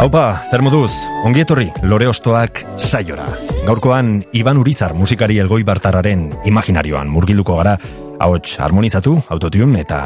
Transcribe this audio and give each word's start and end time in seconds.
Haupa, 0.00 0.40
zer 0.48 0.62
moduz, 0.64 0.94
ongi 1.28 1.42
etorri, 1.42 1.66
lore 1.84 2.06
ostoak 2.08 2.62
saiora. 2.80 3.26
Gaurkoan, 3.66 4.22
Iban 4.32 4.56
Urizar 4.56 4.94
musikari 4.96 5.36
elgoi 5.42 5.60
bartararen 5.68 6.22
imaginarioan 6.48 7.10
murgilduko 7.12 7.58
gara, 7.58 7.74
ahots 8.16 8.54
harmonizatu, 8.64 9.18
autotune 9.28 9.82
eta 9.84 9.98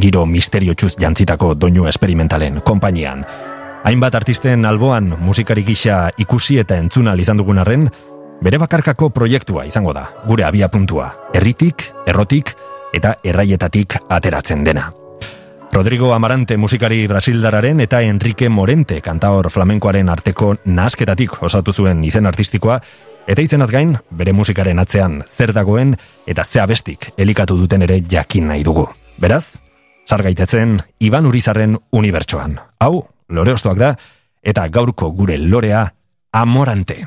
giro 0.00 0.24
misteriotxuz 0.24 0.94
jantzitako 0.96 1.52
doinu 1.52 1.84
esperimentalen 1.90 2.62
konpainian. 2.64 3.26
Hainbat 3.84 4.16
artisten 4.22 4.64
alboan 4.64 5.12
musikari 5.20 5.66
gisa 5.68 6.06
ikusi 6.16 6.56
eta 6.64 6.80
entzuna 6.80 7.12
izan 7.20 7.44
dugun 7.44 7.60
arren, 7.60 7.90
bere 8.40 8.56
bakarkako 8.56 9.10
proiektua 9.12 9.68
izango 9.68 9.92
da, 9.92 10.08
gure 10.24 10.48
abia 10.48 10.72
puntua, 10.72 11.12
erritik, 11.36 11.90
errotik 12.08 12.56
eta 12.96 13.18
erraietatik 13.20 14.00
ateratzen 14.08 14.64
dena. 14.64 14.88
Rodrigo 15.72 16.12
Amarante 16.12 16.58
musikari 16.58 17.06
brasildararen 17.06 17.80
eta 17.80 18.02
Enrique 18.02 18.50
Morente 18.50 19.00
kantaor 19.00 19.48
flamenkoaren 19.50 20.10
arteko 20.12 20.50
nasketatik 20.68 21.38
osatu 21.42 21.72
zuen 21.72 22.02
izen 22.04 22.28
artistikoa, 22.28 22.76
eta 23.26 23.40
izenaz 23.40 23.70
gain, 23.72 23.94
bere 24.10 24.34
musikaren 24.36 24.82
atzean 24.82 25.22
zer 25.24 25.54
dagoen 25.56 25.94
eta 26.28 26.44
zea 26.44 26.66
bestik 26.68 27.08
elikatu 27.16 27.56
duten 27.56 27.86
ere 27.88 28.02
jakin 28.04 28.50
nahi 28.52 28.66
dugu. 28.68 28.84
Beraz, 29.16 29.56
sargaitetzen 30.04 30.76
Iban 31.00 31.26
Urizarren 31.26 31.78
unibertsoan. 31.90 32.58
Hau, 32.78 33.08
lore 33.28 33.56
ostoak 33.56 33.80
da, 33.80 33.94
eta 34.42 34.68
gaurko 34.68 35.08
gure 35.16 35.38
lorea 35.38 35.86
amorante. 36.32 37.06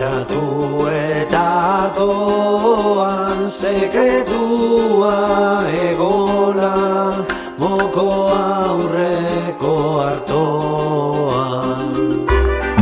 Pentsatu 0.00 0.88
eta 0.88 1.92
doan 1.92 3.44
Sekretua 3.52 5.12
egola 5.76 6.70
Moko 7.60 8.32
aurreko 8.32 9.72
hartoan 10.00 11.84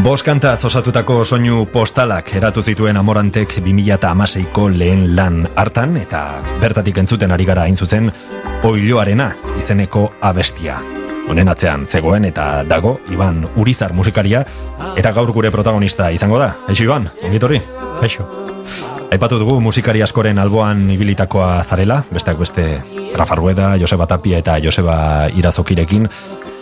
Boskantaz 0.05 0.63
osatutako 0.71 1.25
soinu 1.25 1.67
postalak 1.75 2.31
eratu 2.39 2.63
zituen 2.63 2.95
amorantek 3.03 3.51
2008ko 3.67 4.69
lehen 4.79 5.17
lan 5.17 5.43
hartan 5.57 5.99
eta 5.99 6.39
bertatik 6.63 7.03
entzuten 7.03 7.35
ari 7.35 7.45
gara 7.51 7.67
hain 7.67 7.75
zuzen 7.77 8.13
oiloarena 8.63 9.33
izeneko 9.59 10.13
abestia. 10.23 10.98
Honen 11.29 11.49
atzean 11.53 11.85
zegoen 11.87 12.25
eta 12.25 12.63
dago 12.65 12.99
Iban 13.13 13.43
Urizar 13.61 13.93
musikaria 13.93 14.41
eta 14.97 15.13
gaur 15.13 15.33
gure 15.37 15.51
protagonista 15.53 16.09
izango 16.13 16.39
da. 16.41 16.55
Eixo 16.69 16.87
Iban, 16.87 17.11
ongitorri? 17.23 17.61
Eixo. 18.03 18.25
Aipatu 19.13 19.39
dugu 19.41 19.59
musikari 19.65 20.03
askoren 20.05 20.39
alboan 20.41 20.83
ibilitakoa 20.93 21.63
zarela, 21.63 22.03
besteak 22.13 22.41
beste 22.41 22.65
Rafa 23.17 23.37
Rueda, 23.37 23.71
Joseba 23.81 24.07
Tapia 24.07 24.41
eta 24.41 24.59
Joseba 24.61 25.29
Irazokirekin, 25.33 26.09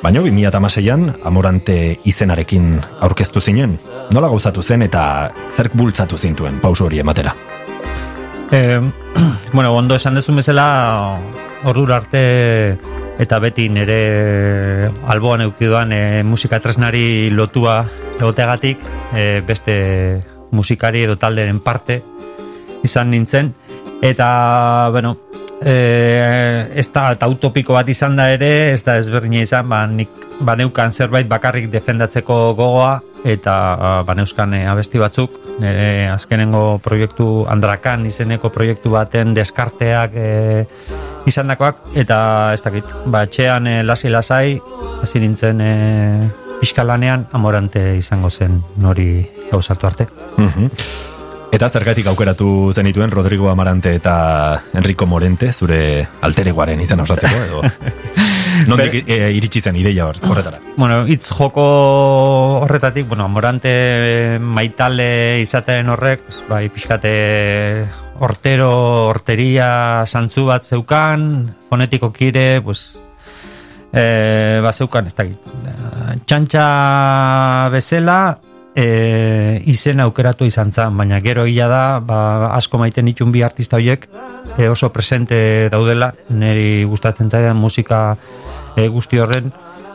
baina 0.03 0.23
2008an 0.23 1.09
Amorante 1.27 1.79
izenarekin 2.05 2.77
aurkeztu 3.03 3.41
zinen. 3.41 3.79
Nola 4.15 4.31
gauzatu 4.31 4.63
zen 4.63 4.87
eta 4.87 5.31
zerk 5.49 5.75
bultzatu 5.75 6.19
zintuen 6.19 6.61
pauso 6.63 6.87
hori 6.87 7.03
ematera? 7.03 7.35
E, 8.51 8.79
bueno, 9.53 9.75
ondo 9.75 9.95
esan 9.99 10.15
dezun 10.15 10.39
bezala, 10.43 11.19
ordura 11.65 11.97
arte 12.03 12.77
eta 13.19 13.39
beti 13.41 13.69
nire 13.73 14.91
alboan 15.09 15.47
eukiduan 15.47 15.93
e, 15.93 16.23
musika 16.23 16.61
tresnari 16.61 17.31
lotua 17.31 17.81
egoteagatik 18.19 18.83
e, 19.15 19.41
beste 19.47 19.77
musikari 20.53 21.05
edo 21.07 21.17
talderen 21.17 21.61
parte 21.61 22.03
izan 22.85 23.11
nintzen. 23.11 23.53
Eta 24.05 24.29
bueno 24.93 25.17
e, 25.61 26.69
ez 26.75 26.89
da 26.93 27.11
eta 27.17 27.29
utopiko 27.33 27.77
bat 27.77 27.89
izan 27.89 28.17
da 28.17 28.29
ere 28.33 28.73
ez 28.75 28.83
da 28.85 28.99
ezberdina 29.01 29.43
izan 29.43 29.69
ba, 29.69 29.87
nik 29.87 30.11
baneukan 30.41 30.93
zerbait 30.93 31.29
bakarrik 31.29 31.71
defendatzeko 31.73 32.55
gogoa 32.59 33.01
eta 33.27 34.03
baneuskan 34.07 34.55
e, 34.55 34.63
abesti 34.71 35.01
batzuk 35.03 35.41
nire 35.59 36.09
azkenengo 36.13 36.79
proiektu 36.85 37.47
Andrakan 37.51 38.07
izeneko 38.07 38.53
proiektu 38.55 38.93
baten 38.95 39.35
deskarteak 39.35 40.15
e, 40.15 40.31
izandakoak 41.27 41.97
eta 41.99 42.19
ez 42.55 42.63
dakit, 42.63 42.87
ba 43.11 43.25
etxean 43.27 43.67
e, 43.67 43.83
lasi 43.83 44.13
lasai 44.13 44.61
hasi 45.03 45.23
nintzen 45.23 45.61
e, 45.61 45.73
pixkalanean 46.61 47.27
amorante 47.37 47.83
izango 47.99 48.31
zen 48.31 48.63
nori 48.81 49.11
gauzatu 49.51 49.87
arte. 49.87 50.09
Mhm. 50.37 50.71
Eta 51.57 51.69
zergatik 51.71 52.07
aukeratu 52.11 52.73
zenituen 52.75 53.11
Rodrigo 53.11 53.49
Amarante 53.49 53.95
eta 53.97 54.63
Enrico 54.75 55.07
Morente 55.07 55.53
zure 55.53 56.07
alteregoaren 56.21 56.81
izan 56.85 57.01
osatzeko 57.01 57.45
edo 57.47 57.63
nondik 58.69 59.05
e, 59.07 59.31
iritsi 59.37 59.61
zen 59.61 59.77
ideia 59.77 60.07
hor- 60.09 60.23
horretara. 60.27 60.59
Bueno, 60.77 61.07
itz 61.09 61.31
joko 61.33 61.63
horretatik, 62.63 63.07
bueno, 63.09 63.29
Morante 63.29 64.39
maitale 64.41 65.41
izaten 65.41 65.89
horrek, 65.89 66.21
pues, 66.27 66.43
bai, 66.49 66.69
pixkate 66.69 67.87
hortero, 68.21 69.09
horteria 69.09 70.05
santzu 70.07 70.47
bat 70.49 70.65
zeukan, 70.65 71.55
fonetiko 71.71 72.13
kire, 72.13 72.61
pues, 72.65 72.99
e, 73.93 74.61
ba 74.63 74.73
zeukan, 74.73 75.07
ez 75.07 75.15
dakit. 75.17 75.41
Eh, 75.47 76.17
Txantxa 76.27 76.67
bezala, 77.73 78.39
e, 78.77 79.63
izen 79.73 80.01
aukeratu 80.05 80.45
izan 80.49 80.73
zan, 80.73 80.97
baina 80.97 81.21
gero 81.25 81.45
hila 81.49 81.69
da, 81.69 81.83
ba, 82.01 82.21
asko 82.57 82.77
maiten 82.81 83.09
itxun 83.09 83.33
bi 83.33 83.43
artista 83.43 83.77
horiek, 83.81 84.09
e, 84.59 84.69
oso 84.69 84.93
presente 84.93 85.69
daudela, 85.73 86.13
niri 86.29 86.85
gustatzen 86.85 87.31
zaidan 87.33 87.57
musika 87.57 88.17
e, 88.77 88.87
guzti 88.93 89.19
horren, 89.19 89.51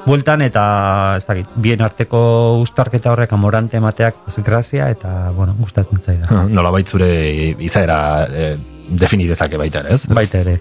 bueltan 0.06 0.42
eta 0.42 0.64
ez 1.18 1.26
dakit, 1.28 1.54
bien 1.62 1.82
arteko 1.86 2.58
ustarketa 2.62 3.14
horrek 3.14 3.34
amorante 3.38 3.78
emateak 3.78 4.24
pues, 4.26 4.42
grazia 4.44 4.90
eta 4.90 5.32
bueno, 5.36 5.56
gustatzen 5.60 6.02
zaida. 6.04 6.46
Nola 6.50 6.74
zure 6.84 7.10
izaera 7.60 8.28
e, 8.28 8.58
defini 8.90 9.28
dezake 9.28 9.58
baita 9.58 9.80
ere, 9.86 9.96
ez? 9.96 10.06
Baita 10.08 10.42
ere. 10.42 10.60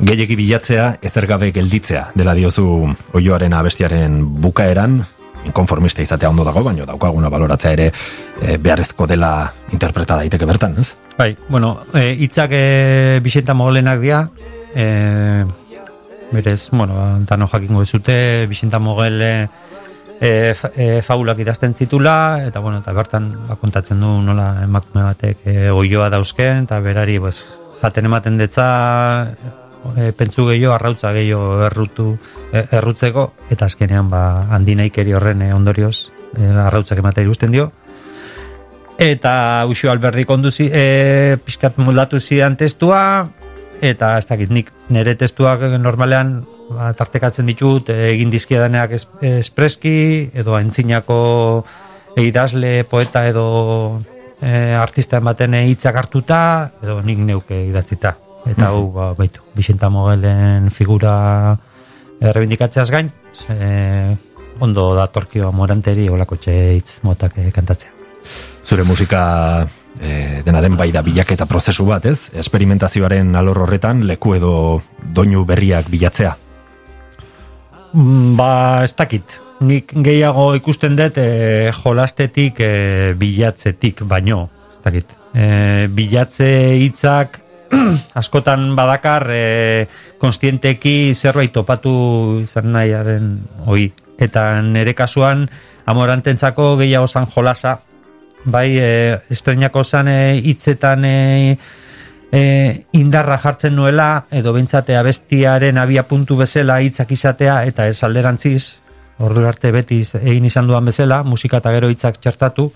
Gehiegi 0.00 0.36
bilatzea, 0.36 0.98
ezer 1.02 1.26
gabe 1.26 1.50
gelditzea, 1.52 2.10
dela 2.14 2.32
diozu 2.34 2.64
oioaren 3.12 3.52
abestiaren 3.52 4.22
bukaeran, 4.40 5.02
inkonformista 5.44 6.02
izatea 6.02 6.30
ondo 6.30 6.44
dago, 6.44 6.62
baina 6.64 6.86
daukaguna 6.88 7.28
baloratzea 7.32 7.72
ere 7.76 7.90
e, 7.90 8.56
beharrezko 8.56 9.06
dela 9.10 9.52
interpreta 9.72 10.16
daiteke 10.20 10.48
bertan, 10.48 10.78
ez? 10.80 10.94
Bai, 11.18 11.34
bueno, 11.48 11.80
e, 11.94 12.14
itzak 12.26 12.54
e, 12.54 13.20
Bixenta 13.24 13.54
Mogolenak 13.54 14.00
dira, 14.00 14.22
e, 14.74 15.44
berez, 16.32 16.70
bueno, 16.70 17.20
dano 17.26 17.48
jakingo 17.48 17.84
zute, 17.84 18.46
Bixenta 18.46 18.78
Mogel 18.78 19.22
e, 19.22 19.48
e, 20.20 20.54
fa- 20.54 20.70
faulak 21.02 21.38
idazten 21.38 21.74
zitula, 21.74 22.44
eta 22.46 22.60
bueno, 22.60 22.78
eta 22.78 22.92
bertan 22.92 23.32
ba, 23.48 23.56
kontatzen 23.56 24.00
du 24.00 24.20
nola 24.22 24.62
emakume 24.64 25.04
batek 25.04 25.46
e, 25.46 25.56
oioa 25.70 26.10
dauzken, 26.10 26.64
eta 26.68 26.80
berari, 26.80 27.18
pues, 27.18 27.46
jaten 27.80 28.06
ematen 28.06 28.38
detza, 28.38 29.32
e, 29.96 30.12
pentsu 30.12 30.46
gehiago, 30.50 30.74
arrautza 30.74 31.12
gehiago 31.16 31.64
errutu, 31.66 32.12
errutzeko, 32.52 33.32
eta 33.50 33.66
azkenean 33.66 34.10
ba, 34.12 34.46
handinaikeri 34.54 35.14
horren 35.16 35.42
e, 35.42 35.52
ondorioz, 35.54 36.10
e, 36.36 36.46
arrautzak 36.46 37.02
ematea 37.02 37.26
ikusten 37.26 37.50
dio, 37.56 37.70
eta 39.00 39.64
Uxo 39.66 39.90
Alberdi 39.90 40.26
konduzi, 40.28 40.68
e, 40.70 41.38
pixkat 41.42 41.80
moldatu 41.80 42.20
zidan 42.20 42.58
testua, 42.60 43.30
eta 43.80 44.16
ez 44.18 44.26
dakit 44.28 44.50
nik 44.52 44.70
nire 44.92 45.14
testuak 45.18 45.62
normalean 45.80 46.40
ba, 46.70 46.92
tartekatzen 46.96 47.48
ditut, 47.48 47.90
egin 47.90 48.30
dizkiedaneak 48.32 48.96
es, 48.96 49.06
espreski, 49.40 50.30
edo 50.34 50.54
aintzinako 50.58 51.20
idazle, 52.20 52.84
poeta 52.84 53.24
edo 53.28 53.46
e, 54.40 54.74
artista 54.76 55.20
baten 55.24 55.56
hitzak 55.62 55.96
hartuta, 55.96 56.40
edo 56.82 57.00
nik 57.06 57.22
neuke 57.24 57.64
idatzita. 57.68 58.16
Eta 58.48 58.70
hau, 58.70 58.86
ba, 58.94 59.10
baitu, 59.16 59.44
Bixenta 59.56 59.90
Mogelen 59.92 60.70
figura 60.72 61.56
errebindikatzeaz 62.20 62.88
gain, 62.92 63.10
ze, 63.34 64.16
ondo 64.60 64.90
datorkio 64.96 65.48
amoranteri 65.48 66.08
olako 66.12 66.36
txeitz 66.40 67.00
motak 67.06 67.38
eh, 67.40 67.50
kantatzea. 67.54 67.92
Zure 68.64 68.84
musika 68.84 69.66
e, 69.98 70.42
dena 70.44 70.60
den 70.60 70.76
bai 70.76 70.90
da 70.92 71.02
bilaketa 71.02 71.46
prozesu 71.46 71.86
bat, 71.88 72.06
ez? 72.06 72.30
Esperimentazioaren 72.36 73.34
alor 73.36 73.64
horretan 73.64 74.04
leku 74.06 74.34
edo 74.36 74.52
doinu 75.14 75.44
berriak 75.48 75.90
bilatzea. 75.90 76.36
Mm, 77.92 78.36
Ba, 78.38 78.84
ez 78.84 78.94
dakit. 78.94 79.40
Nik 79.60 79.92
gehiago 79.92 80.54
ikusten 80.56 80.96
dut 80.96 81.18
e, 81.20 81.70
jolastetik 81.82 82.60
e, 82.64 82.72
bilatzetik 83.18 84.04
baino, 84.08 84.46
ez 84.72 84.80
dakit. 84.84 85.16
E, 85.34 85.86
bilatze 85.92 86.48
hitzak 86.80 87.40
askotan 88.20 88.72
badakar 88.78 89.26
e, 89.30 89.42
konstienteki 90.22 91.12
zerbait 91.14 91.52
topatu 91.52 92.40
izan 92.44 92.72
nahiaren 92.72 93.34
hoi. 93.66 93.90
Eta 94.20 94.60
nere 94.62 94.94
kasuan 94.94 95.46
amorantentzako 95.88 96.74
gehiago 96.80 97.08
zan 97.08 97.28
jolasa, 97.30 97.78
bai 98.44 98.78
e, 98.78 99.18
estrenako 99.30 99.84
zan 99.84 100.08
e, 100.08 100.40
hitzetan 100.44 101.04
e, 101.04 101.58
e, 102.32 102.84
indarra 102.92 103.38
jartzen 103.38 103.74
nuela, 103.76 104.26
edo 104.30 104.52
bentsate 104.52 104.96
abestiaren 104.96 105.78
abia 105.78 106.06
puntu 106.08 106.38
bezala 106.40 106.80
hitzak 106.80 107.12
izatea, 107.12 107.64
eta 107.68 107.88
ez 107.88 107.98
alderantziz, 108.06 108.80
ordu 109.20 109.44
arte 109.46 109.72
beti 109.74 110.00
egin 110.22 110.46
izan 110.48 110.70
duan 110.70 110.86
bezala, 110.88 111.22
musika 111.24 111.60
eta 111.60 111.74
gero 111.76 111.90
hitzak 111.92 112.20
txertatu, 112.22 112.70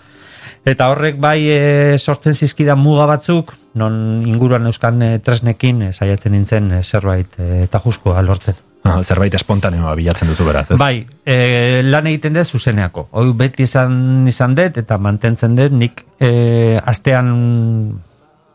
eta 0.65 0.91
horrek 0.93 1.19
bai 1.21 1.39
e, 1.49 1.97
sortzen 1.99 2.35
zizkidan 2.35 2.81
muga 2.81 3.07
batzuk, 3.09 3.55
non 3.75 4.23
inguruan 4.27 4.67
euskan 4.71 5.03
e, 5.03 5.11
tresnekin 5.25 5.89
e, 5.89 5.93
saiatzen 5.93 6.37
nintzen 6.37 6.71
e, 6.73 6.83
zerbait 6.83 7.41
e, 7.41 7.65
eta 7.65 7.81
juskoa 7.85 8.23
lortzen. 8.23 8.74
Zerbait 8.85 9.35
espontaneoa 9.35 9.95
bilatzen 9.97 10.29
duzu 10.29 10.45
beraz, 10.45 10.67
ez? 10.75 10.79
Bai, 10.79 11.07
e, 11.25 11.83
lan 11.87 12.07
egiten 12.11 12.35
dut 12.37 12.51
zuzeneako. 12.53 13.09
Hoi 13.17 13.31
beti 13.37 13.65
izan 13.65 14.29
izan 14.29 14.55
dut 14.59 14.77
eta 14.81 14.99
mantentzen 15.01 15.57
dut 15.57 15.73
nik 15.73 16.05
e, 16.21 16.77
astean 16.85 17.31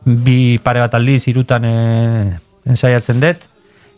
bi 0.06 0.60
pare 0.64 0.84
bat 0.86 0.98
aldiz 1.00 1.24
irutan 1.31 1.66
e, 1.66 1.74
ensaiatzen 2.70 3.24
dut 3.24 3.48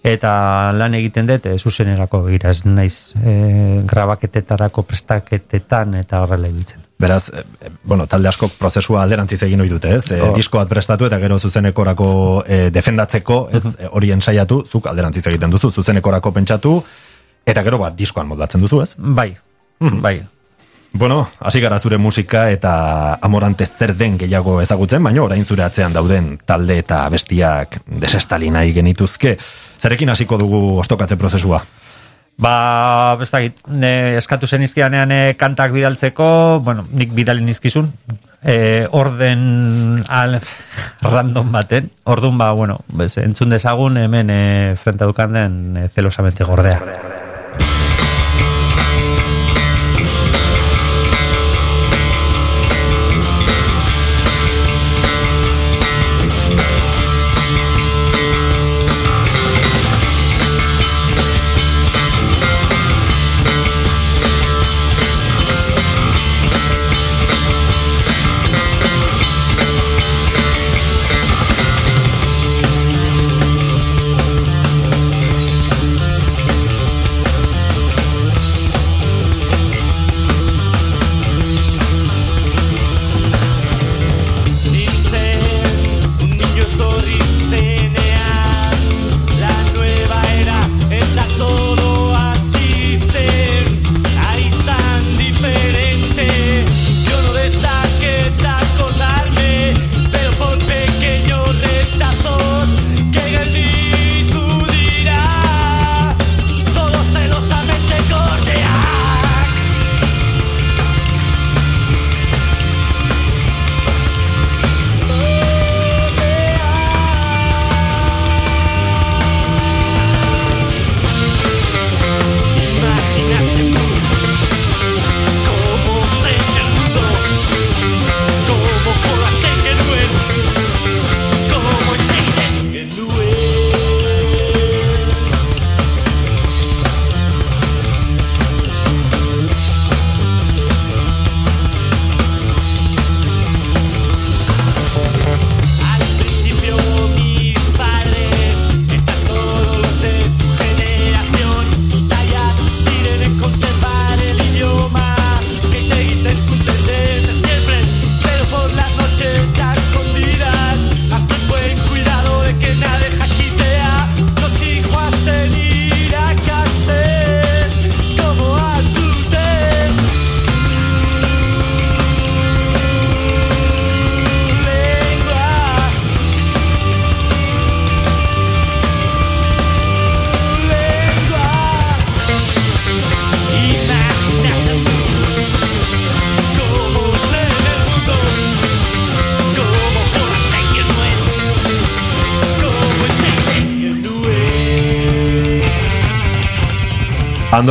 eta 0.07 0.31
lan 0.74 0.95
egiten 0.98 1.28
dut 1.30 1.45
e, 1.45 1.57
zuzenerako 1.60 2.24
begira 2.30 2.56
ez 2.56 2.63
naiz 2.66 3.13
e, 3.22 3.36
grabaketetarako 3.92 4.88
prestaketetan 4.88 6.00
eta 6.01 6.24
horrela 6.24 6.50
ibiltzen. 6.50 6.81
Beraz, 7.01 7.30
e, 7.33 7.42
e, 7.65 7.71
bueno, 7.83 8.06
talde 8.07 8.30
askok 8.30 8.53
prozesua 8.62 9.01
alderantziz 9.03 9.42
egin 9.48 9.62
ohi 9.65 9.69
dute, 9.71 9.95
ez? 9.98 10.03
E, 10.12 10.19
Oh. 10.21 10.33
disko 10.38 10.59
bat 10.62 10.69
prestatu 10.69 11.07
eta 11.09 11.18
gero 11.19 11.39
zuzenekorako 11.39 12.09
e, 12.48 12.59
defendatzeko, 12.71 13.48
ez? 13.51 13.63
E, 13.80 13.89
hori 13.92 14.12
ensaiatu, 14.13 14.63
zuk 14.69 14.86
alderantziz 14.92 15.25
egiten 15.31 15.50
duzu, 15.50 15.71
zuzenekorako 15.71 16.31
pentsatu, 16.31 16.75
eta 17.45 17.63
gero 17.65 17.80
bat 17.81 17.98
diskoan 17.98 18.27
moldatzen 18.30 18.62
duzu, 18.62 18.83
ez? 18.86 18.94
Bai, 18.98 19.33
bai. 19.80 20.19
Bueno, 20.94 21.21
hasi 21.39 21.62
gara 21.63 21.77
zure 21.80 21.95
musika 21.98 22.50
eta 22.51 23.18
amorante 23.24 23.65
zer 23.65 23.94
den 23.95 24.18
gehiago 24.19 24.57
ezagutzen, 24.62 25.01
baina 25.04 25.24
orain 25.24 25.45
zure 25.45 25.63
atzean 25.63 25.94
dauden 25.95 26.33
talde 26.45 26.77
eta 26.83 27.06
bestiak 27.09 27.77
desestali 27.88 28.50
nahi 28.51 28.74
genituzke. 28.75 29.38
Zerekin 29.80 30.09
hasiko 30.12 30.38
dugu 30.38 30.59
ostokatze 30.83 31.15
prozesua? 31.15 31.62
Ba, 32.42 33.18
ez 33.22 33.30
dakit, 33.30 33.60
ne, 33.69 34.18
eskatu 34.18 34.48
zen 34.48 34.63
izkianean 34.66 35.12
e, 35.13 35.22
kantak 35.38 35.74
bidaltzeko, 35.75 36.62
bueno, 36.66 36.88
nik 36.89 37.13
bidalin 37.13 37.50
izkizun, 37.54 37.92
e, 38.42 38.88
orden 38.89 40.04
al, 40.10 40.39
random 41.13 41.51
baten, 41.54 41.92
ordun 42.04 42.38
ba, 42.42 42.51
bueno, 42.57 42.80
bez, 42.88 43.18
entzun 43.22 43.54
dezagun 43.54 43.98
hemen 44.01 44.33
e, 44.33 44.75
frente 44.75 45.06
den 45.06 45.78
e, 45.78 45.88
zelosamente 45.89 46.44
gordea. 46.44 47.11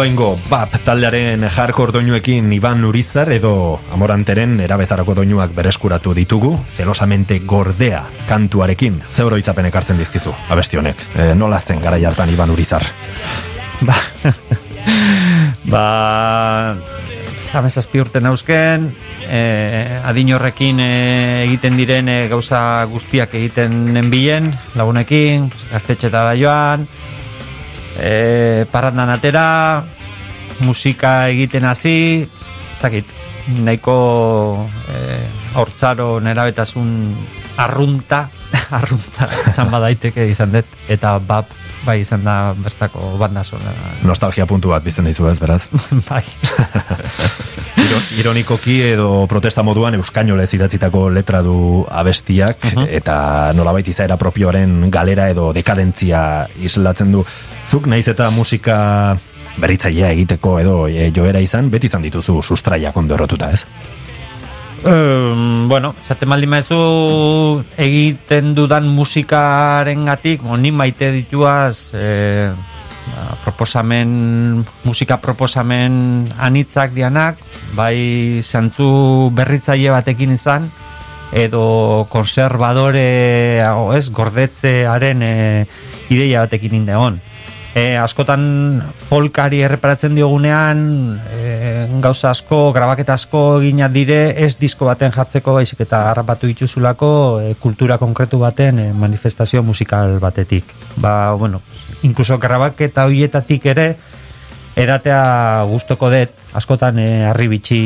Andoaingo 0.00 0.38
BAP 0.48 0.78
taldearen 0.80 1.42
hardcore 1.44 1.92
doinuekin 1.92 2.46
Iban 2.56 2.86
Urizar 2.88 3.28
edo 3.34 3.50
Amoranteren 3.92 4.54
erabezarako 4.64 5.12
doinuak 5.18 5.52
bereskuratu 5.52 6.14
ditugu, 6.16 6.54
zelosamente 6.72 7.36
gordea 7.44 8.00
kantuarekin 8.24 8.96
zeuroitzapen 9.04 9.68
ekartzen 9.68 10.00
dizkizu, 10.00 10.32
abesti 10.48 10.80
honek. 10.80 11.04
E, 11.12 11.26
nola 11.36 11.60
zen 11.60 11.84
gara 11.84 12.00
jartan 12.00 12.32
Iban 12.32 12.48
Urizar? 12.56 12.86
Ba, 13.84 13.98
ba 15.74 15.84
amezazpi 17.60 18.00
urte 18.00 18.24
nauzken, 18.24 18.88
e, 19.28 19.44
adin 20.00 20.32
horrekin 20.32 20.80
e, 20.80 20.90
egiten 21.44 21.76
diren 21.76 22.08
e, 22.08 22.18
gauza 22.32 22.86
guztiak 22.88 23.36
egiten 23.36 23.90
nenbilen, 23.92 24.48
lagunekin, 24.80 25.50
gaztetxetara 25.74 26.38
joan, 26.40 26.88
e, 28.00 28.66
parandan 28.72 29.12
atera, 29.12 29.84
musika 30.64 31.28
egiten 31.30 31.68
hasi, 31.68 32.24
ez 32.24 32.80
dakit, 32.82 33.14
nahiko 33.60 34.66
e, 34.88 34.98
hortzaro 35.60 36.18
nerabetasun 36.24 36.90
arrunta, 37.60 38.26
arrunta 38.80 39.28
izan 39.46 39.70
badaiteke 39.72 40.28
izan 40.32 40.56
dut, 40.56 40.78
eta 40.88 41.18
bap 41.20 41.52
bai 41.84 42.00
izan 42.02 42.24
da 42.24 42.52
bertako 42.56 43.14
banda 43.20 43.44
zona. 43.44 43.72
Nostalgia 44.04 44.46
puntu 44.46 44.72
bat 44.72 44.84
bizten 44.84 45.08
dizu 45.08 45.28
ez, 45.30 45.38
beraz? 45.40 45.66
bai. 46.10 46.24
Ironikoki 48.18 48.80
edo 48.90 49.26
protesta 49.30 49.62
moduan 49.66 49.94
euskainolez 49.98 50.48
idatzitako 50.54 51.08
letra 51.14 51.42
du 51.42 51.86
abestiak, 51.88 52.64
uh 52.64 52.72
-huh. 52.72 52.86
eta 52.90 53.52
nolabait 53.54 53.88
izaera 53.88 54.16
propioaren 54.16 54.90
galera 54.90 55.28
edo 55.30 55.52
dekadentzia 55.52 56.48
islatzen 56.60 57.12
du. 57.12 57.24
Zuk 57.66 57.86
naiz 57.86 58.08
eta 58.08 58.30
musika 58.30 59.16
berritzailea 59.56 60.10
egiteko 60.10 60.58
edo 60.60 60.88
e, 60.88 61.10
joera 61.14 61.40
izan, 61.40 61.70
beti 61.70 61.86
izan 61.86 62.02
dituzu 62.02 62.42
sustraiak 62.42 62.96
ondo 62.96 63.14
errotuta, 63.14 63.50
ez? 63.50 63.66
Um, 64.80 65.68
bueno, 65.68 65.94
zate 66.00 66.24
maldi 66.24 66.46
maizu 66.46 67.62
egiten 67.76 68.54
dudan 68.54 68.88
musikaren 68.88 70.06
gatik, 70.08 70.42
ni 70.56 70.70
maite 70.72 71.10
dituaz 71.12 71.92
e, 71.92 72.50
proposamen, 73.44 74.64
musika 74.84 75.20
proposamen 75.20 76.30
anitzak 76.38 76.94
dianak, 76.94 77.40
bai 77.76 78.40
zantzu 78.42 79.30
berritzaile 79.34 79.90
batekin 79.94 80.36
izan, 80.36 80.70
edo 81.32 82.06
konservadore, 82.10 83.62
ez, 83.96 84.06
gordetzearen 84.10 85.22
e, 85.22 85.34
ideia 86.10 86.46
batekin 86.46 86.80
indeon 86.82 87.20
e, 87.74 87.96
askotan 87.98 88.42
folkari 89.08 89.60
erreparatzen 89.64 90.14
diogunean 90.18 90.80
e, 91.30 91.86
gauza 92.02 92.30
asko, 92.34 92.70
grabaketa 92.74 93.14
asko 93.14 93.60
egina 93.60 93.88
dire 93.92 94.20
ez 94.44 94.56
disko 94.58 94.88
baten 94.90 95.14
jartzeko 95.14 95.54
baizik 95.58 95.84
eta 95.86 96.04
harrapatu 96.10 96.50
dituzulako 96.50 97.12
e, 97.42 97.54
kultura 97.60 97.98
konkretu 97.98 98.40
baten 98.42 98.78
e, 98.78 98.90
manifestazio 98.92 99.62
musikal 99.62 100.18
batetik. 100.20 100.74
Ba, 100.96 101.32
bueno, 101.34 101.62
inkluso 102.02 102.38
grabaketa 102.38 103.04
hoietatik 103.08 103.66
ere 103.66 103.86
edatea 104.76 105.64
gustoko 105.68 106.10
dut 106.12 106.56
askotan 106.56 106.98
e, 106.98 107.10
arribitxi 107.28 107.80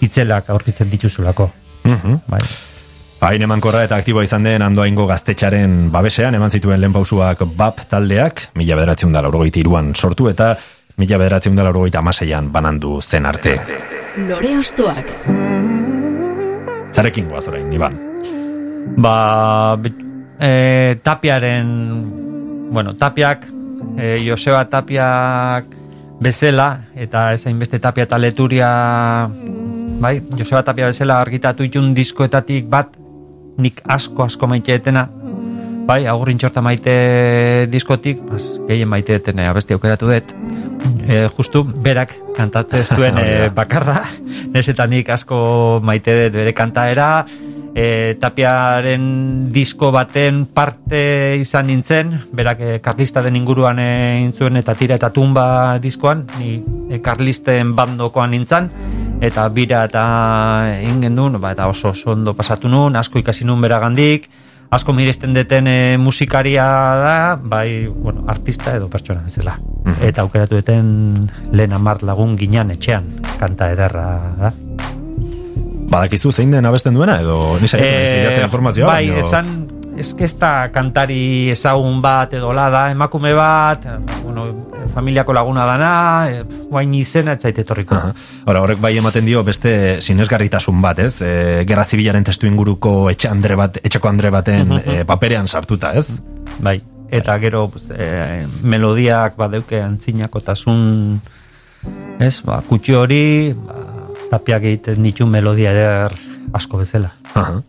itzelak 0.00 0.50
aurkitzen 0.50 0.90
dituzulako. 0.90 1.50
Mm 1.84 2.18
Bai. 2.28 2.40
Hain 3.18 3.42
eman 3.42 3.60
korra 3.60 3.82
eta 3.82 3.96
aktiboa 3.98 4.22
izan 4.22 4.44
den 4.46 4.62
andoaingo 4.62 5.08
gaztetxaren 5.08 5.88
babesean, 5.90 6.36
eman 6.38 6.52
zituen 6.54 6.78
lehen 6.78 6.92
pausuak 6.94 7.42
BAP 7.58 7.80
taldeak, 7.90 8.44
mila 8.54 8.76
bederatzen 8.78 9.12
da 9.12 9.22
laurogeita 9.24 9.58
iruan 9.58 9.90
sortu 9.96 10.28
eta 10.30 10.52
mila 11.02 11.18
bederatzen 11.18 11.58
da 11.58 11.64
laurogeita 11.66 11.98
amaseian 11.98 12.52
banandu 12.54 13.00
zen 13.02 13.26
arte. 13.26 13.56
Lore 14.28 14.54
ostoak. 14.58 15.10
Zarekin 16.94 17.26
guaz 17.30 17.48
orain, 17.50 17.66
Iban? 17.72 17.98
Ba, 19.02 19.76
e, 20.38 20.96
tapiaren, 21.02 21.68
bueno, 22.70 22.94
tapiak, 22.94 23.46
e, 23.96 24.18
Joseba 24.26 24.64
tapiak 24.68 25.66
bezela, 26.20 26.84
eta 26.94 27.32
ezain 27.34 27.58
beste 27.58 27.78
tapia 27.78 28.06
eta 28.08 28.18
leturia, 28.18 28.70
bai, 30.00 30.18
Joseba 30.36 30.62
tapia 30.66 30.90
bezala 30.90 31.20
argitatu 31.20 31.66
itun 31.66 31.94
diskoetatik 31.94 32.68
bat, 32.70 32.94
nik 33.58 33.82
asko 33.86 34.26
asko 34.26 34.46
maite 34.50 34.74
etena. 34.74 35.08
Bai, 35.88 36.04
agurrin 36.06 36.36
txorta 36.36 36.60
maite 36.60 36.94
diskotik 37.72 38.20
bas, 38.28 38.44
gehien 38.68 38.90
maite 38.90 39.16
etena 39.16 39.48
abesti 39.48 39.72
aukeratu 39.72 40.10
dut. 40.10 40.34
E, 41.08 41.24
justu 41.34 41.64
berak 41.64 42.12
kantatzen 42.36 42.84
ez 42.84 42.88
duen 42.92 43.16
e, 43.22 43.48
bakarra. 43.54 44.02
Eta 44.54 44.86
nik 44.86 45.08
asko 45.10 45.80
maite 45.82 46.14
dut 46.26 46.36
bere 46.36 46.52
kantaera 46.52 47.24
e, 47.78 48.16
tapiaren 48.18 49.52
disko 49.54 49.92
baten 49.94 50.46
parte 50.50 51.38
izan 51.38 51.70
nintzen 51.70 52.10
berak 52.34 52.60
e, 52.60 52.72
karlista 52.82 53.22
den 53.22 53.38
inguruan 53.38 53.78
e, 53.78 54.18
intzuen 54.24 54.58
eta 54.58 54.74
tira 54.74 54.98
eta 54.98 55.12
tumba 55.14 55.78
diskoan 55.82 56.26
ni 56.40 56.58
e, 56.90 56.98
karlisten 57.04 57.76
bandokoan 57.78 58.34
nintzen 58.34 58.70
eta 59.22 59.46
bira 59.54 59.84
eta 59.86 60.04
ingen 60.82 61.16
duen, 61.16 61.38
ba, 61.42 61.52
eta 61.54 61.66
oso, 61.70 61.90
oso 61.90 62.12
ondo 62.14 62.34
pasatu 62.38 62.70
nun, 62.70 62.94
asko 62.96 63.18
ikasi 63.18 63.46
nun 63.46 63.60
beragandik, 63.62 64.28
asko 64.70 64.94
miresten 64.94 65.34
deten 65.34 65.66
e, 65.66 65.96
musikaria 65.98 66.68
da, 67.02 67.16
bai, 67.42 67.88
bueno, 67.88 68.24
artista 68.30 68.76
edo 68.76 68.86
pertsona 68.92 69.26
ez 69.26 69.34
dela. 69.40 69.58
Mhm. 69.58 69.98
Eta 70.10 70.22
aukeratu 70.22 70.60
deten 70.60 71.28
lehen 71.50 71.74
amar 71.74 72.04
lagun 72.06 72.38
ginean 72.38 72.70
etxean, 72.70 73.10
kanta 73.40 73.72
ederra 73.74 74.08
da. 74.38 74.54
Badakizu 75.88 76.32
zein 76.32 76.52
den 76.52 76.66
abesten 76.68 76.94
duena, 76.94 77.18
edo 77.22 77.58
nisa 77.62 77.78
e, 77.80 78.34
informazioa? 78.44 78.90
Bai, 78.90 79.08
esan, 79.22 79.48
ez 79.98 80.14
kantari 80.72 81.50
ezagun 81.50 82.02
bat 82.02 82.34
edo 82.34 82.52
da, 82.52 82.90
emakume 82.90 83.32
bat, 83.34 83.86
bueno, 84.22 84.46
familiako 84.94 85.32
laguna 85.32 85.64
dana, 85.64 86.28
e, 86.30 86.42
guain 86.70 86.94
izena 86.94 87.32
ez 87.32 87.42
zaite 87.42 87.64
torriko. 87.64 87.96
Hora, 88.44 88.60
horrek 88.60 88.80
bai 88.80 88.96
ematen 88.98 89.24
dio 89.24 89.42
beste 89.44 90.00
sinesgarritasun 90.02 90.80
bat, 90.82 90.98
ez? 90.98 91.20
E, 91.22 91.64
Gerra 91.68 91.84
zibilaren 91.84 92.24
testu 92.24 92.46
inguruko 92.46 93.08
etxe 93.10 93.28
andre 93.28 93.56
bat, 93.56 93.80
etxeko 93.82 94.08
andre 94.08 94.30
baten 94.30 94.78
e, 94.84 95.02
paperean 95.08 95.48
sartuta, 95.48 95.94
ez? 95.94 96.12
Bai, 96.60 96.80
eta 97.10 97.38
gero 97.38 97.68
pues, 97.72 97.88
e, 97.90 98.44
melodiak 98.62 99.36
badeuke 99.36 99.80
antzinako 99.82 100.44
tasun, 100.44 101.20
ez? 102.20 102.40
Ba, 102.44 102.60
kutxi 102.68 102.94
hori, 102.98 103.54
ba, 103.56 103.77
tapiak 104.30 104.62
egiten 104.62 105.02
ditu 105.02 105.26
melodia 105.26 105.72
eder 105.72 106.14
asko 106.52 106.78
bezala. 106.82 107.12
Aha. 107.34 107.60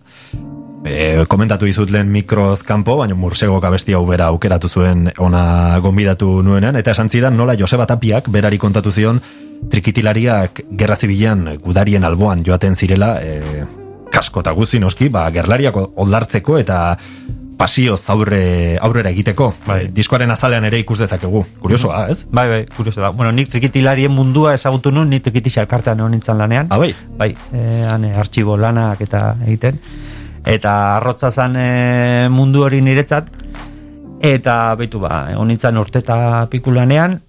E, 0.85 1.25
komentatu 1.27 1.67
izut 1.67 1.91
lehen 1.91 2.07
mikroz 2.11 2.61
kanpo, 2.63 2.95
baina 3.01 3.15
mursego 3.19 3.59
kabesti 3.59 3.95
hau 3.97 4.05
bera 4.07 4.29
aukeratu 4.31 4.69
zuen 4.69 5.09
ona 5.19 5.79
gonbidatu 5.83 6.39
nuenean, 6.43 6.77
eta 6.79 6.95
esan 6.95 7.09
zidan 7.09 7.35
nola 7.37 7.57
Joseba 7.59 7.85
Tapiak 7.89 8.29
berari 8.31 8.57
kontatu 8.57 8.91
zion 8.91 9.19
trikitilariak 9.69 10.63
gerra 10.79 10.95
zibilan 10.95 11.57
gudarien 11.59 12.07
alboan 12.07 12.45
joaten 12.47 12.75
zirela 12.79 13.17
e, 13.19 13.65
kasko 14.09 14.41
eta 14.41 14.55
guzi 14.55 14.79
noski, 14.79 15.09
ba, 15.11 15.27
gerlariak 15.35 15.75
oldartzeko 15.75 16.57
eta 16.61 16.79
pasio 17.59 17.97
zaurre 17.97 18.77
aurrera 18.79 19.11
egiteko. 19.11 19.51
Bai. 19.67 19.81
Diskoaren 19.91 20.31
azalean 20.31 20.65
ere 20.69 20.79
ikus 20.79 21.01
dezakegu. 21.01 21.43
Kuriosoa, 21.59 22.05
ez? 22.13 22.23
Bai, 22.31 22.47
bai, 22.47 22.61
kuriosoa. 22.75 23.11
Bueno, 23.11 23.33
nik 23.35 23.51
trikitilarien 23.51 24.13
mundua 24.15 24.53
ezagutu 24.55 24.93
nun, 24.95 25.11
nik 25.11 25.25
trikitixar 25.27 25.67
kartean 25.67 25.99
egon 25.99 26.15
nintzen 26.15 26.39
lanean. 26.39 26.71
Ah, 26.71 26.79
bai? 26.79 26.93
Bai, 27.19 27.33
e, 27.51 27.83
ane, 27.91 28.13
artxibo 28.15 28.55
lanak 28.57 29.03
eta 29.03 29.33
egiten 29.45 29.83
eta 30.45 30.97
arrotza 30.97 31.31
zan 31.31 31.55
e, 31.59 32.27
mundu 32.31 32.63
hori 32.63 32.81
niretzat 32.81 33.27
eta 34.23 34.75
betu 34.79 34.99
ba 34.99 35.29
honitzan 35.37 35.77
urteta 35.77 36.47
pikulanean 36.51 37.19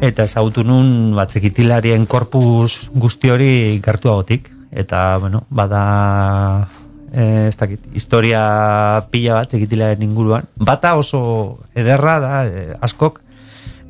eta 0.00 0.24
ezagutu 0.24 0.64
nun 0.64 1.14
ba 1.14 1.26
trikitilarien 1.26 2.06
korpus 2.06 2.90
guzti 2.94 3.30
hori 3.30 3.80
gertuagotik 3.84 4.50
eta 4.70 5.18
bueno 5.18 5.44
bada 5.50 6.68
e, 7.12 7.48
ez 7.48 7.56
dakit 7.56 7.80
historia 7.94 8.42
pila 9.10 9.40
bat 9.40 9.50
trikitilaren 9.50 10.02
inguruan 10.02 10.46
bata 10.56 10.94
oso 10.96 11.58
ederra 11.74 12.18
da 12.20 12.44
e, 12.46 12.68
askok 12.80 13.20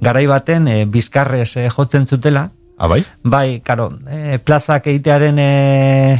garai 0.01 0.27
baten 0.27 0.69
e, 0.69 0.85
bizkarrez 0.85 1.57
e, 1.57 1.69
jotzen 1.69 2.07
zutela 2.07 2.49
Ah, 2.81 2.87
bai? 2.89 3.05
Bai, 3.23 3.61
karo, 3.61 3.91
e, 4.09 4.39
plazak 4.41 4.87
egitearen 4.89 5.37
e, 5.37 6.17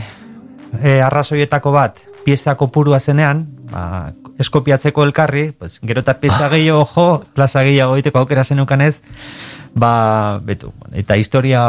e, 0.77 0.91
arrazoietako 1.01 1.73
bat, 1.73 2.03
pieza 2.21 2.53
kopurua 2.61 2.99
zenean, 3.01 3.47
ba, 3.71 4.13
eskopiatzeko 4.37 5.07
elkarri, 5.09 5.47
pues, 5.57 5.79
gero 5.81 6.03
eta 6.05 6.19
pieza 6.21 6.45
ah. 6.45 6.51
gehiago 6.53 6.85
jo, 6.93 7.07
plaza 7.33 7.63
gehiago 7.65 7.97
egiteko 7.97 8.21
aukera 8.21 8.45
zenukan 8.45 8.85
ez, 8.85 9.01
ba, 9.75 10.39
betu, 10.45 10.73
eta 10.93 11.17
historia, 11.17 11.63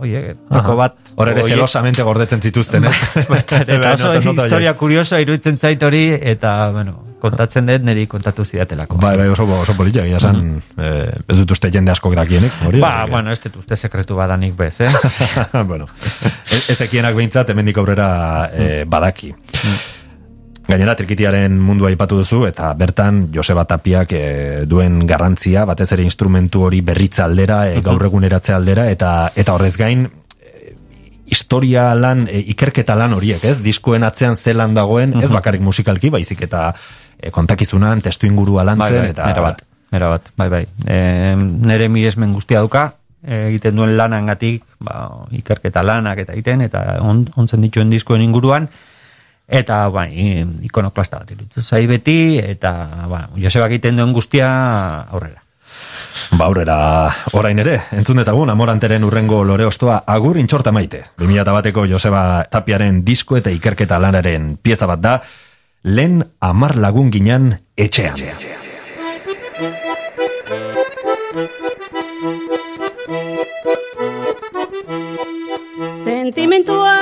oie, 0.00 0.34
toko 0.50 0.76
bat, 0.76 0.98
Hor 1.14 1.28
ere 1.28 1.44
zelosamente 1.44 2.02
gordetzen 2.02 2.40
zituzten, 2.40 2.84
ez? 2.88 2.94
eta 3.26 3.92
oso 3.96 4.14
historia 4.16 4.74
kuriosoa 4.74 5.20
iruditzen 5.20 5.58
zait 5.58 5.82
hori, 5.82 6.06
eta, 6.20 6.70
bueno, 6.72 6.98
kontatzen 7.22 7.68
dut 7.68 7.84
niri 7.86 8.06
kontatu 8.10 8.44
zidatelako. 8.44 8.96
Bai, 9.02 9.14
bai, 9.20 9.28
oso, 9.30 9.44
oso 9.60 9.76
politia, 9.78 10.02
gila 10.08 10.18
san, 10.20 10.56
eh, 10.76 11.12
ez 11.28 11.36
dut 11.38 11.54
uste 11.54 11.70
jende 11.70 11.92
askok 11.94 12.16
dakienik, 12.18 12.56
hori? 12.66 12.80
Ba, 12.82 13.06
bueno, 13.10 13.30
ez 13.30 13.38
dut 13.44 13.60
uste 13.62 13.76
sekretu 13.78 14.16
badanik 14.18 14.56
bez, 14.58 14.80
eh? 14.80 14.90
bueno, 15.70 15.86
ez- 16.50 16.64
ezekienak 16.74 17.14
behintzat, 17.14 17.52
hemendik 17.54 17.78
aurrera 17.78 18.08
eh, 18.52 18.84
badaki. 18.88 19.34
Gainera, 20.68 20.94
trikitiaren 20.94 21.56
mundua 21.58 21.90
aipatu 21.90 22.20
duzu, 22.20 22.44
eta 22.46 22.70
bertan 22.78 23.24
Joseba 23.34 23.64
Tapiak 23.68 24.12
eh, 24.14 24.62
duen 24.68 25.00
garrantzia, 25.08 25.64
batez 25.66 25.88
ere 25.96 26.04
instrumentu 26.06 26.62
hori 26.68 26.80
berritza 26.86 27.24
aldera, 27.26 27.64
eh, 27.70 27.80
gaur 27.82 28.04
eguneratze 28.06 28.54
aldera, 28.54 28.86
eta 28.90 29.32
eta 29.34 29.56
horrez 29.56 29.74
gain, 29.76 30.06
eh, 30.06 30.74
historia 31.26 31.90
lan, 31.98 32.28
eh, 32.30 32.44
ikerketa 32.54 32.94
lan 32.98 33.16
horiek, 33.18 33.42
ez? 33.44 33.58
Diskoen 33.64 34.06
atzean 34.06 34.36
zelan 34.36 34.74
dagoen, 34.78 35.16
ez 35.20 35.32
bakarrik 35.34 35.64
musikalki, 35.66 36.12
baizik 36.14 36.46
eta 36.46 36.70
kontakizunan, 37.34 38.00
testu 38.02 38.26
ingurua 38.26 38.64
lantzen, 38.66 38.98
bai, 38.98 39.02
bai, 39.08 39.10
eta... 39.16 39.28
Era 39.30 39.42
bat, 39.42 39.62
era 39.92 40.08
bat, 40.14 40.32
bai, 40.36 40.48
bai. 40.50 40.62
E, 40.86 40.96
nere 41.36 41.86
miresmen 41.92 42.32
guztia 42.34 42.62
duka, 42.64 42.88
e, 43.22 43.48
egiten 43.52 43.76
duen 43.78 43.96
lanangatik, 43.98 44.64
ba, 44.82 45.04
ikerketa 45.38 45.84
lanak 45.86 46.24
eta 46.24 46.34
egiten, 46.34 46.64
eta 46.66 46.82
on, 47.02 47.26
ontzen 47.38 47.62
dituen 47.62 47.92
diskoen 47.94 48.24
inguruan, 48.24 48.66
eta, 49.52 49.84
bai, 49.92 50.10
ikonoklasta 50.64 51.22
bat 51.22 51.32
irutu 51.34 51.62
zai 51.62 51.84
beti, 51.86 52.38
eta, 52.40 52.72
ba, 53.10 53.26
Joseba 53.36 53.68
egiten 53.68 54.00
duen 54.00 54.14
guztia 54.16 54.48
aurrera. 55.12 55.42
Ba, 56.32 56.46
aurrera, 56.46 56.76
orain 57.36 57.58
ere, 57.60 57.78
entzun 57.92 58.20
dezagun, 58.22 58.50
amoranteren 58.50 59.04
urrengo 59.04 59.42
lore 59.44 59.66
ostoa 59.68 60.02
agur 60.06 60.38
intxorta 60.40 60.72
maite. 60.72 61.04
2000 61.20 61.56
bateko 61.58 61.86
Joseba 61.90 62.44
Tapiaren 62.50 63.02
disko 63.04 63.36
eta 63.36 63.52
ikerketa 63.52 64.00
lanaren 64.00 64.56
pieza 64.62 64.88
bat 64.88 65.04
da, 65.04 65.18
lehen 65.84 66.22
amar 66.40 66.76
lagun 66.76 67.12
ginen 67.12 67.52
etxean. 67.76 68.20
Sentimentu 76.04 76.80
asko 76.80 77.01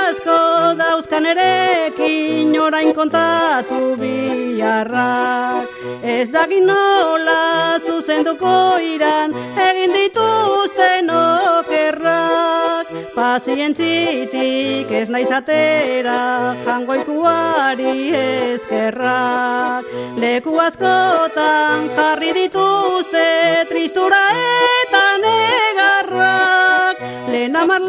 orain 2.71 2.93
kontatu 2.95 3.99
biharrak 3.99 5.67
Ez 6.07 6.31
dakit 6.31 6.63
nola 6.63 7.75
zuzenduko 7.83 8.79
iran 8.79 9.35
egin 9.59 9.91
dituzten 9.91 11.11
okerrak 11.11 12.87
Pazientzitik 13.15 14.91
ez 14.91 15.09
naiz 15.11 15.29
atera 15.31 16.55
jangoikuari 16.65 18.11
eskerrak. 18.19 19.87
Leku 20.19 20.55
askotan 20.59 21.87
jarri 21.95 22.31
dituzte 22.35 23.27
tristura 23.69 24.21
eta 24.39 25.05
negarrak. 25.23 27.03
Lehen 27.31 27.55
amar 27.55 27.83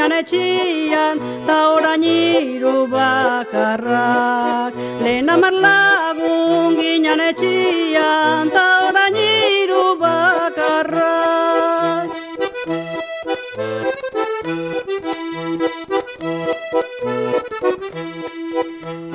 ginen 0.00 0.16
etxian, 0.16 1.16
ta 1.46 1.56
orain 1.76 2.02
hiru 2.02 2.88
bakarrak. 2.88 4.72
Lehen 5.04 5.28
amar 5.28 5.52
lagun 5.52 6.72
ginen 6.80 7.20
etxian, 7.28 8.48
ta 8.50 8.64
orain 8.88 9.14
hiru 9.14 9.84
bakarrak. 10.00 11.28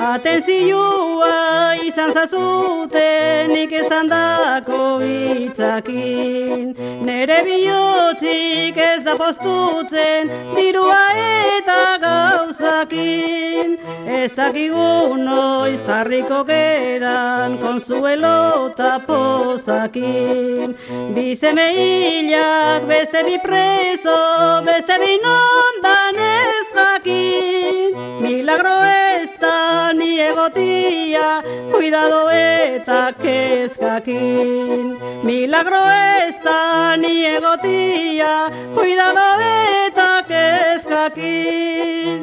Atenzioa 0.05 1.75
izan 1.87 2.11
zazuten 2.11 3.47
nik 3.53 3.71
esan 3.79 4.09
dako 4.11 4.99
hitzakin. 4.99 6.73
Nere 7.07 7.37
bihotzik 7.47 8.75
ez 8.87 9.03
da 9.07 9.15
postutzen 9.21 10.27
dirua 10.57 10.99
eta 11.15 11.79
gauzakin. 12.03 13.77
Ez 14.19 14.31
dakigu 14.35 15.15
noiz 15.23 15.79
jarriko 15.87 16.43
geran 16.51 17.57
konsuelo 17.63 18.67
eta 18.67 18.99
pozakin. 19.07 20.75
Bizeme 21.15 21.71
hilak 21.79 22.83
beste 22.91 23.23
bi 23.29 23.39
preso 23.47 24.19
beste 24.67 24.99
bi 24.99 25.13
nondan 25.23 26.15
ez 26.27 26.64
jakin 26.75 27.75
Milagro 28.21 28.75
ez 28.83 29.29
da 29.39 29.93
ni 29.93 30.19
egotia, 30.19 31.41
cuidado 31.71 32.29
eta 32.29 33.13
kezkakin. 33.21 34.97
Milagro 35.23 35.83
ez 35.91 36.35
da 36.43 36.95
ni 36.95 37.25
egotia, 37.25 38.49
cuidado 38.73 39.27
eta 39.43 40.23
kezkakin. 40.31 42.21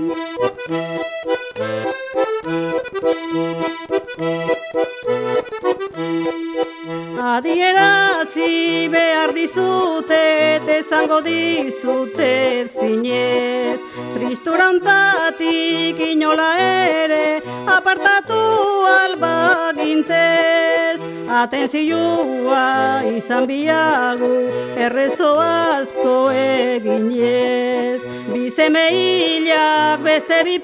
Adierazi 7.23 8.89
behar 8.91 9.31
dizute, 9.33 10.59
esango 10.79 11.21
dizute 11.23 12.67
zinez. 12.75 13.79
Tristurantatik 14.17 16.03
inola 16.09 16.51
ere, 16.59 17.39
apartatu 17.71 18.43
alba 18.91 19.71
gintez. 19.79 20.99
Atenzioa 21.43 22.67
izan 23.15 23.47
biagu, 23.47 24.35
errezo 24.75 25.37
asko 25.39 26.17
eginez. 26.35 28.03
Bizeme 28.35 28.85
hilak 28.91 30.03
beste 30.05 30.43
bi 30.45 30.59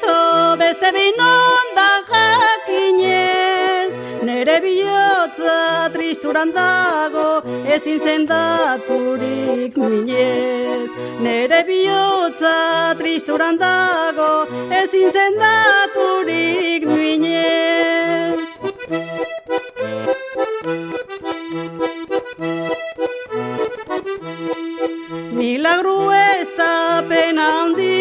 preso, 0.00 0.56
beste 0.56 0.92
bi 0.92 1.12
nondan 1.18 2.00
jakinez. 2.10 3.92
Nere 4.22 4.60
bihotza 4.60 5.90
tristuran 5.92 6.52
dago, 6.52 7.42
ezin 7.66 7.98
zendaturik 7.98 9.76
minez. 9.76 10.90
Nere 11.20 11.64
bihotza 11.64 12.94
tristuran 12.98 13.58
dago, 13.58 14.46
ezin 14.70 15.10
zendaturik 15.12 16.86
minez. 16.86 18.40
Milagru 25.32 26.10
ez 26.12 26.48
da 26.56 27.02
pena 27.08 27.48
handia 27.62 27.99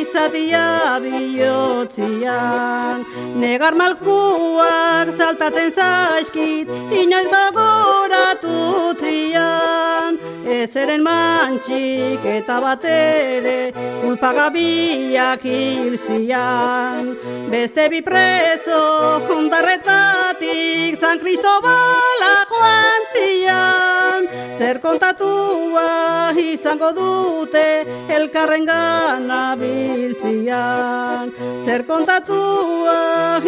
izatia 0.00 0.98
bihotzian 1.02 3.04
Negar 3.42 3.74
malkuak 3.74 5.08
saltatzen 5.16 5.70
zaizkit 5.72 6.68
inoiz 6.92 7.28
gogoratu 7.32 8.92
zian. 9.00 10.18
Ezeren 10.44 11.02
mantxik 11.02 12.24
eta 12.26 12.58
batere 12.60 13.72
kulpagabiak 14.02 15.44
hil 15.46 15.96
zian. 15.98 17.12
Beste 17.50 17.88
bi 17.92 18.02
preso 18.02 18.80
juntarretatik 19.28 20.98
San 21.00 21.20
Cristobala 21.22 22.34
joan 22.50 23.08
zian. 23.14 24.28
Zer 24.58 24.80
kontatua 24.80 26.32
izango 26.38 26.92
dute 26.98 27.66
elkarren 28.08 28.66
gana 28.68 29.31
biltzian 29.60 31.32
Zer 31.64 31.86
kontatua 31.88 32.98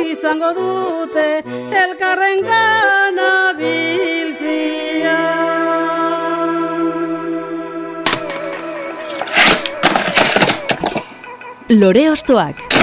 izango 0.05 0.53
dute 0.59 1.29
elkarren 1.85 2.45
gana 2.49 3.33
Lore 11.71 12.11
Ostoak 12.11 12.74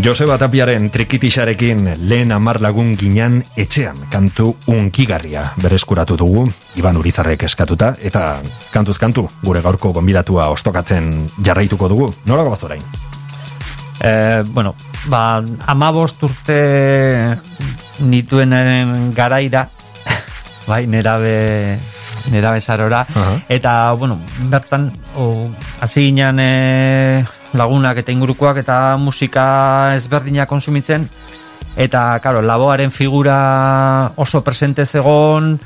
Joseba 0.00 0.38
Tapiaren 0.40 0.86
trikitixarekin 0.88 1.82
lehen 2.08 2.30
amar 2.32 2.56
lagun 2.64 2.94
ginean 2.96 3.40
etxean 3.60 3.98
kantu 4.08 4.54
unkigarria 4.72 5.42
bereskuratu 5.60 6.16
dugu, 6.16 6.46
Iban 6.80 6.96
Urizarrek 6.96 7.42
eskatuta, 7.44 7.90
eta 8.00 8.38
kantuz 8.72 8.96
kantu 9.02 9.26
gure 9.42 9.60
gaurko 9.60 9.90
gonbidatua 9.92 10.46
ostokatzen 10.54 11.10
jarraituko 11.44 11.90
dugu. 11.92 12.06
Nola 12.24 12.46
gabaz 12.46 12.62
orain? 12.64 12.84
E, 14.00 14.12
bueno, 14.54 14.72
ba, 15.12 15.42
amabost 15.68 16.22
urte 16.24 16.60
nituenaren 18.00 19.12
garaira, 19.12 19.66
bai, 20.70 20.86
nerabe, 20.86 21.76
nerabe 22.32 22.62
zarora, 22.64 23.04
Aha. 23.04 23.36
eta, 23.52 23.92
bueno, 24.00 24.16
bertan, 24.48 24.88
o, 25.16 25.50
hasi 25.80 26.08
ginen 26.08 26.40
e, 26.40 26.50
lagunak 27.54 27.98
eta 28.02 28.12
ingurukoak 28.12 28.62
eta 28.62 28.96
musika 29.00 29.92
ezberdina 29.96 30.46
konsumitzen, 30.46 31.08
eta, 31.76 32.18
karo, 32.22 32.42
laboaren 32.42 32.90
figura 32.90 34.12
oso 34.16 34.42
presente 34.46 34.86
zegon, 34.86 35.58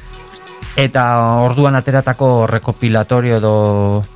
eta 0.76 1.04
orduan 1.44 1.76
ateratako 1.78 2.46
rekopilatorio 2.50 3.38
edo, 3.38 3.56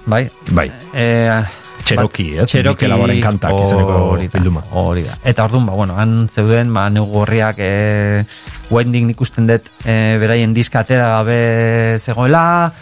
bai, 0.06 0.26
Bai, 0.50 0.70
e, 0.94 1.06
Cherokee, 1.88 2.42
ez? 2.42 2.48
Mikel 2.52 2.90
Laboren 2.90 3.20
kantak 3.22 3.62
izeneko 3.62 4.18
bilduma. 4.32 4.62
Hori 4.76 5.06
da. 5.06 5.16
Eta 5.24 5.46
orduan, 5.48 5.66
ba, 5.68 5.76
bueno, 5.78 5.96
han 5.96 6.28
zeuden, 6.28 6.72
ba, 6.74 6.88
neu 6.92 7.06
gorriak 7.08 7.60
e, 7.64 8.24
wending 8.74 9.12
ikusten 9.14 9.48
dut 9.48 9.70
e, 9.84 10.18
beraien 10.20 10.52
diska 10.56 10.82
atera 10.84 11.08
gabe 11.16 11.96
zegoela, 11.98 12.72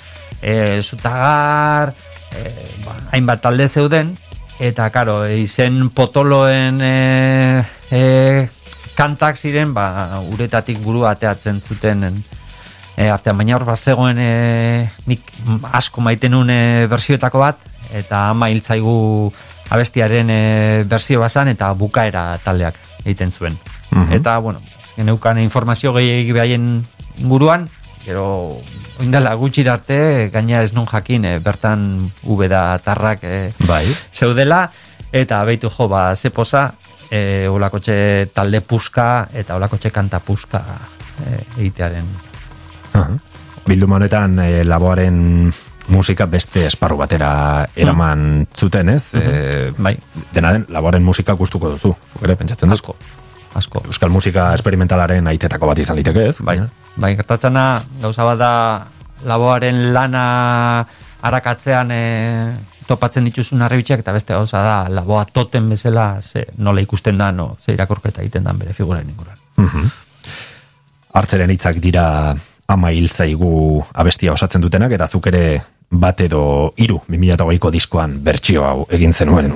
e, 0.40 0.82
zutagar, 0.82 1.94
e, 2.34 2.50
ba, 2.86 2.96
hainbat 3.12 3.44
talde 3.44 3.68
zeuden, 3.68 4.16
eta, 4.60 4.88
karo, 4.90 5.24
izen 5.28 5.90
potoloen 5.94 6.80
e, 6.80 7.64
e, 7.90 8.02
kantak 8.96 9.36
ziren, 9.36 9.74
ba, 9.76 10.20
uretatik 10.32 10.80
buru 10.84 11.04
ateatzen 11.08 11.60
zuten 11.60 12.04
e, 12.96 13.08
artean, 13.10 13.36
baina 13.36 13.56
hor 13.58 13.66
bat 13.68 13.80
zegoen 13.80 14.18
e, 14.18 14.88
nik 15.06 15.32
asko 15.76 16.04
maite 16.04 16.30
nuen 16.32 16.50
e, 16.50 16.60
bersioetako 16.90 17.42
bat, 17.42 17.60
eta 17.92 18.30
ama 18.32 18.48
hiltzaigu 18.50 18.96
abestiaren 19.70 20.30
e, 20.32 20.42
bersio 20.88 21.20
bazan, 21.20 21.52
eta 21.52 21.72
bukaera 21.76 22.28
taldeak 22.44 22.80
egiten 23.04 23.32
zuen. 23.32 23.58
Mhm. 23.90 24.12
Eta, 24.18 24.38
bueno, 24.38 24.62
geneukan 24.96 25.38
informazio 25.44 25.92
gehiagik 25.96 26.32
behaien 26.34 26.70
inguruan, 27.20 27.68
gero 28.06 28.62
oindala 29.02 29.34
gutxira 29.34 29.74
arte, 29.74 30.30
gaina 30.32 30.62
ez 30.62 30.72
nun 30.76 30.86
jakin, 30.86 31.24
e, 31.26 31.38
bertan 31.42 31.82
ubeda 32.22 32.78
tarrak 32.78 33.24
e, 33.26 33.38
Bai. 33.66 33.84
zeudela, 34.14 34.68
eta 35.12 35.42
beitu 35.44 35.70
jo, 35.70 35.88
ba, 35.90 36.14
ze 36.14 36.30
poza, 36.30 36.68
e, 37.10 37.48
olakotxe 37.50 38.30
talde 38.34 38.62
puska, 38.62 39.28
eta 39.34 39.58
olakotxe 39.58 39.90
kanta 39.90 40.20
puska 40.20 40.62
e, 41.26 41.42
egitearen. 41.58 42.06
Aha. 42.94 43.18
Bilduma 43.66 43.98
honetan 43.98 44.38
e, 44.38 44.64
laboaren 44.64 45.52
musika 45.90 46.26
beste 46.30 46.64
esparru 46.66 46.96
batera 46.98 47.66
eraman 47.74 48.46
zuten, 48.54 48.94
ez? 48.94 49.10
E, 49.18 49.72
Bai, 49.78 49.96
dena 50.32 50.54
den, 50.54 50.66
laboaren 50.70 51.02
musika 51.02 51.34
gustuko 51.34 51.74
duzu, 51.74 51.94
ere 52.22 52.38
pentsatzen 52.38 52.70
dut. 52.70 52.78
asko, 52.78 52.96
asko. 53.54 53.82
Euskal 53.90 54.10
musika 54.14 54.52
esperimentalaren 54.54 55.26
aitetako 55.26 55.74
bat 55.74 55.78
izan 55.82 55.98
liteke, 55.98 56.30
ez? 56.30 56.40
Bai, 56.42 56.60
bai, 56.96 57.14
gertatzena 57.16 57.66
gauza 58.02 58.24
bat 58.24 58.38
da 58.40 58.52
laboaren 59.26 59.92
lana 59.92 60.24
arakatzean 61.26 61.90
e, 61.90 62.02
topatzen 62.86 63.26
dituzun 63.26 63.64
arrebitxak 63.66 64.02
eta 64.04 64.14
beste 64.14 64.34
gauza 64.34 64.62
da 64.62 64.76
laboa 64.92 65.24
toten 65.32 65.68
bezala 65.70 66.20
ze, 66.20 66.46
nola 66.58 66.82
ikusten 66.84 67.18
da, 67.18 67.30
no, 67.32 67.54
ze 67.60 67.74
irakorketa 67.74 68.22
egiten 68.22 68.44
dan 68.44 68.58
bere 68.58 68.74
figuraren 68.74 69.10
inguruan. 69.10 69.38
Mhm. 69.56 69.88
Hartzeren 71.16 71.50
hitzak 71.50 71.80
dira 71.80 72.36
ama 72.68 72.90
hil 72.92 73.08
zaigu 73.08 73.82
abestia 73.94 74.32
osatzen 74.32 74.60
dutenak, 74.60 74.92
eta 74.92 75.06
zuk 75.06 75.26
ere 75.32 75.62
bat 75.90 76.20
edo 76.20 76.72
iru 76.82 77.00
2008ko 77.08 77.70
diskoan 77.70 78.18
bertsio 78.22 78.64
hau 78.66 78.86
egin 78.90 79.12
zenuen. 79.12 79.52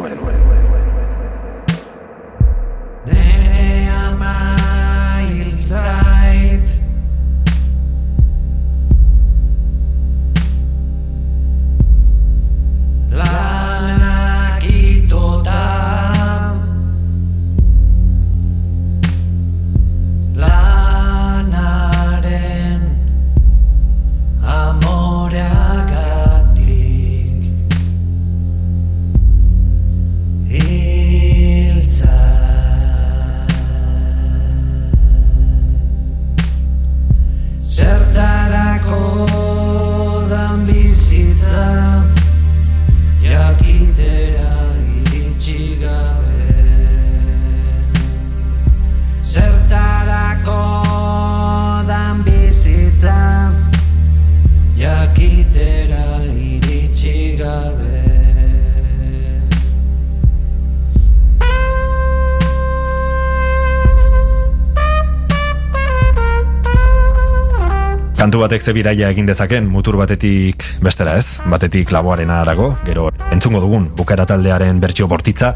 Kantu 68.30 68.44
batek 68.44 68.62
ze 68.62 68.70
bidaia 68.70 69.08
egin 69.10 69.26
dezaken, 69.26 69.66
mutur 69.66 69.96
batetik 69.98 70.62
bestera 70.78 71.16
ez, 71.18 71.40
batetik 71.50 71.90
laboarena 71.90 72.36
dago, 72.46 72.68
gero 72.86 73.08
entzungo 73.34 73.58
dugun 73.58 73.88
bukera 73.98 74.22
taldearen 74.22 74.78
bertsio 74.78 75.08
bortitza, 75.10 75.48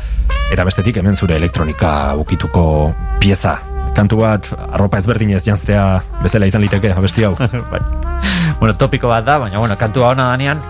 eta 0.50 0.64
bestetik 0.66 0.96
hemen 0.98 1.14
zure 1.14 1.36
elektronika 1.38 2.16
ukituko 2.18 2.64
pieza. 3.22 3.52
Kantu 3.94 4.18
bat, 4.24 4.48
arropa 4.72 4.98
ezberdinez 4.98 5.44
jantztea 5.44 5.84
bezala 6.24 6.48
izan 6.50 6.64
liteke, 6.66 6.90
abesti 6.90 7.22
hau. 7.28 7.36
bai. 7.70 7.78
Bueno, 8.58 8.74
topiko 8.74 9.06
bat 9.12 9.22
da, 9.28 9.36
baina, 9.44 9.60
bueno, 9.62 9.76
kantua 9.78 10.08
hona 10.10 10.26
danean, 10.32 10.64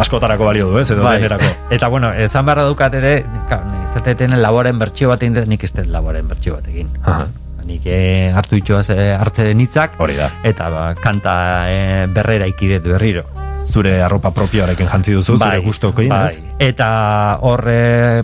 Askotarako 0.00 0.46
balio 0.48 0.70
du, 0.70 0.78
ez, 0.80 0.86
edo 0.94 1.04
denerako. 1.04 1.50
Eta 1.76 1.90
bueno, 1.92 2.14
esan 2.14 2.48
beharra 2.48 2.64
dukat 2.64 2.96
ere, 3.02 3.12
izateten 3.82 4.40
laboren 4.40 4.80
bertsio 4.80 5.12
bat 5.12 5.28
egin 5.28 5.44
nik 5.52 5.68
ez 5.68 5.74
dut 5.76 5.92
laboren 5.92 6.32
bertsio 6.32 6.56
bat 6.56 6.72
egin. 6.72 6.88
Aha. 7.04 7.28
Nik 7.68 7.84
eh, 7.84 8.32
hartu 8.32 8.56
itxoaz 8.56 8.88
eh, 8.94 9.12
hartzeren 9.12 9.60
hitzak 9.60 9.98
Hori 10.00 10.16
da. 10.16 10.30
eta 10.46 10.70
ba, 10.72 10.84
kanta 10.96 11.34
eh, 11.68 12.06
berrera 12.08 12.48
ikidet 12.48 12.86
berriro. 12.86 13.26
Zure 13.68 13.98
arropa 14.00 14.30
propioarekin 14.32 14.88
jantzi 14.88 15.12
duzu, 15.12 15.36
zure 15.36 15.58
gustokoin, 15.60 16.08
bai. 16.08 16.30
ez? 16.30 16.40
Eta 16.70 16.88
hor 17.44 17.64
eh, 17.68 18.22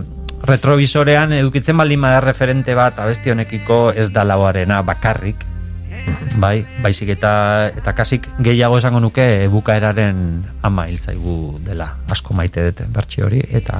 retrovisorean 0.49 1.37
edukitzen 1.37 1.77
baldin 1.77 2.01
bada 2.07 2.23
referente 2.25 2.77
bat 2.77 3.03
abesti 3.05 3.35
honekiko 3.35 3.91
ez 3.93 4.09
da 4.13 4.25
lauarena 4.25 4.81
bakarrik. 4.83 5.51
bai, 6.41 6.65
baizik 6.83 7.15
eta 7.15 7.31
eta 7.81 7.93
kasik 7.97 8.27
gehiago 8.45 8.77
esango 8.77 9.01
nuke 9.01 9.47
bukaeraren 9.49 10.19
ama 10.63 10.85
hiltzaigu 10.91 11.61
dela 11.65 11.87
asko 12.13 12.35
maite 12.37 12.65
dut 12.67 12.83
bertsio 12.93 13.25
hori 13.25 13.41
eta 13.61 13.79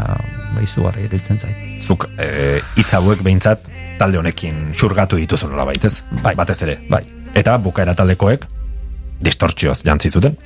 bai 0.55 0.64
izugarri 0.64 1.05
iruditzen 1.05 1.40
zait. 1.40 1.85
Zuk 1.85 2.09
hitz 2.77 2.92
hauek 2.96 3.20
behintzat 3.24 3.73
talde 3.98 4.18
honekin 4.18 4.72
xurgatu 4.74 5.18
dituzu 5.20 5.48
nola 5.50 5.66
baitez, 5.68 6.02
Bai. 6.22 6.35
batez 6.35 6.61
ere. 6.66 6.78
Bai. 6.90 7.04
Eta 7.35 7.57
bukaera 7.59 7.94
taldekoek 7.94 8.46
distortzioz 9.24 9.83
jantzi 9.85 10.11
zuten. 10.11 10.37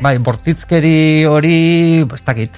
Bai, 0.00 0.16
bortitzkeri 0.18 1.26
hori, 1.28 2.00
ez 2.00 2.22
dakit. 2.24 2.54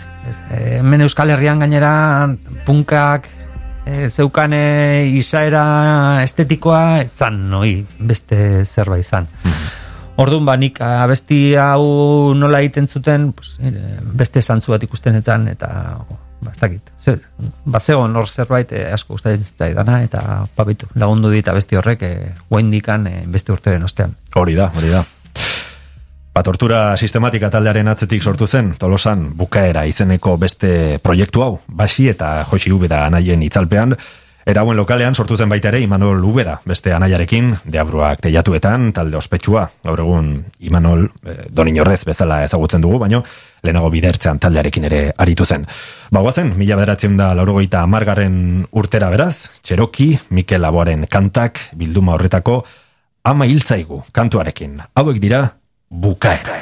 Hemen 0.55 1.03
Euskal 1.03 1.33
Herrian 1.35 1.59
gainera 1.59 2.29
punkak 2.67 3.27
e, 3.87 4.09
zeukan 4.09 4.55
izaera 5.19 6.23
estetikoa, 6.23 7.01
etzan 7.03 7.41
noi, 7.51 7.81
beste 7.99 8.65
zerbait 8.65 9.03
izan. 9.03 9.27
Orduan 10.23 10.47
ba, 10.47 10.55
nik 10.61 10.79
abesti 10.85 11.57
hau 11.59 12.35
nola 12.39 12.61
egiten 12.63 12.87
zuten, 12.87 13.33
pues, 13.33 13.57
beste 14.19 14.43
zantzu 14.43 14.77
bat 14.77 14.83
ikusten 14.87 15.19
etzan, 15.19 15.49
eta 15.51 15.71
ba, 16.43 16.51
ez 16.53 16.61
dakit. 16.61 16.93
Ze, 16.99 17.17
ba, 17.65 17.81
zegoen 17.81 18.17
hor 18.17 18.29
zerbait 18.29 18.73
eh, 18.73 18.93
asko 18.93 19.17
gustatzen 19.17 19.45
zitzaidana, 19.45 20.03
eta 20.07 20.23
pabitu, 20.57 20.91
lagundu 20.99 21.31
dit 21.33 21.49
abesti 21.49 21.79
horrek, 21.79 22.03
eh, 22.07 22.31
guaindikan 22.51 23.07
eh, 23.07 23.23
beste 23.27 23.55
urteren 23.55 23.85
ostean. 23.87 24.17
Hori 24.35 24.57
da, 24.59 24.71
hori 24.77 24.93
da. 24.93 25.05
Ba, 26.33 26.41
tortura 26.41 26.97
sistematika 26.97 27.51
taldearen 27.53 27.89
atzetik 27.93 28.23
sortu 28.25 28.47
zen, 28.49 28.73
tolosan 28.81 29.27
bukaera 29.37 29.85
izeneko 29.85 30.39
beste 30.41 30.99
proiektu 31.05 31.43
hau, 31.45 31.53
basi 31.69 32.09
eta 32.09 32.39
josi 32.49 32.73
ubeda 32.73 33.05
anaien 33.07 33.43
itzalpean, 33.45 33.93
Eta 34.47 34.63
hauen 34.63 34.77
lokalean 34.77 35.15
sortu 35.15 35.37
zen 35.37 35.51
baita 35.51 35.71
ere 35.71 35.81
Imanol 35.85 36.25
Ubeda, 36.27 36.57
beste 36.67 36.93
anaiarekin, 36.93 37.53
deabruak 37.65 38.21
teiatuetan, 38.25 38.91
talde 38.93 39.17
ospetsua, 39.17 39.69
gaur 39.85 40.03
egun 40.03 40.33
Imanol 40.67 41.07
eh, 41.07 41.37
Doninorrez 41.51 42.01
bezala 42.09 42.43
ezagutzen 42.45 42.83
dugu, 42.83 42.99
baino 43.03 43.23
lehenago 43.63 43.91
bidertzean 43.95 44.41
taldearekin 44.43 44.89
ere 44.91 45.03
aritu 45.23 45.47
zen. 45.47 45.67
Bagoazen, 46.11 46.55
mila 46.59 46.77
bederatzen 46.81 47.17
da 47.17 47.31
laurogeita 47.39 47.85
amargarren 47.87 48.67
urtera 48.73 49.11
beraz, 49.15 49.49
Txeroki, 49.63 50.11
Mikel 50.31 50.67
Aboaren 50.67 51.07
kantak, 51.07 51.63
bilduma 51.79 52.17
horretako, 52.17 52.65
ama 53.23 53.47
hiltzaigu 53.47 54.03
kantuarekin. 54.13 54.81
Hauek 54.99 55.23
dira, 55.23 55.47
bukaera. 55.89 56.59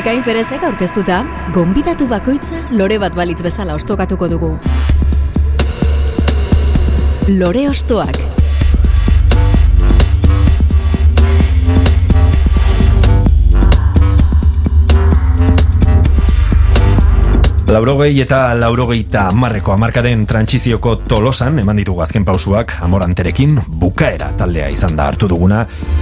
Ekain 0.00 0.22
perezek 0.24 0.62
aurkeztuta, 0.64 1.18
gonbidatu 1.52 2.06
bakoitza 2.08 2.62
lore 2.72 2.96
bat 3.02 3.12
balitz 3.18 3.42
bezala 3.44 3.74
ostokatuko 3.76 4.30
dugu. 4.32 4.54
Lore 7.28 7.68
ostoak. 7.68 8.29
Laurogei 17.70 18.16
eta 18.18 18.48
laurogeita 18.58 19.28
marreko 19.30 19.70
amarkaden 19.70 20.24
trantsizioko 20.26 20.96
tolosan 21.06 21.60
eman 21.62 21.78
ditugu 21.78 22.00
azken 22.02 22.24
pausuak 22.26 22.72
amoranterekin 22.82 23.60
bukaera 23.78 24.32
taldea 24.38 24.66
izan 24.74 24.96
da 24.98 25.06
hartu 25.06 25.28
duguna 25.30 25.60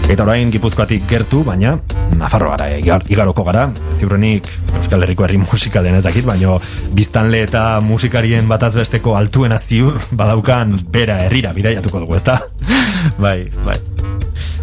eta 0.09 0.25
orain 0.25 0.49
gipuzkoatik 0.49 1.05
gertu, 1.11 1.43
baina 1.45 1.75
Nafarroara 2.17 2.71
igar, 2.79 3.05
igaroko 3.13 3.45
gara 3.45 3.67
ziurrenik 3.99 4.49
Euskal 4.79 5.05
Herriko 5.05 5.27
herri 5.27 5.43
musikalen 5.45 5.99
ezakit, 5.99 6.25
baino 6.25 6.57
biztanle 6.97 7.43
eta 7.45 7.67
musikarien 7.85 8.49
batazbesteko 8.49 9.19
altuena 9.21 9.59
ziur 9.59 10.01
badaukan 10.11 10.73
bera 10.89 11.19
herrira 11.27 11.53
bidaiatuko 11.53 12.01
dugu, 12.07 12.17
ezta? 12.17 12.41
Bai, 13.23 13.51
bai. 13.67 13.77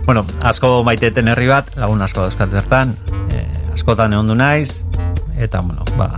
Bueno, 0.08 0.26
asko 0.42 0.82
maiteten 0.84 1.30
herri 1.30 1.54
bat, 1.54 1.70
lagun 1.78 2.02
asko 2.02 2.26
dauzkat 2.26 2.50
bertan, 2.50 2.98
eh, 3.30 3.46
askotan 3.78 4.14
egon 4.18 4.34
du 4.34 4.36
naiz, 4.42 4.84
eta, 5.38 5.62
bueno, 5.62 5.86
ba, 5.98 6.10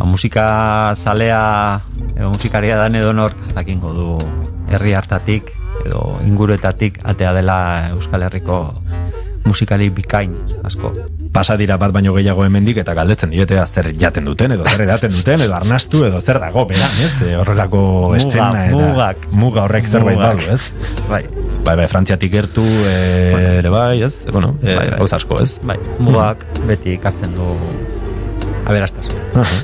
ba, 0.00 0.08
musika 0.08 0.46
zalea, 0.96 1.80
edo 2.16 2.32
musikaria 2.32 2.80
dan 2.80 2.96
edo 2.96 3.12
nork, 3.12 3.36
dakingo 3.54 3.92
du 3.92 4.08
herri 4.72 4.94
hartatik, 4.96 5.52
edo 5.84 6.16
inguruetatik, 6.26 7.00
atea 7.04 7.34
dela 7.36 7.58
Euskal 7.92 8.24
Herriko 8.24 8.62
musikali 9.44 9.88
bikain 9.90 10.34
asko. 10.68 10.92
Pasa 11.32 11.54
dira 11.56 11.76
bat 11.80 11.92
baino 11.94 12.12
gehiago 12.14 12.44
hemendik 12.44 12.76
eta 12.82 12.92
galdetzen 12.94 13.30
dietea 13.32 13.64
zer 13.66 13.88
jaten 13.98 14.26
duten 14.28 14.52
edo 14.52 14.66
zer 14.68 14.82
edaten 14.84 15.12
duten 15.14 15.40
edo 15.46 15.54
arnastu 15.56 16.02
edo 16.06 16.20
zer 16.20 16.38
dago 16.42 16.66
beran, 16.68 16.92
ez? 17.06 17.12
E, 17.24 17.36
horrelako 17.40 17.80
estena 18.18 18.66
eta 18.66 18.76
mugak. 18.76 19.24
muga 19.32 19.64
horrek 19.64 19.88
zerbait 19.88 20.18
badu, 20.20 20.44
ez? 20.52 20.60
Bai, 21.08 21.22
Bai, 21.64 21.76
bai, 21.76 21.86
Frantziatik 21.92 22.32
gertu 22.32 22.64
e, 22.64 22.94
ere 23.60 23.70
bai, 23.72 24.02
ez? 24.02 24.26
Bueno, 24.32 24.54
e, 24.62 24.74
Bai, 24.76 24.90
bai. 24.96 25.08
asko, 25.18 25.40
ez? 25.42 25.58
bai, 25.64 25.78
mugak 26.00 26.44
beti 26.68 26.94
ikartzen 26.98 27.34
du 27.34 27.54
aberastasun. 28.66 29.16
Aha. 29.40 29.62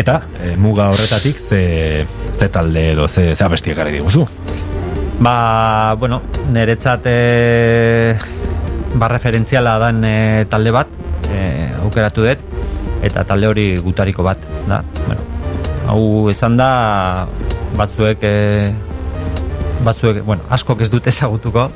Eta 0.00 0.20
e, 0.40 0.54
muga 0.56 0.90
horretatik 0.92 1.38
ze, 1.38 2.06
ze 2.36 2.48
talde 2.48 2.92
edo 2.92 3.08
ze, 3.08 3.34
ze 3.36 3.44
abestiak 3.44 3.76
gari 3.76 3.92
diguzu. 3.98 4.26
Ba, 5.20 5.94
bueno, 5.98 6.22
niretzat 6.52 7.04
e, 7.04 8.16
ba 8.94 9.08
referentziala 9.08 9.78
dan 9.78 10.04
e, 10.04 10.46
talde 10.50 10.72
bat 10.72 10.88
e, 11.28 11.68
aukeratu 11.82 12.24
dut 12.24 12.46
eta 13.04 13.24
talde 13.24 13.48
hori 13.48 13.66
gutariko 13.82 14.24
bat 14.24 14.40
da. 14.68 14.82
Bueno, 15.06 15.26
hau 15.88 16.30
izan 16.30 16.56
da 16.56 17.26
batzuek 17.76 18.24
e, 18.24 18.34
batzuek, 19.84 20.24
bueno, 20.24 20.46
askok 20.50 20.82
ez 20.84 20.90
dute 20.92 21.10
ezagutuko 21.12 21.68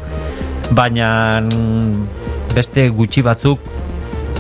baina 0.73 1.41
mm, 1.41 2.55
beste 2.55 2.89
gutxi 2.89 3.25
batzuk 3.25 3.73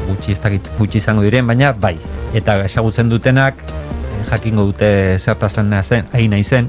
gutxi 0.08 0.34
ez 0.34 0.40
dakit 0.40 0.68
gutxi 0.78 1.00
izango 1.00 1.24
diren, 1.24 1.46
baina 1.48 1.72
bai. 1.72 1.96
Eta 2.34 2.58
ezagutzen 2.66 3.10
dutenak 3.12 3.62
eh, 3.62 4.24
jakingo 4.30 4.66
dute 4.72 5.18
zertazan 5.18 5.70
zen, 5.82 6.08
hain 6.12 6.30
nahi 6.30 6.42
zen. 6.44 6.68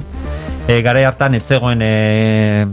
E, 0.68 0.82
gara 0.82 1.02
hartan 1.08 1.36
ez 1.38 1.44
zegoen 1.46 1.82
e, 1.82 2.66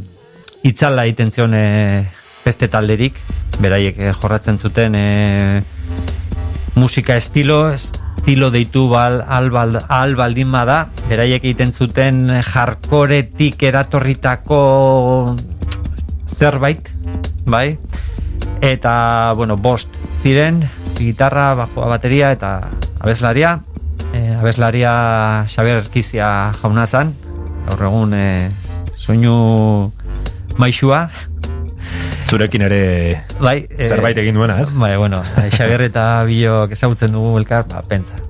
itzala 0.64 1.06
egiten 1.08 1.32
zion 1.32 1.54
e, 1.54 2.04
beste 2.44 2.68
talderik, 2.68 3.18
beraiek 3.60 3.98
e, 3.98 4.12
jorratzen 4.12 4.58
zuten 4.58 4.94
e, 4.96 5.62
musika 6.74 7.16
estilo, 7.16 7.70
estilo 7.72 8.50
deitu 8.50 8.86
bal, 8.88 9.22
al, 9.28 9.50
bal, 9.50 9.80
al 9.88 10.16
baldin 10.16 10.52
bada, 10.52 10.86
beraiek 11.08 11.44
egiten 11.44 11.72
zuten 11.72 12.28
jarkoretik 12.52 13.62
eratorritako 13.72 14.60
zerbait, 16.32 16.92
bai? 17.44 17.76
Eta, 18.62 19.34
bueno, 19.36 19.56
bost 19.56 19.90
ziren, 20.22 20.62
gitarra, 21.04 21.52
bajoa, 21.58 21.88
bateria 21.92 22.32
eta 22.34 22.54
abeslaria. 23.00 23.60
E, 24.12 24.34
abeslaria 24.36 24.92
Xabier 25.48 25.80
Erkizia 25.82 26.52
jauna 26.60 26.86
zan, 26.86 27.14
gaur 27.68 27.86
egun 27.88 28.14
e, 28.16 28.50
soinu 28.96 29.92
maixua. 30.60 31.06
Zurekin 32.22 32.62
ere 32.64 32.82
Bai, 33.40 33.66
e, 33.66 33.88
zerbait 33.88 34.18
egin 34.22 34.38
duena, 34.38 34.60
ez? 34.62 34.70
Bai, 34.72 34.94
bueno, 34.96 35.22
Xabier 35.56 35.88
eta 35.88 36.06
Bilok 36.28 36.76
ezagutzen 36.76 37.12
dugu 37.12 37.34
elkar, 37.40 37.66
ba, 37.70 37.82
pentsa. 37.88 38.20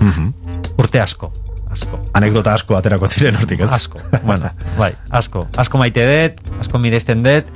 Mhm. 0.00 0.32
Urte 0.80 1.00
asko, 1.02 1.30
asko. 1.70 2.00
Anekdota 2.16 2.54
asko 2.56 2.76
aterako 2.78 3.08
ziren 3.08 3.36
hortik, 3.36 3.60
ez? 3.66 3.70
Asko, 3.72 4.00
bueno, 4.24 4.50
bai, 4.78 4.94
asko. 5.10 5.46
Asko 5.60 5.80
maite 5.80 6.06
dut, 6.08 6.40
asko 6.64 6.80
miresten 6.82 7.22
dut. 7.26 7.50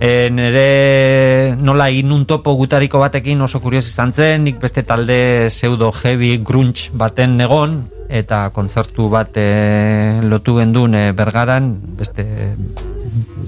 E, 0.00 0.28
nere 0.30 1.56
nola 1.56 1.88
egin 1.88 2.12
un 2.12 2.26
topo 2.28 2.52
gutariko 2.54 3.00
batekin 3.00 3.40
oso 3.40 3.62
kurios 3.64 3.86
izan 3.88 4.12
zen, 4.12 4.44
nik 4.44 4.58
beste 4.60 4.82
talde 4.84 5.48
pseudo 5.48 5.92
heavy 5.92 6.36
grunge 6.44 6.90
baten 6.92 7.36
negon, 7.38 7.78
eta 8.08 8.50
kontzertu 8.54 9.08
bat 9.10 9.38
e, 9.40 10.20
lotu 10.22 10.58
gendun 10.60 10.94
e, 10.94 11.06
bergaran, 11.16 11.72
beste 11.96 12.26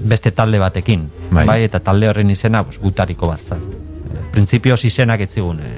beste 0.09 0.31
talde 0.31 0.59
batekin. 0.59 1.05
Bai. 1.31 1.61
eta 1.63 1.79
talde 1.79 2.09
horren 2.09 2.29
izena 2.29 2.63
pues, 2.63 2.79
gutariko 2.81 3.29
bat 3.29 3.41
zen. 3.41 3.61
E, 4.09 4.25
Printzipioz 4.33 4.83
izenak 4.85 5.21
etzigun. 5.21 5.61
E, 5.61 5.73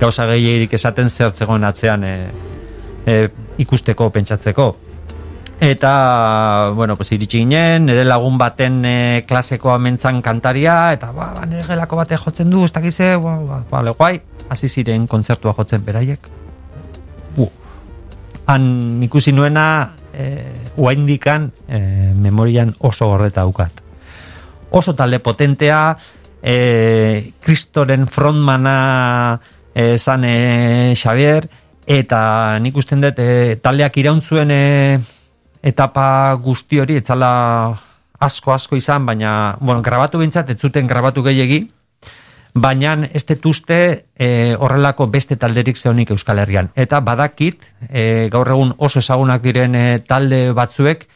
gauza 0.00 0.26
gehierik 0.28 0.74
esaten 0.74 1.08
zertzegoen 1.08 1.64
atzean 1.64 2.04
e, 2.04 2.14
e, 3.06 3.16
ikusteko, 3.62 4.10
pentsatzeko. 4.10 4.68
Eta, 5.62 6.72
bueno, 6.74 6.96
pues 6.96 7.12
iritsi 7.12 7.38
ginen, 7.38 7.84
nire 7.86 8.02
lagun 8.02 8.34
baten 8.34 8.80
e, 8.82 9.22
klaseko 9.28 9.70
amentzan 9.70 10.18
kantaria, 10.18 10.90
eta 10.90 11.12
ba, 11.14 11.28
ba, 11.36 11.44
nire 11.46 11.62
gelako 11.62 12.00
bate 12.00 12.18
jotzen 12.18 12.50
du, 12.50 12.64
ez 12.66 12.72
dakize, 12.74 13.12
ba, 13.22 13.36
ba, 13.46 13.60
ba, 13.70 13.82
guai, 13.94 14.16
hasi 14.50 14.66
ziren 14.66 15.06
kontzertua 15.06 15.54
jotzen 15.54 15.84
beraiek. 15.86 16.26
Bu. 17.36 17.46
Han 18.50 18.66
ikusi 19.06 19.30
nuena, 19.30 19.94
e, 20.10 20.26
uaindikan, 20.82 21.52
e, 21.68 21.80
memorian 22.10 22.74
oso 22.80 23.12
gordeta 23.14 23.46
daukat. 23.46 23.78
Oso 24.74 24.96
talde 24.98 25.22
potentea, 25.22 25.96
e, 26.42 27.34
Kristoren 27.38 28.10
frontmana 28.10 29.38
e, 29.72 29.94
zan 29.96 30.26
Xavier, 30.98 31.46
eta 31.86 32.58
nik 32.58 32.74
usten 32.82 33.06
dut 33.06 33.22
e, 33.22 33.60
taldeak 33.62 34.02
irauntzuen 34.02 34.50
e, 34.50 34.62
etapa 35.62 36.34
guzti 36.42 36.80
hori 36.82 36.98
etzala 37.00 37.30
asko 38.22 38.52
asko 38.54 38.76
izan, 38.76 39.06
baina 39.06 39.56
bueno, 39.60 39.82
grabatu 39.82 40.18
bintzat, 40.18 40.50
ez 40.50 40.58
zuten 40.60 40.86
grabatu 40.86 41.22
gehiegi, 41.26 41.64
baina 42.54 42.94
ez 43.12 43.24
detuzte 43.26 43.78
e, 44.14 44.28
horrelako 44.58 45.06
beste 45.10 45.36
talderik 45.40 45.78
zehonik 45.78 46.12
Euskal 46.14 46.42
Herrian. 46.42 46.70
Eta 46.76 47.00
badakit, 47.00 47.64
e, 47.88 48.28
gaur 48.32 48.52
egun 48.54 48.74
oso 48.78 49.00
ezagunak 49.00 49.42
diren 49.42 49.74
e, 49.74 49.86
talde 50.06 50.44
batzuek, 50.56 51.06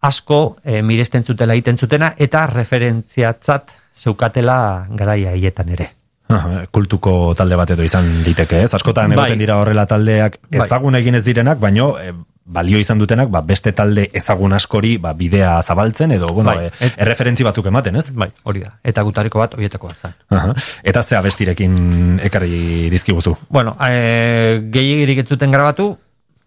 asko 0.00 0.40
e, 0.64 0.80
miresten 0.82 1.24
zutela 1.24 1.54
egiten 1.58 1.78
zutena, 1.78 2.14
eta 2.16 2.46
referentziatzat 2.46 3.74
zeukatela 3.98 4.86
garaia 4.96 5.34
hietan 5.36 5.74
ere. 5.74 5.90
Aha, 6.28 6.66
kultuko 6.70 7.34
talde 7.36 7.56
bat 7.56 7.70
edo 7.72 7.84
izan 7.86 8.08
liteke, 8.24 8.60
ez? 8.62 8.72
Askotan 8.76 9.14
Bai. 9.14 9.16
egoten 9.16 9.40
dira 9.40 9.56
horrela 9.62 9.86
taldeak 9.88 10.36
Bai. 10.50 10.64
ezagun 10.64 10.98
egin 10.98 11.16
ez 11.16 11.24
direnak, 11.24 11.60
baino 11.60 11.94
e, 11.98 12.12
balio 12.48 12.80
izan 12.80 12.98
dutenak, 12.98 13.28
ba, 13.28 13.42
beste 13.44 13.74
talde 13.76 14.06
ezagun 14.16 14.54
askori 14.56 14.96
ba, 15.02 15.12
bidea 15.12 15.58
zabaltzen 15.62 16.14
edo, 16.16 16.30
bueno, 16.32 16.54
Bai. 16.56 16.70
e, 16.72 16.90
erreferentzi 17.04 17.44
batzuk 17.44 17.68
ematen, 17.68 18.00
ez? 18.00 18.08
Bai, 18.16 18.30
hori 18.48 18.64
da. 18.64 18.72
Eta 18.82 19.04
gutariko 19.04 19.42
bat, 19.42 19.54
horietako 19.58 19.90
bat 19.92 20.08
zen. 20.08 20.16
Aha. 20.32 20.54
Eta 20.82 21.02
ze 21.02 21.18
abestirekin 21.20 22.20
ekarri 22.24 22.88
dizkiguzu. 22.90 23.36
Bueno, 23.52 23.76
e, 23.84 24.64
gehiagirik 24.72 25.22
ez 25.22 25.28
zuten 25.28 25.52
grabatu, 25.52 25.90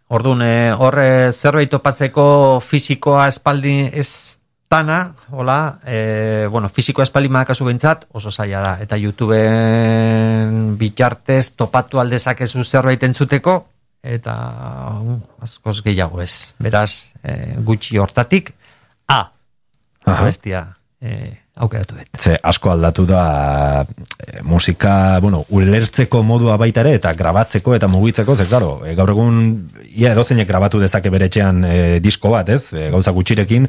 orduan 0.09 0.41
e, 0.41 0.53
horre 0.73 1.07
zerbait 1.31 1.69
topatzeko 1.69 2.25
fisikoa 2.65 3.27
espaldi 3.29 3.75
ez 3.93 4.39
dana, 4.71 5.13
hola, 5.29 5.79
e, 5.85 6.47
bueno, 6.49 6.69
fisikoa 6.69 7.05
espaldi 7.05 7.29
madakazu 7.29 7.67
behintzat, 7.67 8.07
oso 8.17 8.31
zaila 8.31 8.63
da. 8.63 8.73
Eta 8.81 8.97
YouTubeen 8.97 10.79
bitartez 10.79 11.51
topatu 11.59 12.01
aldezakezu 12.01 12.63
zerbait 12.63 13.03
entzuteko, 13.03 13.59
eta 14.01 14.33
uh, 15.01 15.17
askoz 15.45 15.81
gehiago 15.85 16.21
ez. 16.21 16.53
Beraz, 16.61 17.13
e, 17.23 17.55
gutxi 17.61 17.99
hortatik, 18.01 18.53
A, 19.11 19.31
Aha. 20.05 20.21
abestia 20.21 20.77
e, 21.01 21.40
aukeratu 21.55 21.95
dut. 21.97 22.07
Ze 22.17 22.37
asko 22.41 22.71
aldatu 22.71 23.05
da 23.05 23.83
e, 23.83 24.41
musika, 24.47 25.19
bueno, 25.19 25.43
ulertzeko 25.49 26.21
modua 26.23 26.55
baita 26.57 26.81
ere, 26.85 26.93
eta 26.95 27.11
grabatzeko 27.17 27.75
eta 27.75 27.89
mugitzeko, 27.91 28.35
ze, 28.35 28.45
claro, 28.47 28.79
e, 28.87 28.95
gaur 28.95 29.11
egun, 29.11 29.41
ia 29.91 30.13
edozeinek 30.15 30.47
grabatu 30.47 30.79
dezake 30.79 31.11
bere 31.11 31.27
etxean 31.27 31.63
e, 31.67 31.75
disko 32.03 32.31
bat, 32.31 32.49
ez? 32.49 32.71
E, 32.71 32.87
gauza 32.93 33.11
gutxirekin, 33.11 33.67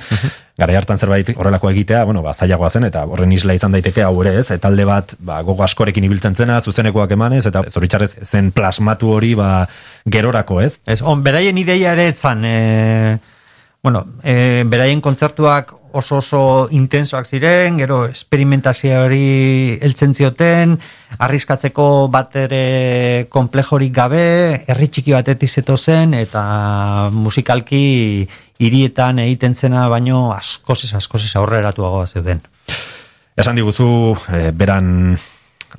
gara 0.63 0.79
hartan 0.79 1.03
zerbait 1.03 1.35
horrelako 1.35 1.73
egitea, 1.73 2.05
bueno, 2.07 2.23
ba, 2.23 2.37
zailagoa 2.39 2.71
zen, 2.71 2.87
eta 2.87 3.05
horren 3.11 3.35
isla 3.35 3.59
izan 3.59 3.75
daiteke 3.75 4.07
hau 4.07 4.15
ere, 4.23 4.37
ez? 4.39 4.49
E, 4.55 4.61
talde 4.63 4.87
bat, 4.87 5.17
ba, 5.19 5.43
gogo 5.43 5.67
askorekin 5.67 6.07
ibiltzen 6.07 6.39
zena, 6.39 6.61
zuzenekoak 6.63 7.19
emanez, 7.19 7.45
eta 7.51 7.67
zoritxarrez 7.69 8.15
zen 8.23 8.55
plasmatu 8.55 9.11
hori, 9.11 9.35
ba, 9.35 9.67
gerorako, 10.07 10.63
ez? 10.63 10.77
Ez, 10.87 11.01
on, 11.03 11.27
beraien 11.27 11.59
ideia 11.59 11.99
ere 11.99 12.09
etzan, 12.15 12.47
e, 12.47 13.19
bueno, 13.83 14.07
e, 14.23 14.63
beraien 14.71 15.03
kontzertuak 15.03 15.82
oso 15.93 16.19
oso 16.19 16.69
intensoak 16.71 17.27
ziren, 17.27 17.79
gero 17.79 18.05
esperimentazio 18.07 19.03
hori 19.05 19.79
heltzen 19.81 20.15
zioten, 20.15 20.79
arriskatzeko 21.19 22.09
bat 22.13 22.37
ere 22.37 23.27
komplejorik 23.33 23.93
gabe, 23.93 24.25
herri 24.67 24.89
txiki 24.89 25.13
batetik 25.17 25.51
zeto 25.51 25.77
zen, 25.77 26.15
eta 26.15 26.43
musikalki 27.13 27.83
hirietan 28.63 29.21
egiten 29.25 29.55
zena 29.57 29.89
baino 29.91 30.31
askozez 30.33 30.95
askozez 30.95 31.35
aurreratuagoa 31.37 32.07
zeuden. 32.07 32.43
Esan 33.37 33.57
diguzu, 33.57 34.15
e, 34.29 34.51
beran 34.53 35.17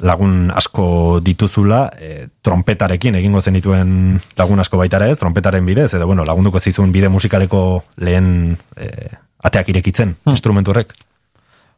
lagun 0.02 0.50
asko 0.54 1.20
dituzula, 1.22 1.84
e, 2.02 2.28
trompetarekin 2.42 3.20
egingo 3.20 3.42
zenituen 3.42 4.20
lagun 4.38 4.60
asko 4.64 4.80
baita 4.82 4.98
ere 4.98 5.12
ez, 5.14 5.20
trompetaren 5.22 5.66
bidez, 5.66 5.92
edo 5.94 6.08
bueno, 6.10 6.26
lagunduko 6.26 6.60
zizun 6.60 6.92
bide 6.92 7.12
musikaleko 7.14 7.84
lehen 8.02 8.58
e, 8.76 8.90
ateak 9.44 9.70
irekitzen, 9.74 10.16
instrumentu 10.32 10.72
horrek. 10.72 10.94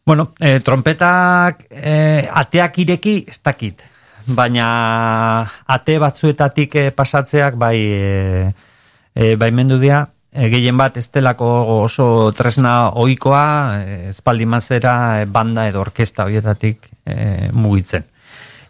Bueno, 0.06 0.34
e, 0.40 0.60
trompetak 0.62 1.66
e, 1.70 2.28
ateak 2.30 2.78
ireki 2.84 3.16
ez 3.28 3.40
dakit, 3.42 3.82
baina 4.38 4.68
ate 5.66 5.98
batzuetatik 6.02 6.76
e, 6.78 6.84
pasatzeak 6.94 7.58
bai 7.58 7.78
e, 7.82 8.52
e, 9.16 9.34
baimendu 9.42 9.80
dira, 9.82 10.04
e, 10.30 10.50
gehien 10.54 10.78
bat 10.78 10.98
ez 11.02 11.08
delako 11.10 11.50
oso 11.80 12.08
tresna 12.38 12.92
ohikoa 13.02 13.46
espaldi 14.12 14.46
mazera 14.46 15.26
banda 15.26 15.66
edo 15.72 15.82
orkesta 15.82 16.30
horietatik 16.30 16.86
e, 17.06 17.50
mugitzen. 17.54 18.06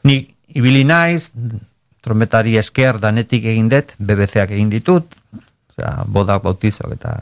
Nik 0.08 0.32
ibili 0.56 0.86
naiz, 0.88 1.34
trompetari 2.06 2.56
esker 2.62 3.02
danetik 3.02 3.44
egin 3.52 3.68
dut, 3.68 3.96
BBC-ak 4.00 4.56
egin 4.56 4.70
ditut, 4.72 5.18
osea, 5.74 5.98
bodak 6.08 6.46
bautizok 6.46 6.96
eta 6.96 7.16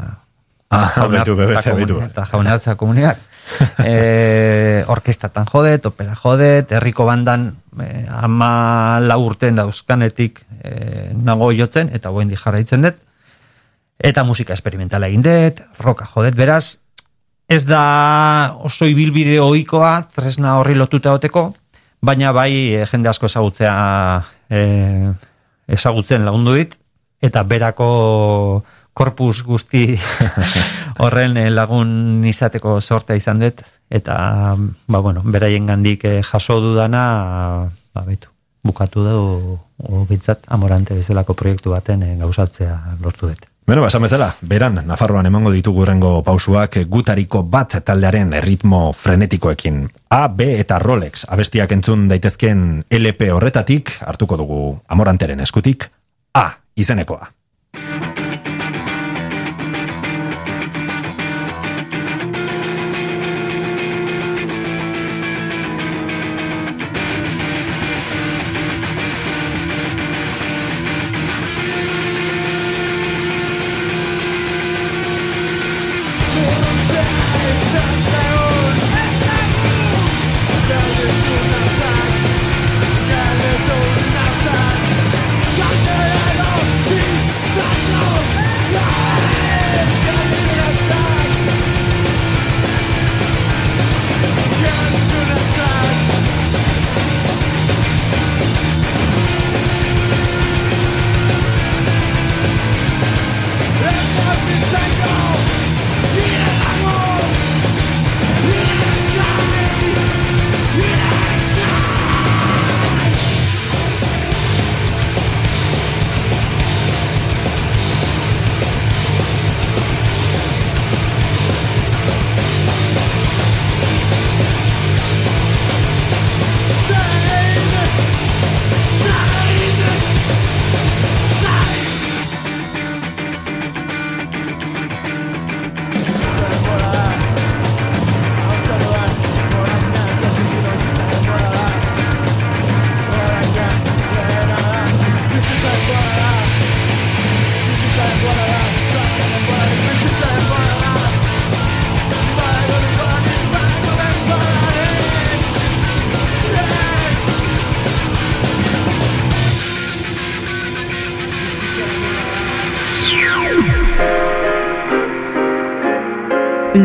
Betu, 1.14 1.36
BBC, 1.38 1.76
betu. 1.78 2.00
Eta 2.06 2.26
jaunartza 2.32 2.76
komuniak. 2.80 3.22
e, 3.84 4.84
orkestatan 4.88 5.48
jodet, 5.50 5.86
opera 5.86 6.16
jodet, 6.16 6.72
herriko 6.72 7.06
bandan 7.08 7.50
e, 7.80 8.06
ama 8.08 9.00
lau 9.04 9.20
urten 9.26 9.60
dauzkanetik 9.60 10.40
e, 10.64 11.10
nago 11.14 11.52
jotzen, 11.56 11.92
eta 11.94 12.14
goen 12.16 12.32
di 12.32 12.40
jarraitzen 12.40 12.88
dut. 12.88 13.02
Eta 14.04 14.24
musika 14.28 14.56
experimentala 14.56 15.10
egin 15.12 15.24
dut, 15.26 15.62
roka 15.84 16.08
jodet, 16.10 16.38
beraz, 16.40 16.78
ez 17.52 17.64
da 17.68 18.56
oso 18.64 18.88
ibilbide 18.90 19.40
ohikoa 19.44 20.08
tresna 20.16 20.58
horri 20.60 20.76
lotuta 20.80 21.14
oteko, 21.14 21.50
baina 22.04 22.32
bai 22.36 22.52
e, 22.74 22.86
jende 22.90 23.12
asko 23.12 23.30
ezagutzea 23.32 23.76
e, 24.50 24.64
ezagutzen 25.68 26.26
lagundu 26.26 26.56
dit, 26.60 26.78
eta 27.24 27.44
berako 27.48 28.64
korpus 28.94 29.44
guzti 29.44 29.98
horren 31.04 31.38
eh, 31.38 31.50
lagun 31.52 32.24
izateko 32.30 32.80
sortea 32.82 33.18
izan 33.18 33.42
dut, 33.42 33.64
eta, 33.90 34.16
ba, 34.88 35.00
bueno, 35.00 35.24
beraien 35.26 35.66
gandik 35.70 36.06
eh, 36.06 36.20
jaso 36.24 36.60
dudana, 36.62 37.06
ba, 37.94 38.06
betu, 38.06 38.30
bukatu 38.64 39.06
du, 39.06 39.24
o, 39.84 40.06
bintzat, 40.10 40.46
amorante 40.48 40.94
bezalako 40.94 41.34
proiektu 41.34 41.74
baten 41.74 42.04
eh, 42.04 42.14
gauzatzea 42.22 42.78
lortu 43.02 43.32
dut. 43.32 43.50
Bueno, 43.66 43.82
basan 43.82 44.04
bezala, 44.04 44.28
beran, 44.42 44.82
Nafarroan 44.86 45.26
emango 45.26 45.52
ditugu 45.52 45.86
rengo 45.88 46.18
pausuak 46.24 46.82
gutariko 46.92 47.46
bat 47.48 47.78
taldearen 47.86 48.34
erritmo 48.36 48.90
frenetikoekin. 48.92 49.86
A, 50.12 50.28
B 50.28 50.50
eta 50.60 50.80
Rolex 50.84 51.24
abestiak 51.32 51.72
entzun 51.72 52.10
daitezken 52.10 52.84
LP 52.92 53.32
horretatik, 53.32 53.94
hartuko 54.04 54.38
dugu 54.38 54.60
amoranteren 54.92 55.40
eskutik, 55.40 55.88
A, 56.36 56.50
izenekoa. 56.76 57.32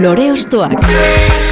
Lore 0.00 0.30
Ostoak. 0.30 1.47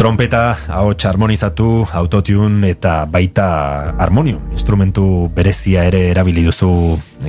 Trompeta, 0.00 0.56
ahots 0.72 1.04
harmonizatu, 1.04 1.84
autotune 1.92 2.70
eta 2.72 3.04
baita 3.04 3.92
harmonio. 4.00 4.38
Instrumentu 4.56 5.28
berezia 5.28 5.82
ere 5.84 6.06
erabili 6.08 6.40
duzu 6.46 6.70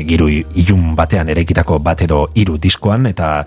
giru 0.08 0.30
ilun 0.32 0.94
batean 0.96 1.28
erekitako 1.34 1.82
bat 1.84 2.06
edo 2.06 2.22
hiru 2.32 2.56
diskoan 2.64 3.10
eta 3.10 3.44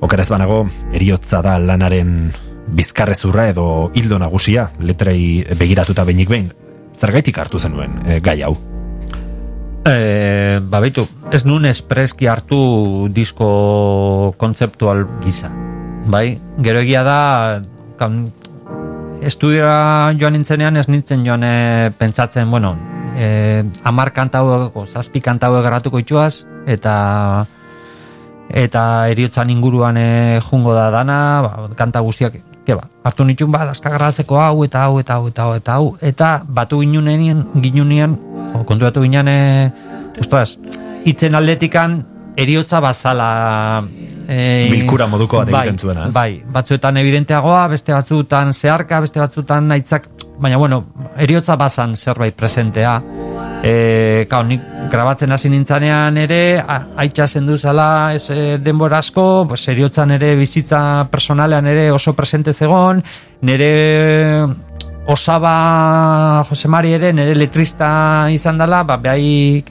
okeraz 0.00 0.24
banago 0.32 0.62
eriotza 0.88 1.42
da 1.44 1.58
lanaren 1.60 2.32
bizkarrezurra 2.72 3.50
edo 3.52 3.66
hildo 3.92 4.16
nagusia 4.16 4.70
letrei 4.80 5.44
begiratuta 5.52 6.06
behinik 6.08 6.32
behin. 6.32 6.48
Zergaitik 6.96 7.42
hartu 7.44 7.60
zenuen 7.60 7.98
e, 8.06 8.22
gai 8.24 8.38
hau? 8.40 8.54
E, 9.84 10.62
ba, 10.64 10.80
baitu, 10.80 11.04
ez 11.28 11.42
nun 11.44 11.68
espreski 11.68 12.24
hartu 12.24 12.62
disko 13.12 14.32
kontzeptual 14.40 15.04
gisa. 15.20 15.52
Bai, 16.08 16.38
gero 16.64 16.80
egia 16.80 17.04
da, 17.04 17.20
estudiora 19.22 20.12
joan 20.18 20.36
nintzenean 20.36 20.76
ez 20.76 20.88
nintzen 20.90 21.24
joan 21.26 21.44
e, 21.46 21.90
pentsatzen, 21.98 22.50
bueno, 22.50 22.74
e, 23.16 23.62
amar 23.84 24.12
kantau, 24.12 24.72
zazpi 24.86 25.20
kantau 25.20 25.54
garatuko 25.62 26.00
itxuaz, 26.02 26.44
eta 26.66 27.46
eta 28.52 29.08
eriotzan 29.08 29.50
inguruan 29.50 29.96
e, 29.96 30.40
jungo 30.44 30.74
da 30.74 30.90
dana, 30.90 31.18
ba, 31.44 31.52
kanta 31.78 32.02
guztiak, 32.04 32.36
ke 32.66 32.76
ba, 32.76 32.88
hartu 33.06 33.24
nitun 33.24 33.52
ba, 33.54 33.64
dazkagarratzeko 33.70 34.38
hau, 34.42 34.64
eta 34.66 34.84
hau, 34.86 34.98
eta 35.00 35.16
hau, 35.16 35.28
eta 35.30 35.46
hau, 35.46 35.54
eta 35.56 35.76
hau, 35.78 35.90
eta 36.02 36.32
batu 36.46 36.82
ginunenien, 36.82 37.46
ginunien, 37.62 38.18
o, 38.52 38.64
konturatu 38.68 39.06
ginen, 39.06 39.30
e, 39.30 40.18
ustoaz, 40.20 40.56
itzen 41.08 41.38
aldetikan, 41.38 42.02
eriotza 42.36 42.80
bazala 42.80 43.82
e, 44.32 44.68
Bilkura 44.72 45.06
moduko 45.10 45.42
bat 45.42 45.50
egiten 45.52 45.78
zuena, 45.78 46.08
ez? 46.08 46.14
Bai, 46.16 46.42
batzuetan 46.54 46.98
evidenteagoa, 47.02 47.66
beste 47.72 47.94
batzuetan 47.94 48.52
zeharka, 48.52 49.00
beste 49.04 49.20
batzuetan 49.20 49.70
aitzak, 49.76 50.08
baina 50.42 50.58
bueno, 50.60 50.82
eriotza 51.20 51.56
bazan 51.60 51.96
zerbait 51.96 52.36
presentea. 52.36 52.96
E, 53.62 54.26
kao, 54.30 54.42
nik 54.42 54.64
grabatzen 54.90 55.32
hasi 55.32 55.52
nintzanean 55.52 56.16
ere, 56.18 56.40
aitza 56.98 57.28
zendu 57.28 57.58
zala 57.58 57.86
ez 58.16 58.24
e, 58.34 58.58
denbora 58.58 58.98
asko, 59.04 59.44
pues, 59.48 59.62
eriotzan 59.70 60.16
ere 60.16 60.34
bizitza 60.40 60.80
personalean 61.12 61.68
ere 61.70 61.90
oso 61.92 62.16
presente 62.18 62.52
zegon, 62.52 63.02
nire 63.42 63.70
osaba 65.12 66.44
Jose 66.48 66.68
Mari 66.68 66.92
ere 66.94 67.12
nire 67.12 67.34
letrista 67.34 67.92
izan 68.30 68.58
dela, 68.58 68.82
ba, 68.86 68.98
behai 69.02 69.62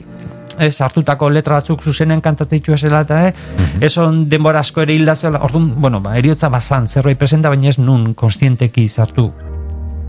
ez 0.60 0.80
hartutako 0.80 1.30
letra 1.30 1.60
batzuk 1.60 1.82
zuzenen 1.82 2.20
kantateitu 2.20 2.74
esela 2.74 3.02
eta 3.06 3.20
eh? 3.28 3.32
ez 3.80 3.96
on 3.98 4.24
denbora 4.28 4.60
asko 4.60 4.82
ere 4.82 4.94
hilda 4.94 5.14
zela, 5.16 5.40
orduan, 5.42 5.72
bueno, 5.76 6.00
ba, 6.00 6.16
eriotza 6.18 6.48
bazan, 6.48 6.88
zerbait 6.88 7.18
presenta, 7.18 7.48
baina 7.48 7.68
ez 7.68 7.78
nun 7.78 8.12
konstienteki 8.14 8.88
sartu 8.88 9.30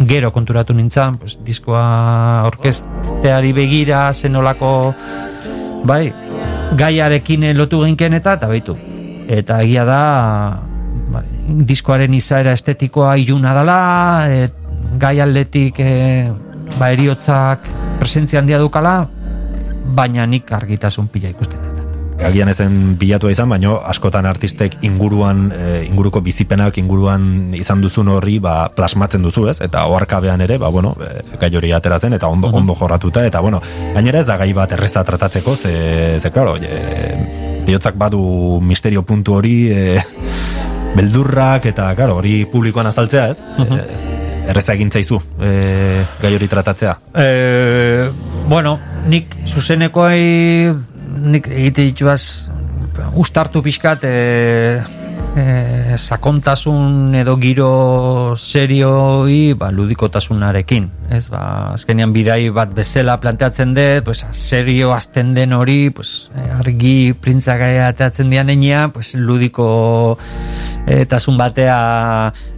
gero 0.08 0.32
konturatu 0.34 0.74
nintzen, 0.74 1.18
pues, 1.18 1.38
diskoa 1.46 2.44
orkesteari 2.48 3.54
begira, 3.54 4.08
zenolako 4.14 4.94
bai, 5.86 6.12
gaiarekin 6.78 7.52
lotu 7.58 7.84
genken 7.86 8.18
eta, 8.20 8.38
eta 8.40 8.50
baitu. 8.50 8.76
Eta 9.28 9.62
egia 9.64 9.86
da, 9.88 10.02
bai, 11.14 11.24
diskoaren 11.70 12.14
izaera 12.14 12.54
estetikoa 12.58 13.16
iluna 13.22 13.54
dela, 13.56 13.80
e, 14.28 14.50
gai 15.00 15.20
aldetik 15.24 15.80
e, 15.80 15.94
ba, 16.80 16.92
eriotzak 16.92 17.70
presentzia 18.00 18.42
handia 18.42 18.60
dukala, 18.60 19.04
baina 19.84 20.26
nik 20.26 20.52
argitasun 20.52 21.08
pila 21.08 21.30
ikusten 21.30 21.60
dut. 21.60 21.80
agian 22.24 22.50
ezen 22.50 22.96
bilatua 23.00 23.32
izan, 23.34 23.50
baino 23.50 23.78
askotan 23.90 24.26
artistek 24.30 24.78
inguruan, 24.86 25.48
e, 25.52 25.84
inguruko 25.88 26.22
bizipenak 26.24 26.78
inguruan 26.80 27.54
izan 27.58 27.82
duzun 27.84 28.12
horri 28.14 28.38
ba, 28.44 28.70
plasmatzen 28.76 29.26
duzu, 29.26 29.48
ez? 29.52 29.58
Eta 29.66 29.86
oarkabean 29.92 30.42
ere, 30.46 30.58
ba, 30.62 30.70
bueno, 30.74 30.94
e, 31.04 31.38
gai 31.42 31.52
hori 31.56 31.74
atera 31.76 32.00
zen, 32.00 32.14
eta 32.14 32.30
ondo, 32.32 32.48
ondo 32.54 32.76
jorratuta, 32.80 33.26
eta 33.28 33.42
bueno, 33.44 33.62
gainera 33.94 34.22
ez 34.22 34.28
da 34.30 34.38
gai 34.40 34.52
bat 34.54 34.72
erreza 34.78 35.04
tratatzeko, 35.04 35.56
ze, 35.56 35.74
ze 36.22 36.32
klaro, 36.32 36.56
e, 36.58 37.64
bihotzak 37.66 37.98
badu 38.00 38.62
misterio 38.62 39.04
puntu 39.04 39.40
hori, 39.40 39.58
e, 39.72 40.00
beldurrak, 40.96 41.68
eta, 41.74 41.92
klaro, 41.98 42.22
hori 42.22 42.44
publikoan 42.52 42.88
azaltzea, 42.88 43.28
ez? 43.34 43.40
E, 43.68 43.84
erreza 44.52 44.78
egin 44.78 44.92
zaizu, 44.92 45.20
e, 45.42 46.06
gai 46.22 46.36
hori 46.38 46.48
tratatzea. 46.52 46.98
E, 47.16 48.33
bueno, 48.54 48.76
nik 49.10 49.32
zuzenekoai 49.50 50.70
nik 51.26 51.48
egite 51.50 51.88
dituaz 51.88 52.52
ustartu 53.18 53.64
pixkat 53.66 54.04
e, 54.06 54.12
e, 55.34 55.46
sakontasun 55.98 57.16
edo 57.18 57.34
giro 57.42 57.70
serioi 58.38 59.56
ba, 59.58 59.72
ludikotasunarekin. 59.74 60.86
Ez 61.10 61.32
ba, 61.34 61.42
azkenean 61.74 62.14
bidai 62.14 62.52
bat 62.54 62.76
bezala 62.78 63.18
planteatzen 63.24 63.74
dut 63.74 64.06
pues, 64.06 64.22
serio 64.38 64.94
azten 64.94 65.34
den 65.34 65.58
hori 65.58 65.90
pues, 65.90 66.30
argi 66.60 67.16
printzaka 67.18 67.72
ateatzen 67.88 68.30
dian 68.30 68.54
einia 68.54 68.86
pues, 68.94 69.16
ludiko 69.18 70.20
eh, 70.86 71.08
tasun 71.10 71.42
batea 71.42 71.80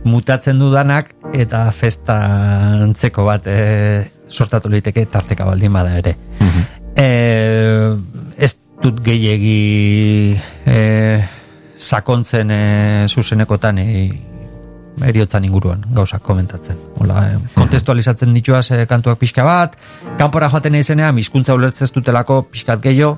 mutatzen 0.04 0.60
dudanak 0.60 1.16
eta 1.32 1.70
festa 1.72 2.20
antzeko 2.84 3.30
bat 3.32 3.48
e, 3.48 4.12
sortatu 4.30 4.70
liteke 4.70 5.06
tarteka 5.12 5.46
baldin 5.46 5.74
bada 5.74 5.98
ere. 5.98 6.16
E, 6.96 7.08
ez 8.38 8.54
dut 8.84 9.02
gehiegi 9.04 10.38
e, 10.66 10.78
sakontzen 11.78 12.52
e, 12.52 12.62
zuzenekotan 13.10 13.80
e, 13.84 13.90
eriotzan 15.04 15.46
inguruan 15.46 15.84
gauzak 15.96 16.24
komentatzen. 16.24 16.78
Hola, 17.00 17.28
e, 17.30 17.40
kontestualizatzen 17.56 18.34
dituaz 18.36 18.70
e, 18.72 18.86
kantuak 18.90 19.20
pixka 19.20 19.44
bat, 19.48 19.76
kanpora 20.20 20.50
joaten 20.54 20.80
izenean, 20.80 21.18
hizkuntza 21.20 21.56
ulertzez 21.58 21.92
dutelako 21.96 22.44
pixkat 22.52 22.84
gehiago, 22.84 23.18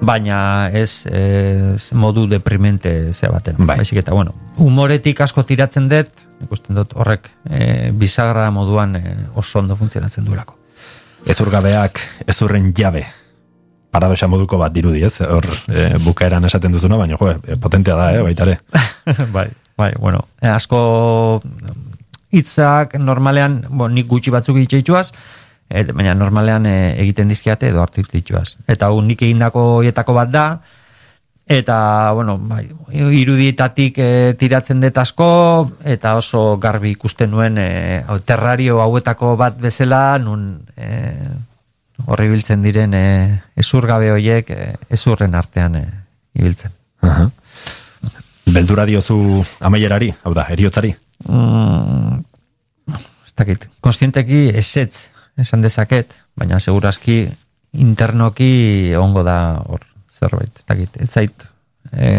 baina 0.00 0.70
ez, 0.72 1.06
ez 1.10 1.92
modu 1.92 2.26
deprimente 2.30 3.12
ze 3.12 3.28
baten. 3.28 3.56
Bai. 3.58 3.78
Baizik 3.80 4.02
eta, 4.02 4.14
bueno, 4.14 4.34
humoretik 4.56 5.20
asko 5.20 5.44
tiratzen 5.44 5.88
dut, 5.90 6.10
ikusten 6.44 6.78
dut 6.78 6.94
horrek 6.94 7.30
e, 7.50 7.90
bisagra 7.92 8.48
moduan 8.54 8.96
e, 8.96 9.16
oso 9.34 9.58
ondo 9.58 9.76
funtzionatzen 9.76 10.24
duelako. 10.24 10.56
Ezurgabeak 11.26 12.00
ezurren 12.26 12.72
jabe. 12.76 13.04
Paradoxa 13.90 14.28
moduko 14.28 14.58
bat 14.60 14.72
dirudi, 14.72 15.02
ez? 15.04 15.16
Hor, 15.24 15.46
e, 15.72 15.90
bukaeran 16.04 16.44
esaten 16.44 16.72
duzuna, 16.72 16.98
baina 17.00 17.16
jo, 17.18 17.32
potentea 17.60 17.96
da, 17.96 18.12
eh, 18.14 18.22
baita 18.22 18.46
ere. 18.46 18.58
bai, 19.36 19.48
bai, 19.76 19.92
bueno, 19.98 20.26
asko 20.44 21.40
hitzak 22.30 22.98
normalean, 23.00 23.62
bo, 23.70 23.88
nik 23.88 24.06
gutxi 24.06 24.30
batzuk 24.30 24.60
itxeitzuaz, 24.60 25.10
e, 25.68 25.84
baina 25.92 26.14
normalean 26.14 26.66
e, 26.66 26.76
egiten 27.04 27.28
dizkiate 27.28 27.68
edo 27.68 27.82
hartu 27.82 28.04
ditzuaz. 28.12 28.56
Eta 28.66 28.88
hau 28.88 29.00
nik 29.04 29.22
egindako 29.22 29.82
hietako 29.84 30.16
bat 30.16 30.32
da, 30.32 30.46
eta, 31.48 32.12
bueno, 32.12 32.36
bai, 32.38 32.66
irudietatik 32.92 33.98
e, 33.98 34.10
tiratzen 34.38 34.82
dut 34.84 34.98
asko, 35.00 35.28
eta 35.84 36.16
oso 36.20 36.58
garbi 36.60 36.92
ikusten 36.92 37.32
nuen 37.32 37.58
e, 37.60 37.68
terrario 38.28 38.82
hauetako 38.84 39.34
bat 39.40 39.56
bezala, 39.60 40.18
nun 40.20 40.50
e, 40.76 40.88
horri 42.06 42.28
biltzen 42.28 42.62
diren 42.62 42.94
e, 42.94 43.06
ezurgabe 43.56 44.12
hoiek 44.12 44.52
e, 44.52 44.70
ezurren 44.92 45.34
artean 45.34 45.80
e, 45.80 45.84
ibiltzen. 46.38 46.74
Aha. 47.08 47.28
Beldura 48.48 48.84
diozu 48.88 49.42
amaierari, 49.64 50.12
hau 50.24 50.32
da, 50.36 50.46
eriotzari. 50.52 50.94
Mm, 51.28 52.20
ez 52.92 53.34
dakit, 53.36 53.68
konstienteki 53.84 54.48
esetz 54.56 55.08
esan 55.38 55.62
dezaket, 55.62 56.14
baina 56.36 56.60
segurazki 56.60 57.22
internoki 57.78 58.94
ongo 58.98 59.22
da 59.26 59.38
hor 59.66 59.84
zerbait, 60.18 60.50
ez 60.56 60.66
dakit, 60.66 61.00
ez 61.02 61.10
zait 61.10 61.46
e, 61.92 62.10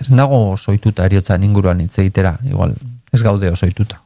ez 0.00 0.10
nago 0.10 0.56
soituta 0.56 1.08
eriotza 1.08 1.38
inguruan 1.40 1.80
hitz 1.80 1.98
egitera, 1.98 2.36
igual 2.44 2.76
ez 3.12 3.22
gaude 3.22 3.50
osoituta 3.50 4.02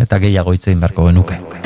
eta 0.00 0.18
gehiago 0.18 0.54
hitz 0.54 0.66
egin 0.68 0.82
beharko 0.82 1.10
genuke. 1.10 1.63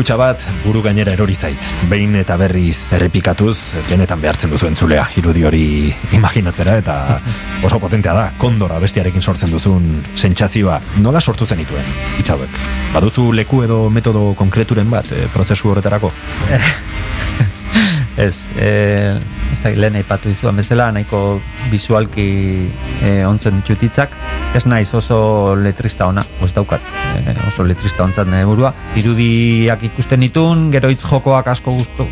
Hilkutxa 0.00 0.16
bat 0.16 0.44
buru 0.64 0.80
gainera 0.80 1.12
erori 1.12 1.34
zait. 1.36 1.66
Behin 1.90 2.14
eta 2.16 2.38
berriz 2.40 2.88
errepikatuz, 2.96 3.84
benetan 3.84 4.22
behartzen 4.22 4.48
duzu 4.48 4.70
entzulea, 4.70 5.02
irudi 5.20 5.42
hori 5.44 5.64
imaginatzera, 6.16 6.78
eta 6.80 6.94
oso 7.68 7.76
potentea 7.82 8.14
da, 8.16 8.22
kondora 8.40 8.78
bestiarekin 8.80 9.20
sortzen 9.20 9.52
duzun 9.52 9.90
sentsazioa. 10.16 10.78
Nola 11.04 11.20
sortu 11.20 11.44
zenituen, 11.44 11.84
hitz 12.16 12.30
hauek? 12.32 12.56
Baduzu 12.94 13.26
leku 13.36 13.60
edo 13.66 13.82
metodo 13.92 14.30
konkreturen 14.40 14.88
bat, 14.88 15.12
eh, 15.12 15.28
prozesu 15.34 15.68
horretarako? 15.74 16.14
Ez, 18.20 18.50
e, 18.56 19.16
ez 19.52 19.60
da 19.62 19.70
lehen 19.72 19.94
aipatu 19.96 20.28
izuan 20.28 20.58
bezala, 20.60 20.90
nahiko 20.92 21.40
bizualki 21.70 22.26
e, 23.00 23.12
ontzen 23.24 23.62
txutitzak, 23.64 24.16
ez 24.56 24.64
naiz 24.68 24.90
oso 24.98 25.54
letrista 25.56 26.08
ona, 26.10 26.24
ez 26.44 26.50
daukat, 26.52 26.84
e, 26.84 26.99
oso 27.50 27.66
letrista 27.66 28.04
ontzat 28.06 28.30
nire 28.30 28.46
burua. 28.48 28.72
Irudiak 28.98 29.82
ikusten 29.90 30.24
ditun, 30.24 30.68
gero 30.74 30.90
hitz 30.92 31.02
jokoak 31.02 31.50
asko, 31.52 31.74
gustu, 31.80 32.06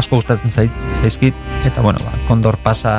asko 0.00 0.18
gustatzen 0.20 0.50
zait, 0.50 0.86
zaizkit, 1.00 1.36
eta 1.64 1.82
bueno, 1.84 2.02
ba, 2.04 2.14
kondor 2.28 2.58
pasa 2.62 2.92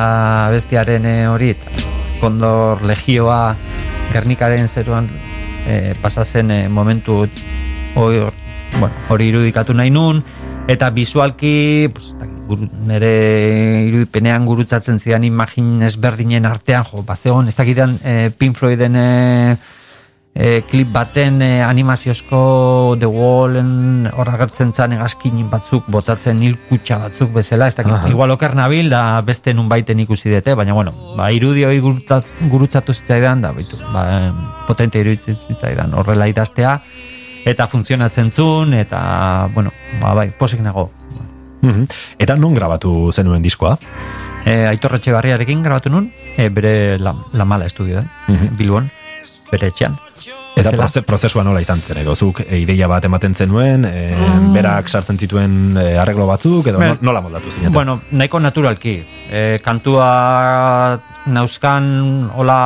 bestiaren 0.54 1.06
e, 1.06 1.16
hori, 1.30 1.52
eta 1.56 1.90
kondor 2.22 2.84
legioa 2.86 3.56
Gernikaren 4.12 4.68
zeruan 4.68 5.08
e, 5.68 5.96
pasazen 6.02 6.52
e, 6.52 6.62
momentu 6.70 7.24
hori, 7.96 8.24
bueno, 8.78 8.94
hori 9.10 9.32
irudikatu 9.32 9.76
nahi 9.76 9.92
nun, 9.92 10.24
eta 10.72 10.90
bizualki 10.96 11.90
pues, 11.92 12.14
guru, 12.48 12.68
nire 12.88 13.12
irudipenean 13.90 14.48
gurutzatzen 14.48 15.00
zidan 15.00 15.28
imagin 15.28 15.82
ezberdinen 15.88 16.48
artean, 16.48 16.88
jo, 16.88 17.04
bazegon, 17.08 17.52
ez 17.52 17.56
dakitan 17.60 17.98
e, 18.04 18.18
Pink 18.38 18.60
Floyden 18.60 18.96
e, 18.96 19.08
e, 20.34 20.62
klip 20.70 20.88
baten 20.94 21.42
e, 21.42 21.62
animaziozko 21.64 22.96
The 23.00 23.06
Wallen 23.08 24.08
hor 24.16 24.30
agertzen 24.32 24.72
zan 24.74 24.94
egazkin 24.96 25.50
batzuk 25.52 25.88
botatzen 25.92 26.40
hilkutxa 26.42 26.98
batzuk 27.04 27.34
bezala, 27.36 27.68
ez 27.68 27.76
dakit, 27.76 27.94
Aha. 27.94 28.10
igual 28.10 28.32
oker 28.32 28.56
nabil 28.56 28.90
da 28.90 29.22
beste 29.28 29.54
nun 29.54 29.68
baiten 29.70 30.00
ikusi 30.00 30.32
dute, 30.32 30.56
baina 30.56 30.74
bueno, 30.74 30.94
ba, 31.18 31.32
irudi 31.32 31.66
hori 31.68 31.80
gurutzat, 31.84 32.26
gurutzatu 32.52 32.94
zitzaidan, 32.94 33.42
da, 33.42 33.52
bitu, 33.52 33.78
ba, 33.94 34.06
potente 34.68 35.00
iruditzen 35.04 35.36
zitzaidan 35.36 35.94
horrela 35.94 36.28
idaztea, 36.32 36.78
eta 37.46 37.68
funtzionatzen 37.68 38.32
zuen, 38.32 38.74
eta, 38.74 39.50
bueno, 39.54 39.72
ba, 40.02 40.14
bai, 40.16 40.30
posik 40.38 40.62
nago. 40.62 40.90
Mhm. 41.62 41.86
Eta 42.18 42.36
non 42.36 42.56
grabatu 42.58 43.12
zenuen 43.14 43.42
diskoa? 43.42 43.78
e, 44.46 44.66
Aitor 44.66 44.96
Etxebarriarekin 44.98 45.62
grabatu 45.62 45.92
nun, 45.94 46.08
e, 46.38 46.48
bere 46.50 46.98
la, 46.98 47.14
la 47.34 47.46
mala 47.46 47.66
estudioan, 47.68 48.08
Mhm. 48.28 48.56
Bilbon, 48.58 48.90
bere 49.52 49.68
etxean. 49.68 50.00
Eta 50.62 50.72
proze, 50.78 51.02
prozesua 51.02 51.44
nola 51.44 51.62
izan 51.62 51.82
zen, 51.82 51.98
edo 52.04 52.16
zuk 52.16 52.42
e, 52.46 52.60
ideia 52.62 52.88
bat 52.88 53.06
ematen 53.06 53.36
zenuen, 53.36 53.86
e, 53.86 54.16
berak 54.54 54.90
sartzen 54.90 55.18
zituen 55.18 55.78
e, 55.78 55.98
arreglo 55.98 56.26
batzuk, 56.30 56.68
edo 56.68 56.80
Be- 56.80 56.88
no- 56.94 56.98
nola 57.02 57.22
moldatu 57.22 57.52
zineten? 57.52 57.74
Bueno, 57.74 58.00
nahiko 58.12 58.40
naturalki. 58.40 58.96
E, 59.32 59.60
kantua 59.64 61.00
nauzkan 61.28 61.86
hola 62.36 62.58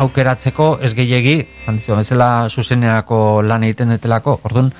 aukeratzeko 0.00 0.78
ez 0.82 0.94
gehiegi, 0.96 1.36
zantzio, 1.66 1.96
bezala 1.98 2.48
zuzenerako 2.50 3.42
lan 3.46 3.64
egiten 3.68 3.92
detelako, 3.94 4.38
orduan, 4.48 4.72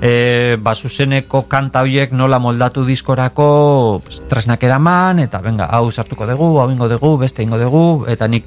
e, 0.00 0.56
ba, 0.62 0.74
zuzeneko 0.74 1.42
kanta 1.50 1.82
horiek 1.84 2.12
nola 2.12 2.38
moldatu 2.38 2.84
diskorako 2.86 4.02
pues, 4.04 4.22
tresnak 4.30 4.62
eraman, 4.64 5.18
eta 5.24 5.40
venga, 5.44 5.66
hau 5.72 5.90
sartuko 5.90 6.26
dugu, 6.30 6.54
hau 6.60 6.70
ingo 6.70 6.88
dugu, 6.88 7.16
beste 7.24 7.42
ingo 7.42 7.58
dugu, 7.60 8.06
eta 8.08 8.28
nik 8.28 8.44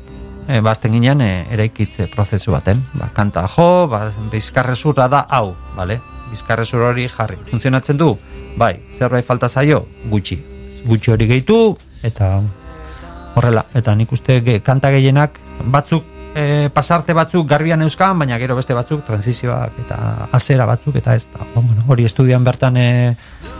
e, 0.49 0.59
bazten 0.65 0.95
ginen 0.97 1.21
e, 1.21 1.29
eraikitze 1.53 2.09
prozesu 2.15 2.51
baten. 2.55 2.81
Ba, 2.97 3.11
kanta 3.13 3.45
jo, 3.47 3.87
ba, 3.91 4.07
bizkarrezurra 4.33 5.07
da 5.11 5.25
hau, 5.29 5.53
bale? 5.77 5.99
Bizkarrezur 6.31 6.87
hori 6.89 7.07
jarri. 7.09 7.37
Funtzionatzen 7.51 7.97
du? 7.97 8.15
Bai, 8.57 8.73
zerbait 8.97 9.25
falta 9.25 9.49
zaio? 9.49 9.85
Gutxi. 10.09 10.39
Gutxi 10.85 11.13
hori 11.13 11.27
gehitu, 11.29 11.59
eta 12.03 12.39
horrela. 13.37 13.65
Eta 13.77 13.93
nik 13.95 14.11
uste 14.15 14.41
ge, 14.45 14.59
kanta 14.65 14.91
gehienak 14.95 15.37
batzuk 15.69 16.05
e, 16.33 16.69
pasarte 16.73 17.13
batzuk 17.13 17.47
garbian 17.47 17.85
euskan, 17.85 18.17
baina 18.19 18.39
gero 18.41 18.57
beste 18.57 18.77
batzuk 18.77 19.05
transizioak 19.07 19.77
eta 19.85 19.99
azera 20.35 20.65
batzuk 20.69 20.97
eta 20.99 21.15
ez 21.15 21.27
da. 21.29 21.45
Ba, 21.53 21.61
bueno, 21.61 21.85
hori 21.87 22.07
estudian 22.09 22.43
bertan 22.43 22.77
e, 22.77 22.89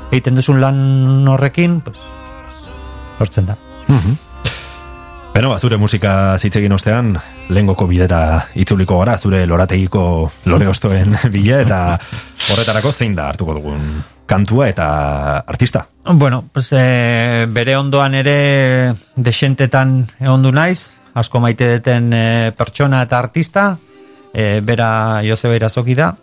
egiten 0.09 0.41
duzun 0.41 0.61
lan 0.61 1.27
horrekin, 1.29 1.79
pues, 1.85 2.01
lortzen 3.19 3.45
da. 3.51 3.57
Mhm. 3.87 4.28
Beno, 5.33 5.51
ba, 5.51 5.59
zure 5.59 5.77
musika 5.77 6.37
zitzegin 6.41 6.73
ostean, 6.73 7.13
lehengoko 7.53 7.85
bidera 7.87 8.47
itzuliko 8.57 8.97
gara, 8.99 9.17
zure 9.17 9.43
lorategiko 9.47 10.03
lore 10.49 10.67
ostoen 10.67 11.13
bile, 11.35 11.61
eta 11.61 11.81
horretarako 12.49 12.91
zein 12.91 13.13
da 13.15 13.29
hartuko 13.29 13.53
dugun 13.59 13.83
kantua 14.29 14.67
eta 14.69 14.87
artista. 15.45 15.85
Bueno, 16.05 16.43
pues, 16.53 16.71
e, 16.73 17.45
bere 17.49 17.77
ondoan 17.77 18.17
ere 18.17 18.93
desentetan 19.15 20.03
egondu 20.19 20.51
naiz, 20.53 20.91
asko 21.13 21.41
maite 21.41 21.69
deten 21.75 22.11
e, 22.13 22.25
pertsona 22.57 23.03
eta 23.05 23.21
artista, 23.21 23.69
e, 24.33 24.61
bera 24.65 25.21
Joseba 25.25 25.57
Irazoki 25.57 25.97
da, 25.97 26.13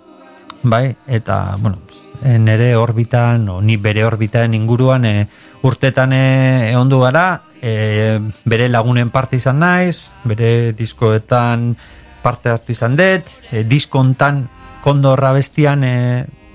bai, 0.62 0.90
eta, 1.06 1.56
bueno, 1.58 1.85
nere 2.22 2.76
orbitan, 2.76 3.48
o 3.48 3.60
ni 3.60 3.76
bere 3.76 4.04
orbitan 4.04 4.54
inguruan 4.54 5.04
e, 5.04 5.26
urtetan 5.66 6.12
e, 6.12 6.70
egondu 6.70 7.00
gara, 7.00 7.42
e, 7.60 8.18
bere 8.44 8.68
lagunen 8.68 9.10
parte 9.10 9.36
izan 9.36 9.60
naiz, 9.60 10.12
bere 10.24 10.72
diskoetan 10.72 11.74
parte 12.22 12.50
hartu 12.50 12.72
izan 12.72 12.96
dut, 12.98 13.28
e, 13.52 13.62
diskontan 13.68 14.46
kondorra 14.84 15.32
bestian 15.36 15.84
e, 15.84 15.96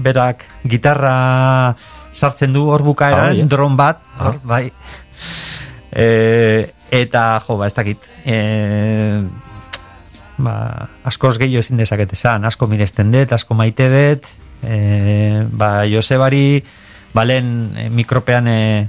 berak 0.01 0.45
gitarra 0.64 1.76
sartzen 2.12 2.53
du 2.53 2.68
hor 2.70 2.82
Ah, 2.82 2.86
bukaeran, 2.86 3.30
bai, 3.32 3.39
eh? 3.39 3.47
dron 3.47 3.78
bat, 3.78 4.03
hor, 4.20 4.39
bai. 4.43 4.66
E, 5.91 6.72
eta, 6.91 7.41
jo, 7.45 7.57
ba, 7.59 7.68
ez 7.68 7.76
dakit, 7.76 8.07
e, 8.26 8.38
ba, 10.41 10.55
askoz 11.07 11.38
gehiago 11.39 11.64
ezin 11.64 11.80
dezaket 11.80 12.14
esan, 12.18 12.45
asko 12.47 12.68
miresten 12.68 13.12
dut, 13.14 13.32
asko 13.36 13.55
maite 13.55 13.88
dut, 13.91 14.28
e, 14.64 15.45
ba, 15.51 15.86
Josebari, 15.89 16.64
balen 17.14 17.72
e, 17.78 17.89
mikropean 17.89 18.47
e, 18.47 18.88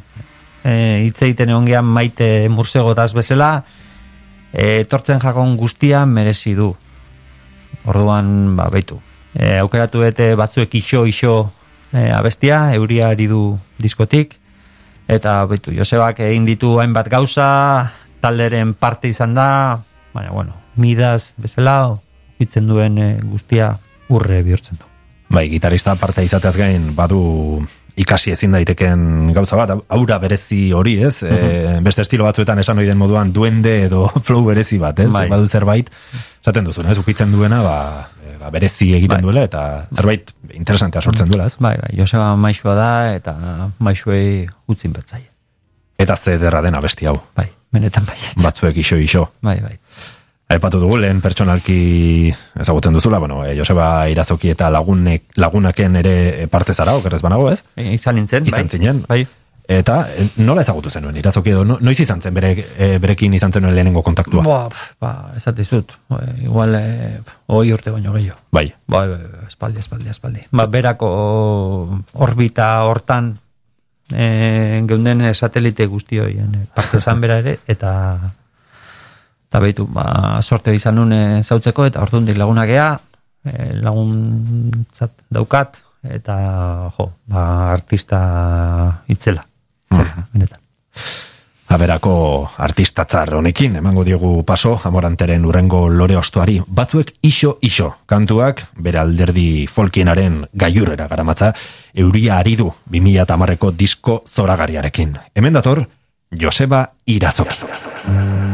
e, 0.65 0.75
hitz 1.07 1.23
egiten 1.23 1.53
egon 1.53 1.67
gehan 1.69 1.89
maite 1.89 2.49
mursegotaz 2.53 3.13
bezala, 3.17 3.63
etortzen 4.53 5.21
jakon 5.23 5.57
guztia 5.57 6.05
merezi 6.07 6.55
du. 6.55 6.73
Orduan, 7.89 8.55
ba, 8.57 8.69
baitu. 8.71 9.01
E, 9.35 9.57
aukeratu 9.59 10.05
dute 10.05 10.35
batzuek 10.37 10.75
iso, 10.77 11.07
iso 11.09 11.35
e, 11.93 12.11
abestia, 12.13 12.75
euria 12.77 13.09
ari 13.09 13.27
du 13.27 13.59
diskotik, 13.79 14.37
eta 15.09 15.41
baitu, 15.49 15.73
Josebak 15.75 16.21
egin 16.21 16.47
ditu 16.47 16.77
hainbat 16.81 17.09
gauza, 17.13 17.93
talderen 18.21 18.75
parte 18.75 19.11
izan 19.11 19.35
da, 19.35 19.81
baina, 20.13 20.31
bueno, 20.31 20.55
midaz 20.77 21.35
bezala, 21.41 21.99
hitzen 22.39 22.69
duen 22.69 22.99
e, 22.99 23.13
guztia 23.25 23.75
urre 24.13 24.43
bihurtzen 24.47 24.79
du. 24.79 24.92
Bai, 25.33 25.49
gitarista 25.49 25.95
parte 25.97 26.25
izateaz 26.27 26.57
gain 26.61 26.91
badu 26.97 27.63
ikasi 27.97 28.33
ezin 28.33 28.53
daiteken 28.57 29.33
gauza 29.37 29.57
bat, 29.57 29.73
aura 29.93 30.17
berezi 30.21 30.71
hori, 30.77 30.95
ez? 31.05 31.23
e, 31.25 31.79
beste 31.85 32.05
estilo 32.05 32.25
batzuetan 32.25 32.61
esan 32.63 32.79
ohi 32.81 32.87
den 32.89 32.97
moduan 33.01 33.33
duende 33.33 33.75
edo 33.87 34.07
flow 34.27 34.45
berezi 34.47 34.79
bat, 34.81 35.01
ez? 35.05 35.11
Bai. 35.13 35.27
Badu 35.33 35.47
zerbait, 35.49 35.91
esaten 36.41 36.65
duzu, 36.69 36.85
ez? 36.89 36.97
Ukitzen 37.01 37.33
duena, 37.33 37.61
ba, 37.65 37.77
e, 38.25 38.37
ba 38.41 38.51
berezi 38.53 38.91
egiten 38.97 39.19
Bai. 39.19 39.27
duela, 39.27 39.45
eta 39.49 39.65
zerbait 39.93 40.33
interesantea 40.57 41.03
sortzen 41.05 41.29
duela, 41.33 41.49
ez? 41.53 41.57
Bai, 41.61 41.75
bai, 41.81 41.93
Joseba 42.01 42.31
maixua 42.37 42.75
da, 42.77 42.91
eta 43.17 43.37
maixuei 43.79 44.47
utzin 44.73 44.93
bertzaie. 44.97 45.29
Eta 46.01 46.17
ze 46.17 46.39
derra 46.41 46.63
dena 46.65 46.81
besti 46.81 47.07
hau, 47.09 47.19
Bai, 47.37 47.49
benetan 47.73 48.05
baiet. 48.09 48.37
batzuek 48.41 48.77
iso 48.85 48.97
iso. 49.01 49.29
Bai, 49.45 49.61
bai. 49.65 49.77
Aipatu 50.53 50.81
dugu 50.83 50.99
lehen 51.01 51.21
pertsonalki 51.25 52.33
ezagutzen 52.61 52.93
duzula, 52.93 53.19
bueno, 53.23 53.45
e, 53.47 53.55
Joseba 53.57 54.09
Irazoki 54.13 54.51
eta 54.53 54.69
lagunek, 54.71 55.31
lagunaken 55.41 55.97
ere 56.03 56.17
parte 56.53 56.75
zara, 56.75 56.93
okerrez 56.99 57.23
banago, 57.25 57.47
ez? 57.53 57.63
E, 57.77 57.93
izan 57.95 58.19
nintzen, 58.21 58.47
Izan 58.47 58.69
bai. 58.69 58.77
zinen. 58.77 59.01
Bai. 59.09 59.23
Eta 59.73 60.03
nola 60.43 60.65
ezagutu 60.67 60.91
zenuen, 60.91 61.17
Irazoki 61.17 61.53
edo, 61.55 61.63
no, 61.65 61.79
noiz 61.81 61.97
izan 62.03 62.21
zen 62.21 62.35
bere, 62.35 62.51
e, 62.77 62.99
berekin 63.01 63.33
izan 63.39 63.55
zenuen 63.55 63.75
lehenengo 63.77 64.03
kontaktua? 64.05 64.43
Boa, 64.45 64.67
ba, 65.01 65.13
esate 65.39 65.65
zut. 65.65 65.95
E, 66.19 66.43
igual, 66.45 66.75
e, 66.77 67.21
hoi 67.47 67.73
urte 67.73 67.95
baino 67.95 68.13
gehiago. 68.13 68.41
Bai, 68.53 68.67
Bai, 68.87 69.07
bai, 69.09 69.23
bai, 69.23 69.47
espaldi, 69.49 69.81
espaldi, 69.81 70.11
espaldi. 70.13 70.45
Ba, 70.51 70.67
berako 70.67 71.09
orbita 72.27 72.69
hortan 72.85 73.33
e, 74.13 74.83
geunden 74.91 75.25
satelite 75.33 75.87
guzti 75.87 76.21
horien 76.21 76.55
e, 76.59 76.67
parte 76.75 77.01
bera 77.23 77.39
ere, 77.39 77.59
eta 77.67 77.93
eta 79.53 79.61
behitu, 79.61 79.85
ba, 79.85 80.41
sorte 80.41 80.73
izan 80.73 80.97
nun 80.97 81.11
e, 81.13 81.25
zautzeko, 81.45 81.85
eta 81.85 82.01
orduan 82.01 82.25
laguna 82.41 82.65
gea, 82.65 82.87
e, 83.45 83.75
laguntzat 83.85 85.13
daukat, 85.29 85.77
eta 86.09 86.37
jo, 86.97 87.11
ba, 87.29 87.43
artista 87.75 88.23
itzela. 89.13 89.45
Itzela, 89.93 90.25
benetan. 90.33 90.59
Aberako 91.73 92.15
artistatzar 92.65 93.35
honekin, 93.37 93.77
emango 93.77 94.07
diogu 94.09 94.33
paso, 94.49 94.79
amoranteren 94.89 95.45
urrengo 95.45 95.83
lore 95.89 96.17
ostoari, 96.17 96.59
batzuek 96.67 97.13
iso-iso 97.29 97.91
kantuak, 98.09 98.65
bere 98.77 99.01
alderdi 99.05 99.67
folkienaren 99.69 100.47
gaiurrera 100.53 101.11
garamatza, 101.13 101.53
euria 101.93 102.39
ari 102.41 102.57
du 102.57 102.71
2008ko 102.89 103.73
disko 103.77 104.23
zoragarriarekin. 104.29 105.19
Hemen 105.35 105.61
dator, 105.61 105.85
Joseba 106.33 106.87
Irazoki. 107.05 107.61
Batzuek 107.61 108.52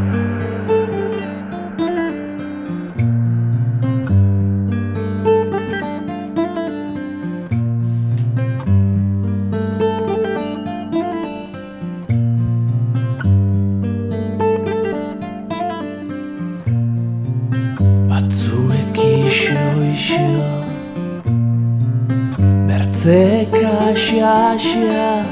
Poate 23.09 23.47
că 23.51 23.67
așa, 23.91 24.49
așa 24.55 25.25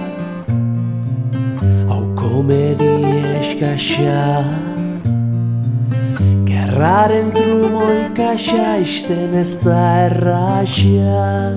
Au 1.88 2.08
comediești 2.14 3.54
ca 3.60 3.66
așa 3.66 4.44
Chiar 6.44 6.76
rare 6.76 7.22
într-un 7.22 8.12
ca 8.12 8.22
așa 8.22 8.76
Iște 8.82 9.28
ne 9.32 9.42
stai 9.42 10.08
rașia 10.08 11.52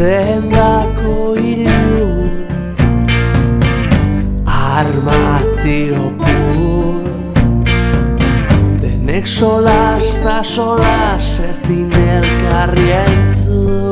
Bertzen 0.00 0.48
dako 0.48 1.36
ilun 1.36 2.30
Armatio 4.46 6.04
pur 6.22 7.04
Denek 8.80 9.26
solas 9.26 10.16
ta 10.24 10.40
solas 10.42 11.40
ezin 11.50 11.92
elkarri 12.16 12.88
entzun 13.04 13.89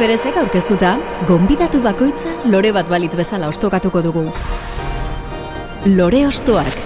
perezek 0.00 0.36
aurkeztuta, 0.40 0.94
gonbidatu 1.28 1.82
bakoitza 1.84 2.30
lore 2.48 2.70
bat 2.72 2.88
balitz 2.88 3.12
bezala 3.18 3.50
ostokatuko 3.52 4.00
dugu. 4.00 4.22
Lore 5.92 6.22
ostoak. 6.28 6.78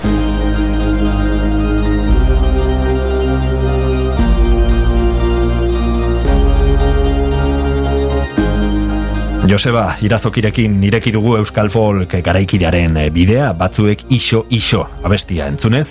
Joseba, 9.44 9.84
irazokirekin 10.02 10.80
ireki 10.88 11.12
dugu 11.14 11.36
Euskal 11.38 11.68
Folk 11.70 12.16
garaikidearen 12.24 12.96
bidea, 13.14 13.52
batzuek 13.54 14.06
iso 14.16 14.46
iso 14.50 14.86
abestia 15.04 15.46
entzunez, 15.52 15.90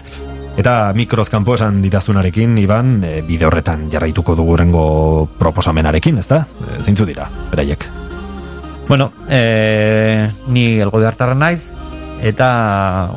eta 0.58 0.94
mikroz 0.94 1.30
kanpo 1.30 1.56
esan 1.56 1.82
ditazunarekin, 1.82 2.58
Iban, 2.62 3.04
eh, 3.04 3.22
bide 3.26 3.46
horretan 3.46 3.90
jarraituko 3.92 4.36
dugu 4.36 4.58
rengo 4.58 4.86
proposamenarekin, 5.40 6.18
ezta? 6.18 6.46
Eh, 6.62 6.84
Zeintzu 6.84 7.06
dira, 7.06 7.30
beraiek. 7.52 7.88
Bueno, 8.88 9.14
e, 9.30 10.30
ni 10.48 10.80
elgoi 10.84 11.06
hartarra 11.08 11.36
naiz, 11.40 11.72
eta 12.22 13.10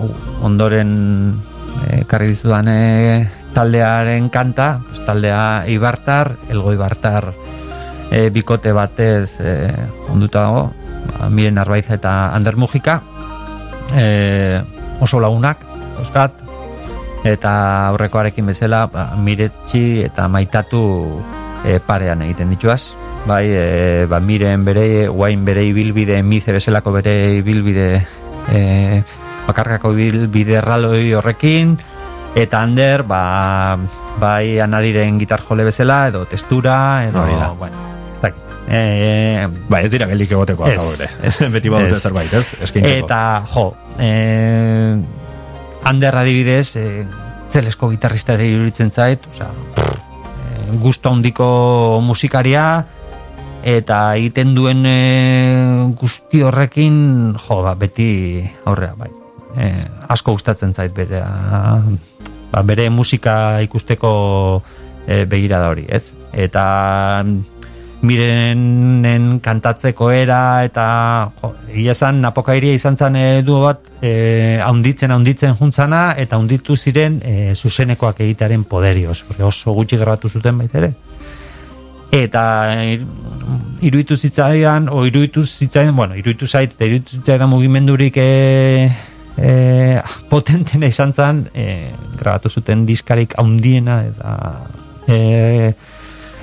ondoren 0.47 1.35
e, 1.91 2.05
karri 2.07 2.31
dizudan 2.31 2.71
e, 2.71 3.27
taldearen 3.55 4.31
kanta, 4.31 4.81
pues, 4.87 5.03
taldea 5.05 5.67
Ibartar, 5.67 6.37
elgoi 6.55 6.77
Bartar 6.79 7.33
e, 8.11 8.29
bikote 8.31 8.73
batez 8.73 9.41
e, 9.41 9.57
onduta 10.13 10.47
dago, 10.47 10.65
ba, 11.11 11.31
miren 11.35 11.59
arbaiz 11.59 11.89
eta 11.91 12.31
Ander 12.31 12.57
Mujika, 12.57 13.01
e, 13.91 14.63
oso 15.03 15.19
lagunak, 15.21 15.67
euskat, 15.99 16.46
eta 17.27 17.89
aurrekoarekin 17.89 18.47
bezala 18.47 18.87
ba, 18.93 19.09
miretxi 19.19 20.03
eta 20.07 20.29
maitatu 20.29 20.83
e, 21.67 21.81
parean 21.81 22.23
egiten 22.23 22.51
dituaz. 22.55 22.95
Bai, 23.27 23.45
e, 23.51 24.07
ba, 24.07 24.21
miren 24.23 24.65
bere, 24.65 25.09
guain 25.09 25.45
bere 25.45 25.65
ibilbide, 25.67 26.21
mize 26.23 26.55
bezalako 26.55 26.93
bere 27.01 27.17
ibilbide 27.41 27.89
e, 28.53 29.03
bakarkako 29.49 29.93
ibilbide 29.97 30.61
erraloi 30.61 31.11
horrekin, 31.19 31.75
eta 32.39 32.63
Ander, 32.63 33.03
ba, 33.03 33.77
bai 34.21 34.61
anariren 34.63 35.19
gitar 35.19 35.43
jole 35.43 35.67
bezala, 35.67 36.07
edo 36.13 36.25
testura, 36.31 37.07
edo, 37.09 37.23
Hori 37.25 37.35
da. 37.35 37.51
bueno, 37.59 37.83
ez 38.15 38.21
dakit. 38.23 38.43
E, 38.69 39.47
Ba, 39.71 39.81
ez 39.83 39.91
dira 39.93 40.09
geldik 40.11 40.33
egoteko 40.35 40.67
Ez, 40.67 41.07
ez, 41.23 41.37
Beti 41.55 41.71
badute 41.71 41.99
zerbait, 41.99 42.33
ez? 42.35 42.49
Eskaintzeko. 42.67 43.05
Eta, 43.07 43.21
jo, 43.53 43.69
eh, 43.99 44.97
Ander 45.85 46.17
adibidez, 46.17 46.77
eh, 46.77 47.07
zelesko 47.51 47.91
gitarristari 47.91 48.49
iruditzen 48.55 48.91
zait, 48.91 49.23
osea, 49.31 49.51
eh, 49.77 50.79
gusto 50.83 51.11
handiko 51.11 52.01
musikaria, 52.03 52.87
eta 53.67 54.15
egiten 54.15 54.55
duen 54.55 54.85
eh, 54.87 55.87
guzti 55.99 56.43
horrekin, 56.47 57.35
jo, 57.35 57.61
ba, 57.67 57.75
beti 57.75 58.09
aurrea, 58.65 58.95
bai. 58.99 59.11
Eh, 59.57 59.85
asko 60.13 60.37
gustatzen 60.37 60.75
zait 60.77 60.95
bere, 60.95 61.23
ba, 62.53 62.63
bere 62.63 62.91
musika 62.91 63.59
ikusteko 63.65 64.11
eh, 65.07 65.25
begirada 65.27 65.71
hori, 65.73 65.87
ez? 65.89 66.13
Eta 66.33 67.25
mirenen 68.07 69.41
kantatzeko 69.43 70.11
era 70.15 70.41
eta 70.67 70.87
jo, 71.41 71.53
egia 71.73 71.95
esan 71.97 72.21
napokairia 72.25 72.77
izan 72.77 72.97
zen 72.97 73.19
edu 73.21 73.59
bat 73.65 73.91
e, 74.01 74.59
haunditzen 74.65 75.15
haunditzen 75.15 75.57
juntzana 75.59 76.03
eta 76.23 76.39
haunditu 76.39 76.77
ziren 76.77 77.19
e, 77.25 77.55
zuzenekoak 77.55 78.23
egitearen 78.27 78.65
poderioz 78.65 79.23
oso 79.41 79.75
gutxi 79.77 79.99
grabatu 80.01 80.29
zuten 80.29 80.59
baita 80.63 80.79
ere. 80.83 80.93
Eta 82.17 82.43
e, 82.73 83.01
iruditu 83.83 84.17
zitzaidan 84.17 84.89
o 84.89 85.05
iruditu 85.07 85.45
zitzaidan 85.45 85.97
bueno 85.97 86.17
iruditu 86.17 86.47
zait 86.47 86.73
eta 86.73 86.89
iruditu 86.89 87.19
zitzaidan 87.19 87.51
mugimendurik 87.51 88.17
e, 88.17 88.91
e, 89.37 90.01
potentena 90.31 90.89
izan 90.89 91.13
zen 91.13 91.47
e, 91.55 91.93
grabatu 92.17 92.51
zuten 92.51 92.87
diskarik 92.87 93.37
haundiena 93.39 94.01
eta 94.09 94.35
e, 95.09 95.73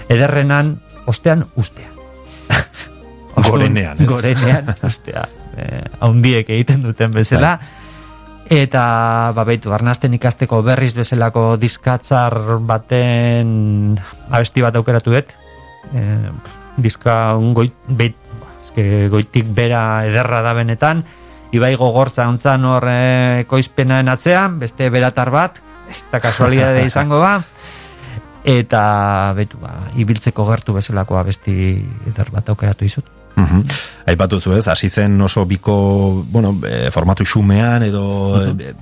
ederrenan 0.09 0.75
ostean 1.05 1.45
ustea. 1.55 1.89
Gorenean, 3.47 4.01
ez? 4.01 4.07
Gorenean, 4.07 4.73
ustea. 4.85 5.25
Eh, 5.57 5.83
haundiek 5.99 6.49
egiten 6.49 6.83
duten 6.85 7.13
bezala. 7.13 7.57
Eta, 8.53 8.83
ba, 9.35 9.45
baitu, 9.47 9.71
arnasten 9.73 10.13
ikasteko 10.17 10.61
berriz 10.65 10.91
bezalako 10.93 11.55
diskatzar 11.57 12.35
baten 12.67 13.95
abesti 14.29 14.61
bat 14.65 14.75
aukeratu 14.75 15.15
dut. 15.15 15.33
Eh, 15.93 16.29
diska 16.77 17.35
un 17.39 17.53
goit, 17.53 17.75
beit, 17.87 18.17
eske 18.61 19.07
goitik 19.11 19.49
bera 19.55 20.05
ederra 20.07 20.41
da 20.45 20.53
benetan, 20.57 21.03
Ibai 21.53 21.75
gogortza 21.77 22.25
ontzan 22.25 22.63
hor 22.65 22.87
eh, 22.89 23.45
atzean, 23.45 24.57
beste 24.59 24.89
beratar 24.89 25.29
bat, 25.29 25.59
ez 25.89 26.03
da 26.11 26.19
kasualidade 26.19 26.85
izango 26.89 27.19
ba, 27.19 27.43
eta 28.43 29.33
betu 29.37 29.59
ba, 29.61 29.73
ibiltzeko 29.95 30.45
gertu 30.49 30.75
bezalakoa 30.75 31.23
besti 31.23 31.53
eder 32.09 32.31
bat 32.31 32.49
aukeratu 32.51 32.85
izut. 32.85 33.07
Mhm. 33.35 33.63
Aipatu 34.11 34.39
zu 34.39 34.53
ez, 34.53 34.67
hasi 34.67 34.89
zen 34.89 35.19
oso 35.21 35.45
biko, 35.45 36.23
bueno, 36.29 36.53
e, 36.67 36.91
formatu 36.91 37.25
xumean 37.25 37.83
edo 37.83 38.03
e, 38.43 38.73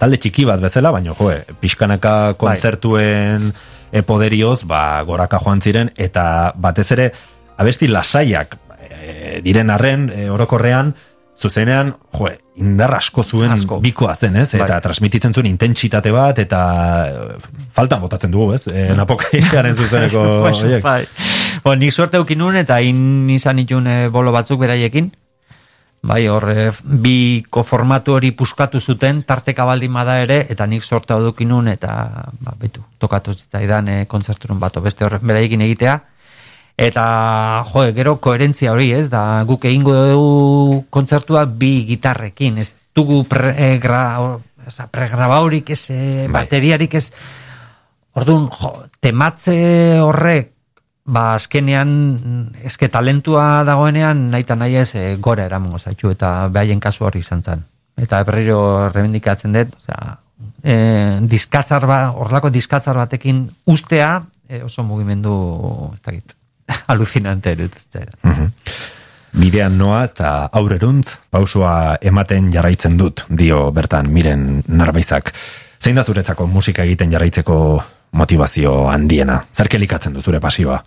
talde 0.00 0.18
txiki 0.18 0.44
bat 0.48 0.60
bezala, 0.60 0.90
baina 0.90 1.14
jo, 1.14 1.30
e, 1.30 1.44
pixkanaka 1.60 2.34
kontzertuen 2.40 3.52
e, 3.92 4.02
poderioz, 4.02 4.64
ba, 4.66 5.00
goraka 5.06 5.38
joan 5.38 5.62
ziren, 5.62 5.92
eta 5.94 6.52
batez 6.56 6.90
ere, 6.96 7.10
abesti 7.56 7.86
lasaiak 7.88 8.56
e, 8.90 9.40
diren 9.44 9.70
arren, 9.70 10.08
e, 10.10 10.28
orokorrean, 10.32 10.94
zuzenean, 11.44 11.92
jo, 12.16 12.28
indar 12.64 12.94
asko 12.96 13.24
zuen 13.26 13.50
Asko. 13.54 13.80
bikoa 13.82 14.14
zen, 14.14 14.36
ez? 14.40 14.48
Eta 14.54 14.66
Bai. 14.76 14.80
transmititzen 14.84 15.34
zuen 15.34 15.48
intentsitate 15.50 16.12
bat, 16.14 16.38
eta 16.42 16.60
e, 17.08 17.24
faltan 17.74 18.00
botatzen 18.04 18.32
dugu, 18.34 18.54
ez? 18.56 18.64
E, 18.70 18.86
napokairaren 18.96 19.76
zuzeneko, 19.80 20.22
Bai, 20.44 20.52
horiek. 20.60 20.82
bai. 20.84 21.02
Bo, 21.64 21.74
nik 21.80 21.92
suerte 21.94 22.18
eukin 22.20 22.38
nuen 22.42 22.56
eta 22.60 22.78
in 22.84 23.28
izan 23.32 23.58
itun 23.62 23.86
eh, 23.90 24.08
bolo 24.12 24.32
batzuk 24.34 24.60
beraiekin. 24.62 25.10
Bai, 26.04 26.26
hor, 26.28 26.44
eh, 26.52 26.70
biko 26.84 27.62
formatu 27.64 28.12
hori 28.18 28.30
puskatu 28.36 28.80
zuten, 28.80 29.22
tarteka 29.24 29.64
baldin 29.64 29.92
bada 29.96 30.18
ere, 30.20 30.42
eta 30.52 30.66
nik 30.68 30.84
sorte 30.84 31.16
dukin 31.24 31.48
nuen, 31.48 31.68
eta, 31.72 31.94
ba, 32.44 32.52
betu, 32.60 32.82
tokatu 33.00 33.32
zitzaidan 33.32 33.88
e, 33.88 34.00
kontzerturun 34.06 34.60
bat, 34.60 34.76
beste 34.84 35.06
hor, 35.08 35.16
beraiekin 35.22 35.64
egitea. 35.64 35.94
Eta, 36.76 37.04
jo, 37.70 37.84
gero 37.94 38.16
koherentzia 38.18 38.72
hori, 38.72 38.90
ez, 38.96 39.06
da, 39.12 39.44
guk 39.46 39.64
egingo 39.68 39.94
dugu 39.94 40.80
kontzertua 40.90 41.44
bi 41.46 41.84
gitarrekin, 41.86 42.58
ez 42.58 42.72
dugu 42.94 43.22
pre, 43.30 43.54
e, 43.54 43.78
gra, 43.78 44.02
oza, 44.66 44.88
pregrabaurik, 44.90 45.70
ez, 45.70 45.90
e, 45.94 46.26
bateriarik, 46.34 46.98
ez, 46.98 47.10
Orduan, 48.14 48.46
jo, 48.54 48.70
tematze 49.02 49.54
horrek, 49.98 50.52
ba, 51.04 51.32
azkenean, 51.34 51.90
eske 52.62 52.88
talentua 52.88 53.64
dagoenean, 53.66 54.28
nahi 54.30 54.46
eta 54.46 54.54
nahi 54.58 54.76
ez, 54.78 54.92
e, 54.94 55.16
gora 55.18 55.48
eramango 55.48 55.80
zaitu, 55.82 56.12
eta 56.14 56.46
behaien 56.54 56.82
kasu 56.82 57.08
hori 57.08 57.24
izan 57.24 57.42
zen. 57.42 57.64
Eta 57.98 58.22
berriro 58.26 58.60
rebendikatzen 58.94 59.58
dut, 59.58 59.74
osea, 59.80 60.14
e, 60.62 60.76
diskatzar 61.30 61.88
ba, 61.90 61.98
horlako 62.14 62.52
diskatzar 62.54 63.02
batekin 63.02 63.48
ustea, 63.66 64.12
e, 64.46 64.62
oso 64.62 64.86
mugimendu, 64.86 65.34
ez 65.96 66.02
dakit, 66.06 66.36
alucinante 66.92 67.52
erut. 67.52 67.76
Mhm. 68.22 68.50
Bidean 69.34 69.78
noa 69.78 70.04
eta 70.06 70.48
aurreruntz 70.52 71.16
pausua 71.30 71.96
ematen 72.00 72.52
jarraitzen 72.54 72.96
dut, 72.96 73.24
dio 73.28 73.70
bertan 73.72 74.10
miren 74.12 74.62
narbaizak. 74.68 75.32
Zein 75.82 75.96
da 75.96 76.04
zuretzako 76.04 76.46
musika 76.46 76.84
egiten 76.84 77.10
jarraitzeko 77.10 77.56
motivazio 78.12 78.86
handiena? 78.88 79.40
Zer 79.52 79.68
kelikatzen 79.68 80.14
du 80.14 80.22
zure 80.22 80.40
pasioa? 80.40 80.84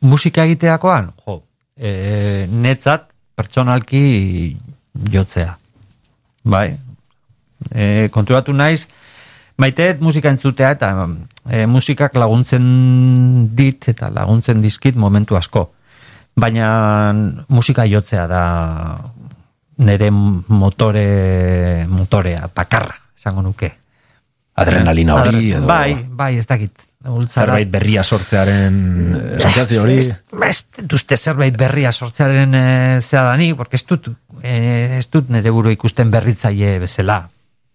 musika 0.00 0.44
egiteakoan, 0.46 1.10
jo, 1.26 1.40
e, 1.76 2.46
netzat 2.50 3.08
pertsonalki 3.38 4.56
jotzea. 5.12 5.56
Bai, 6.48 6.70
e, 7.72 8.08
konturatu 8.14 8.54
naiz, 8.54 8.86
maiteet 9.58 10.00
musika 10.00 10.30
entzutea 10.30 10.70
eta 10.76 10.92
e, 11.50 11.66
musikak 11.66 12.14
laguntzen 12.18 12.64
dit 13.58 13.88
eta 13.90 14.10
laguntzen 14.14 14.62
dizkit 14.62 14.96
momentu 14.96 15.36
asko. 15.36 15.68
Baina 16.38 17.12
musika 17.50 17.86
jotzea 17.90 18.26
da 18.30 18.42
nire 19.82 20.10
motore, 20.10 21.86
motorea, 21.90 22.48
pakarra, 22.54 22.94
esango 23.18 23.42
nuke. 23.42 23.72
Adrenalina 24.58 25.14
hori 25.20 25.52
edo 25.54 25.66
Bai, 25.66 25.94
bai, 26.10 26.36
ez 26.38 26.46
dakit. 26.46 26.84
Ultzara- 27.08 27.54
zerbait 27.54 27.68
berria 27.70 28.02
sortzearen 28.02 28.78
eh, 29.14 29.36
sentsazio 29.38 29.84
hori? 29.84 30.00
Ez, 30.02 30.16
ez 30.48 30.86
duzte 30.90 31.16
zerbait 31.16 31.54
berria 31.56 31.92
sortzearen 31.92 32.54
e, 32.58 32.64
zea 33.00 33.22
dani, 33.22 33.52
porque 33.54 33.78
ez 33.78 33.84
dut, 33.86 34.10
e, 34.42 34.98
ez 34.98 35.06
dut 35.10 35.30
nire 35.30 35.52
buru 35.54 35.70
ikusten 35.70 36.10
berritzaile 36.10 36.78
bezala. 36.82 37.20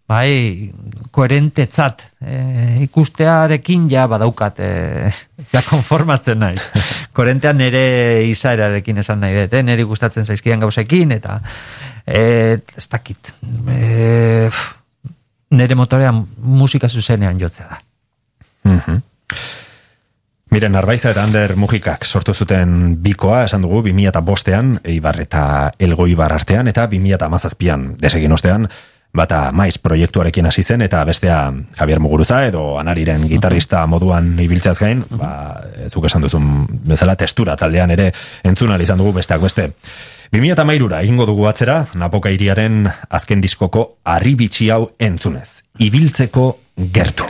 Bai, 0.08 0.72
koherentetzat 1.16 2.01
e, 2.20 2.39
ikustearekin 2.84 3.86
ja 3.91 4.04
badaukat, 4.12 4.60
e, 4.60 5.12
ja 5.54 5.62
konformatzen 5.64 6.41
naiz. 6.43 6.60
Koherentean 7.16 7.58
nire 7.62 7.86
izaerarekin 8.28 8.99
esan 8.99 9.24
nahi 9.24 9.38
dut, 9.38 9.56
eh? 9.56 9.64
nire 9.64 9.86
gustatzen 9.88 10.28
zaizkidan 10.28 10.66
gauzekin, 10.66 11.16
eta 11.16 11.39
e, 12.04 12.60
ez 12.76 12.88
dakit. 12.91 13.32
E, 13.72 14.49
nire 15.56 15.80
motorea 15.80 16.12
musika 16.12 16.89
zuzenean 16.89 17.39
jotzea 17.39 17.72
da. 17.72 17.82
Mhm. 18.70 19.01
Miren, 20.54 20.76
Arbaiza 20.78 21.10
eta 21.10 21.24
Ander 21.26 21.56
Mujikak 21.58 22.04
sortu 22.06 22.34
zuten 22.34 22.97
bikoa, 23.01 23.45
esan 23.47 23.64
dugu, 23.66 23.80
2005an, 23.88 24.76
Eibar 24.86 25.18
eta 25.24 25.45
Elgoibar 25.82 26.36
artean, 26.36 26.68
eta 26.70 26.86
2017an, 26.91 27.88
desegin 28.04 28.36
ostean, 28.36 28.68
bata 29.14 29.51
maiz 29.53 29.78
proiektuarekin 29.78 30.45
hasi 30.49 30.64
zen, 30.64 30.82
eta 30.82 31.03
bestea 31.05 31.53
Javier 31.78 31.99
Muguruza, 31.99 32.45
edo 32.47 32.80
Anariren 32.80 33.28
gitarrista 33.30 33.86
moduan 33.88 34.34
ibiltzeaz 34.41 34.80
gain, 34.80 35.03
ba, 35.20 35.61
zuk 35.88 36.09
esan 36.09 36.26
duzun 36.26 36.49
bezala 36.89 37.16
testura 37.16 37.55
taldean 37.59 37.93
ere 37.93 38.11
entzun 38.43 38.74
izan 38.82 38.97
dugu 38.97 39.14
besteak 39.20 39.41
beste. 39.41 39.70
2008ra 40.34 41.03
egingo 41.05 41.28
dugu 41.30 41.45
atzera, 41.45 41.86
Napoka 41.93 42.32
iriaren 42.34 42.89
azken 43.09 43.41
diskoko 43.41 43.99
arribitxi 44.03 44.72
hau 44.74 44.89
entzunez. 44.97 45.61
Ibiltzeko 45.78 46.57
gertu. 46.91 47.30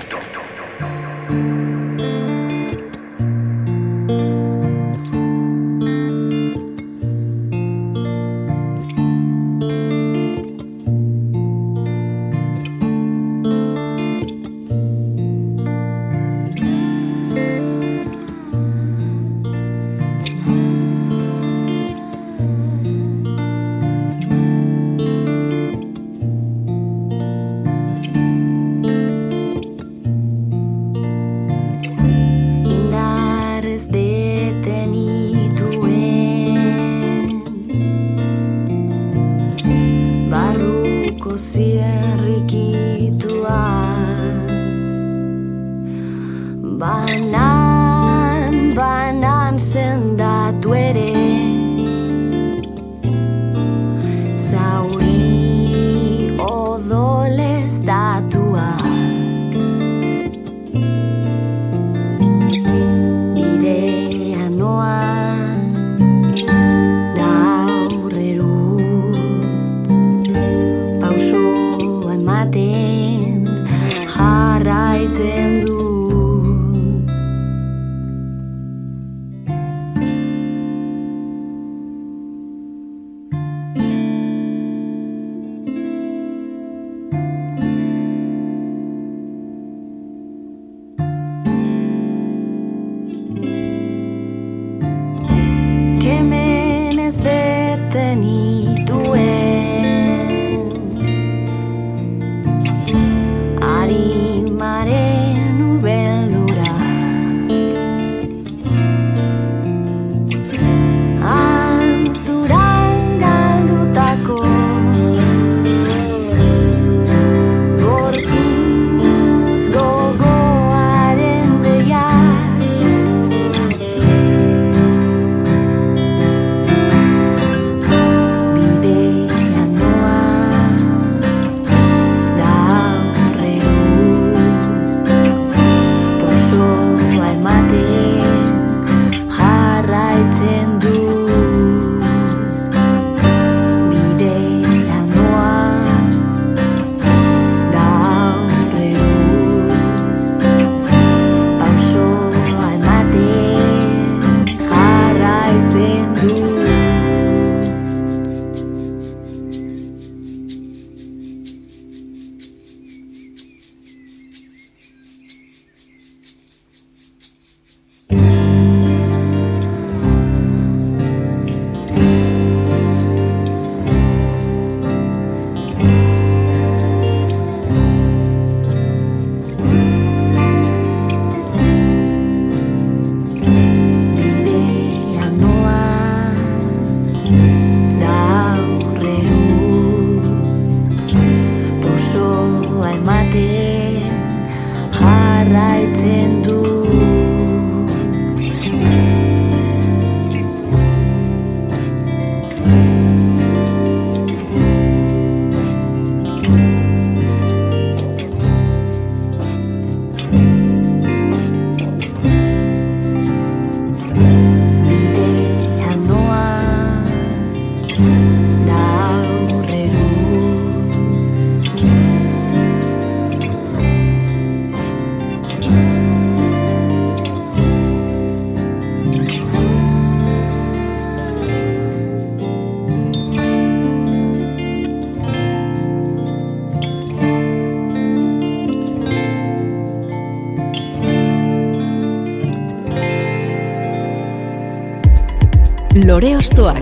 Lore 246.13 246.35
Ostoak. 246.37 246.77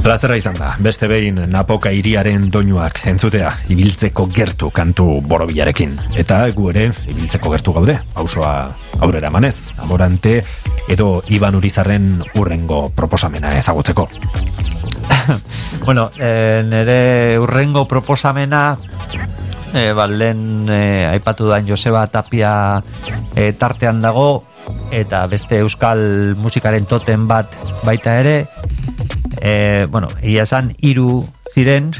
Plazera 0.00 0.38
izan 0.40 0.56
da, 0.56 0.70
beste 0.80 1.10
behin 1.12 1.42
napoka 1.52 1.92
iriaren 1.92 2.46
doinuak 2.48 3.02
entzutea, 3.12 3.50
ibiltzeko 3.68 4.24
gertu 4.32 4.70
kantu 4.72 5.20
borobilarekin. 5.28 5.92
Eta 6.16 6.40
gu 6.56 6.70
ere, 6.72 6.86
ibiltzeko 7.12 7.52
gertu 7.52 7.76
gaude, 7.76 7.98
pausoa 8.16 8.54
aurrera 9.04 9.28
emanez, 9.28 9.68
amorante 9.84 10.38
edo 10.88 11.18
Iban 11.28 11.60
Urizarren 11.60 12.14
urrengo 12.40 12.86
proposamena 12.96 13.58
ezagutzeko. 13.60 14.08
Bueno, 15.82 16.10
e, 16.14 16.62
nire 16.62 17.38
urrengo 17.42 17.88
proposamena 17.90 18.78
e, 19.74 19.92
ba, 19.92 20.06
lehen 20.06 20.68
e, 20.68 21.06
aipatu 21.08 21.48
da 21.48 21.60
Joseba 21.64 22.06
Tapia 22.06 22.82
e, 23.34 23.52
tartean 23.52 24.00
dago 24.00 24.44
eta 24.92 25.24
beste 25.26 25.58
euskal 25.64 26.36
musikaren 26.38 26.86
toten 26.86 27.26
bat 27.28 27.50
baita 27.86 28.18
ere. 28.20 28.36
E, 29.40 29.86
bueno, 29.90 30.08
ia 30.22 30.44
esan 30.44 30.70
hiru 30.78 31.24
ziren 31.52 31.90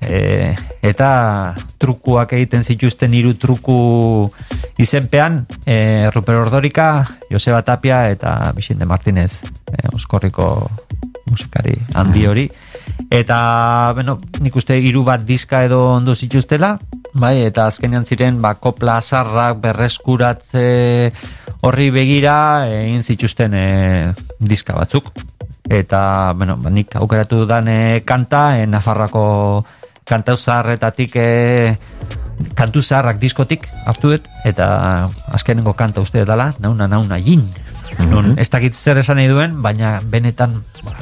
e, 0.00 0.54
eta 0.84 1.54
trukuak 1.80 2.36
egiten 2.36 2.64
zituzten 2.64 3.14
hiru 3.16 3.34
truku 3.40 4.30
izenpean 4.78 5.44
e, 5.66 6.10
Ruper 6.14 6.42
Ordorika, 6.44 7.18
Joseba 7.30 7.62
Tapia 7.62 8.10
eta 8.12 8.52
Vicente 8.54 8.86
Martinez 8.86 9.42
e, 9.72 9.88
Oskorriko 9.94 10.68
musikari 11.30 11.74
handi 11.94 12.26
hori. 12.26 12.48
Eta 13.10 13.92
bueno, 13.96 14.20
nik 14.44 14.54
uste 14.56 14.76
hiru 14.78 15.02
bat 15.06 15.24
diska 15.24 15.64
edo 15.64 15.80
ondo 15.96 16.14
zituztela 16.14 16.76
bai, 17.14 17.44
eta 17.46 17.68
azkenean 17.70 18.04
ziren 18.04 18.40
ba, 18.42 18.54
kopla 18.58 18.98
azarrak 18.98 19.60
berreskuratze 19.62 20.66
horri 21.64 21.88
begira 21.94 22.36
egin 22.68 23.02
zituzten 23.02 23.54
e, 23.54 23.66
diska 24.38 24.76
batzuk. 24.76 25.12
Eta 25.70 26.34
bueno, 26.36 26.58
ba, 26.60 26.70
nik 26.70 26.96
aukeratu 26.98 27.44
dudan 27.44 27.70
e, 27.70 28.02
kanta 28.04 28.58
e, 28.58 28.66
Nafarroako 28.66 29.24
kantau 30.04 30.36
zaharretatik 30.36 31.16
e, 31.16 31.28
kantu 32.58 32.82
zaharrak 32.82 33.20
diskotik 33.22 33.68
hartu 33.86 34.16
dut 34.16 34.26
eta 34.44 35.08
azkenengo 35.32 35.72
kanta 35.78 36.02
uste 36.04 36.24
dela 36.26 36.52
nauna 36.58 36.90
nauna 36.90 37.20
jin. 37.22 37.46
Non, 38.10 38.32
ez 38.38 38.48
dakit 38.50 38.74
zer 38.74 38.98
esan 38.98 39.20
nahi 39.20 39.28
duen, 39.30 39.60
baina 39.62 40.00
benetan 40.10 40.56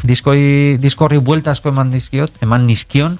diskoi, 0.05 0.77
diskorri 0.81 1.23
buelta 1.25 1.55
asko 1.55 1.71
eman 1.73 1.89
dizkiot, 1.95 2.35
eman 2.45 2.67
nizkion, 2.69 3.17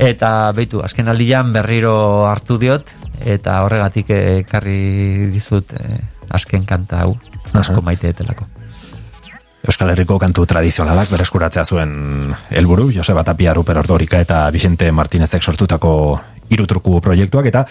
eta 0.00 0.52
beitu, 0.56 0.80
azken 0.84 1.10
aldian 1.12 1.52
berriro 1.52 2.26
hartu 2.26 2.58
diot, 2.58 2.88
eta 3.20 3.60
horregatik 3.66 4.10
ekarri 4.16 5.28
dizut 5.32 5.74
eh, 5.76 6.00
azken 6.30 6.64
kanta 6.64 7.04
hau, 7.04 7.14
asko 7.52 7.82
maite 7.84 8.14
etelako. 8.14 8.48
Euskal 9.60 9.92
Herriko 9.92 10.16
kantu 10.18 10.46
tradizionalak 10.48 11.10
bereskuratzea 11.12 11.66
zuen 11.68 12.32
helburu 12.48 12.88
Joseba 12.94 13.24
Tapia, 13.28 13.52
Ruper 13.52 13.76
Ordorika 13.82 14.20
eta 14.24 14.46
Vicente 14.50 14.88
Martinezek 14.90 15.44
sortutako 15.44 15.92
irutruku 16.48 17.00
proiektuak 17.04 17.50
eta 17.52 17.66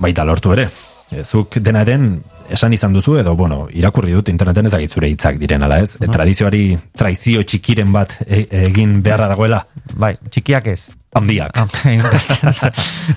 baita 0.00 0.24
lortu 0.24 0.54
ere. 0.56 0.70
E, 1.12 1.24
Zuk 1.24 1.58
denaren 1.62 2.16
esan 2.50 2.72
izan 2.72 2.94
duzu 2.96 3.18
edo, 3.20 3.34
bueno, 3.36 3.66
irakurri 3.68 4.16
dut 4.16 4.30
interneten 4.32 4.70
ezagit 4.70 4.92
zure 4.96 5.10
hitzak 5.12 5.36
diren 5.38 5.62
ala 5.66 5.82
ez? 5.84 5.98
E, 6.00 6.08
tradizioari 6.08 6.64
traizio 6.96 7.44
txikiren 7.44 7.92
bat 7.92 8.16
e- 8.26 8.46
egin 8.64 9.02
beharra 9.04 9.28
dagoela? 9.28 9.66
Bai, 9.92 10.14
txikiak 10.30 10.72
ez. 10.72 10.80
Handiak. 11.16 11.56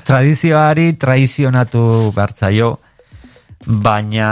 Tradizioari 0.07 0.93
traizionatu 0.99 1.81
bertzaio, 2.15 2.77
baina, 3.65 4.29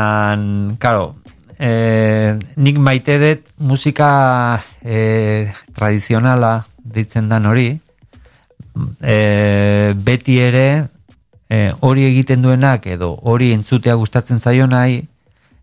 karo, 0.80 1.16
e, 1.60 2.38
nik 2.56 2.80
maite 2.80 3.18
dut 3.22 3.52
musika 3.60 4.62
e, 4.82 5.52
tradizionala 5.76 6.62
ditzen 6.84 7.28
dan 7.30 7.46
hori, 7.52 7.68
e, 9.02 9.94
beti 9.96 10.40
ere 10.40 10.68
e, 11.50 11.74
hori 11.82 12.08
egiten 12.08 12.42
duenak 12.46 12.88
edo 12.88 13.16
hori 13.24 13.52
entzutea 13.56 13.98
gustatzen 14.00 14.40
zaio 14.40 14.68
nahi, 14.68 15.02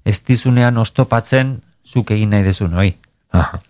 ez 0.04 0.20
dizunean 0.28 0.76
ostopatzen 0.78 1.56
zuk 1.88 2.10
egin 2.12 2.34
nahi 2.36 2.44
dezun 2.44 2.74
hori. 2.76 2.94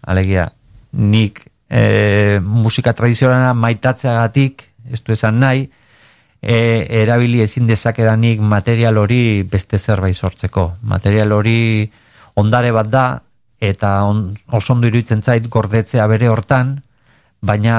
Alegia, 0.02 0.50
nik 0.92 1.46
e, 1.68 2.40
musika 2.42 2.92
tradizionala 2.92 3.54
maitatzeagatik, 3.54 4.62
ez 4.90 5.00
du 5.02 5.12
esan 5.12 5.40
nahi, 5.40 5.68
e, 6.44 6.56
erabili 7.02 7.40
ezin 7.42 7.66
dezakedanik 7.66 8.40
material 8.40 8.98
hori 9.00 9.42
beste 9.48 9.78
zerbait 9.78 10.16
sortzeko. 10.16 10.74
Material 10.82 11.32
hori 11.32 11.90
ondare 12.40 12.72
bat 12.74 12.90
da, 12.90 13.06
eta 13.60 13.96
on, 14.04 14.26
oso 14.52 14.74
ondo 14.74 14.88
iruditzen 14.90 15.22
zait 15.22 15.48
gordetzea 15.48 16.06
bere 16.10 16.28
hortan, 16.28 16.76
baina 17.40 17.76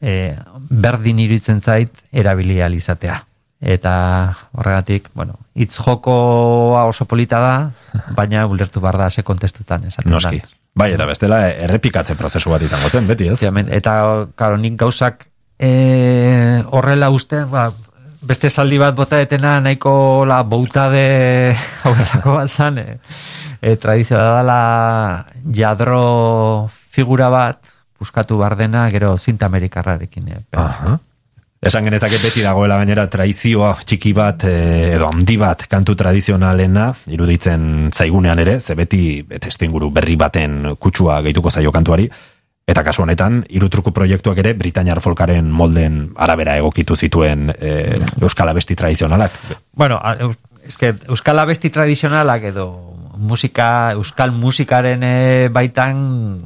e, 0.00 0.34
berdin 0.70 1.20
iruditzen 1.22 1.60
zait 1.60 1.92
erabili 2.10 2.60
ahal 2.60 2.74
izatea. 2.74 3.20
Eta 3.60 3.92
horregatik, 4.56 5.10
bueno, 5.14 5.36
hitz 5.54 5.76
jokoa 5.76 6.86
oso 6.88 7.04
polita 7.04 7.40
da, 7.44 7.54
baina 8.18 8.46
ulertu 8.48 8.80
behar 8.80 8.98
da 8.98 9.10
ze 9.10 9.22
kontestutan 9.22 9.84
esaten 9.86 10.12
Noski. 10.12 10.40
da. 10.40 10.59
Bai, 10.74 10.92
eta 10.94 11.06
bestela 11.08 11.42
errepikatze 11.50 12.14
prozesu 12.16 12.52
bat 12.52 12.62
izango 12.62 12.88
zen, 12.88 13.08
beti 13.10 13.28
ez? 13.28 13.38
Ziamen, 13.40 13.68
eta, 13.74 14.26
karo, 14.38 14.56
nik 14.60 14.78
gauzak 14.80 15.26
e, 15.58 16.62
horrela 16.70 17.10
uste, 17.10 17.42
ba, 17.50 17.68
beste 18.22 18.50
saldi 18.50 18.78
bat 18.80 18.94
bota 18.96 19.20
etena 19.20 19.58
nahiko 19.60 20.24
la 20.28 20.42
boutade 20.46 21.04
hauetako 21.84 22.38
bat 22.38 22.50
zan, 22.50 22.78
e, 22.78 22.98
e, 23.60 23.76
tradizioa 23.76 24.22
da 24.22 24.38
dela 24.38 24.60
jadro 25.60 26.70
figura 26.70 27.28
bat, 27.34 27.60
buskatu 28.00 28.38
bardena, 28.40 28.88
gero 28.90 29.16
zinta 29.18 29.50
amerikarrarekin. 29.50 30.32
E. 30.32 30.42
Esan 31.60 31.84
genezake 31.84 32.16
beti 32.22 32.40
dagoela 32.40 32.78
gainera 32.80 33.02
traizioa 33.12 33.74
txiki 33.84 34.14
bat 34.16 34.46
eh, 34.48 34.94
edo 34.94 35.10
handi 35.12 35.36
bat 35.36 35.66
kantu 35.68 35.92
tradizionalena 35.92 36.86
iruditzen 37.12 37.90
zaigunean 37.92 38.40
ere, 38.40 38.56
ze 38.60 38.74
beti 38.78 39.00
testinguru 39.28 39.90
berri 39.92 40.16
baten 40.16 40.76
kutsua 40.80 41.18
gehituko 41.20 41.52
zaio 41.52 41.72
kantuari, 41.72 42.08
eta 42.70 42.84
kasu 42.86 43.04
honetan 43.04 43.42
irutruku 43.52 43.92
proiektuak 43.92 44.40
ere 44.40 44.54
Britainiar 44.56 45.02
folkaren 45.04 45.50
molden 45.52 46.06
arabera 46.16 46.56
egokitu 46.62 46.96
zituen 46.96 47.50
eh, 47.58 47.92
euskal 48.22 48.48
abesti 48.48 48.78
tradizionalak. 48.80 49.36
Bueno, 49.76 50.00
eske, 50.64 50.94
euskal 51.12 51.44
abesti 51.44 51.68
tradizionalak 51.68 52.48
edo 52.54 52.70
musika, 53.20 53.92
euskal 53.92 54.32
musikaren 54.32 55.02
e, 55.04 55.48
baitan, 55.52 55.98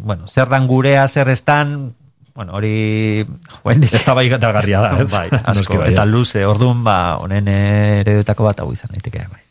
bueno, 0.02 0.26
zer 0.26 0.50
dan 0.50 0.66
gurea, 0.66 1.06
zer 1.06 1.30
estan, 1.30 1.94
bueno, 2.34 2.52
hori 2.52 3.24
joendik. 3.62 3.94
Ez 3.94 4.04
da 4.04 4.14
bai 4.14 4.28
garria 4.28 4.80
da, 4.80 4.92
ez? 5.00 5.10
bai, 5.12 5.28
asko, 5.52 5.82
eta 5.86 6.04
luze, 6.04 6.44
orduan, 6.46 6.82
ba, 6.84 7.16
honen 7.22 7.48
eredutako 7.48 8.50
bat 8.50 8.64
hau 8.64 8.72
izan 8.74 8.90
daiteke, 8.92 9.26
bai. 9.30 9.42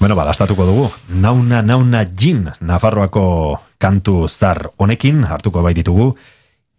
Bueno, 0.00 0.16
badastatuko 0.18 0.66
dugu. 0.68 0.88
Nauna 1.16 1.62
nauna 1.62 2.04
jin 2.04 2.50
Nafarroako 2.60 3.24
kantu 3.80 4.28
zar 4.28 4.66
honekin 4.76 5.24
hartuko 5.24 5.62
bai 5.64 5.72
ditugu 5.72 6.10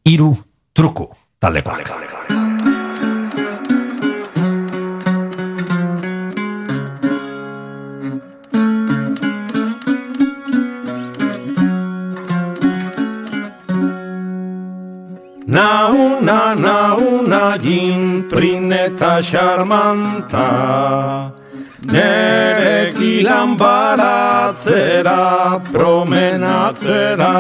hiru 0.05 0.35
truku 0.73 1.09
taldekoak. 1.39 2.44
Nauna, 15.47 16.55
nauna, 16.57 17.57
gin, 17.61 18.27
prineta 18.27 19.22
xarmanta 19.22 21.31
Nerekilan 21.85 23.55
baratzera, 23.55 25.61
promenatzera 25.72 27.35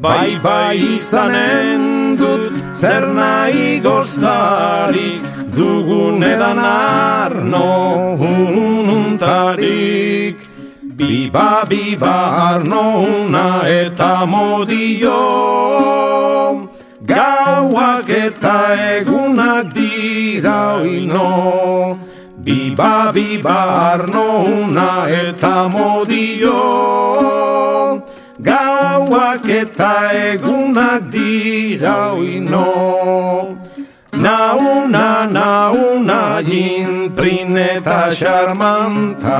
Bai 0.00 0.40
bai 0.42 0.78
izanen 0.96 2.16
dut 2.16 2.52
zer 2.72 3.04
nahi 3.06 3.80
goztarik 3.84 5.20
Dugun 5.52 6.24
edan 6.24 6.58
arno 6.58 8.16
ununtarik 8.16 9.60
Biba 10.80 11.66
biba 11.68 12.16
arno 12.48 13.04
una 13.04 13.68
eta 13.68 14.24
modio. 14.24 15.20
Gauak 17.04 18.08
eta 18.08 18.56
egunak 18.96 19.66
dira 19.74 20.80
oino 20.80 21.28
Biba 22.50 23.14
biba 23.14 23.58
arno 23.92 24.42
una 24.42 25.06
eta 25.06 25.68
modio. 25.70 26.58
Gauak 28.42 29.46
eta 29.46 30.10
egunak 30.30 31.02
dira 31.14 31.94
oino. 32.18 32.66
Nauna, 34.24 35.30
nauna, 35.30 36.42
jintrin 36.42 37.54
eta 37.56 38.10
charmanta 38.18 39.38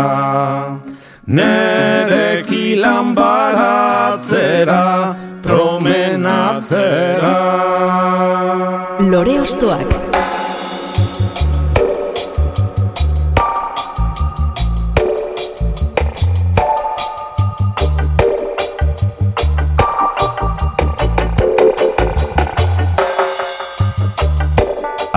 Nerekilan 1.26 3.14
baratzera, 3.18 4.84
promenatzera. 5.42 7.38
Lore 9.10 9.40
Ostoak 9.42 10.09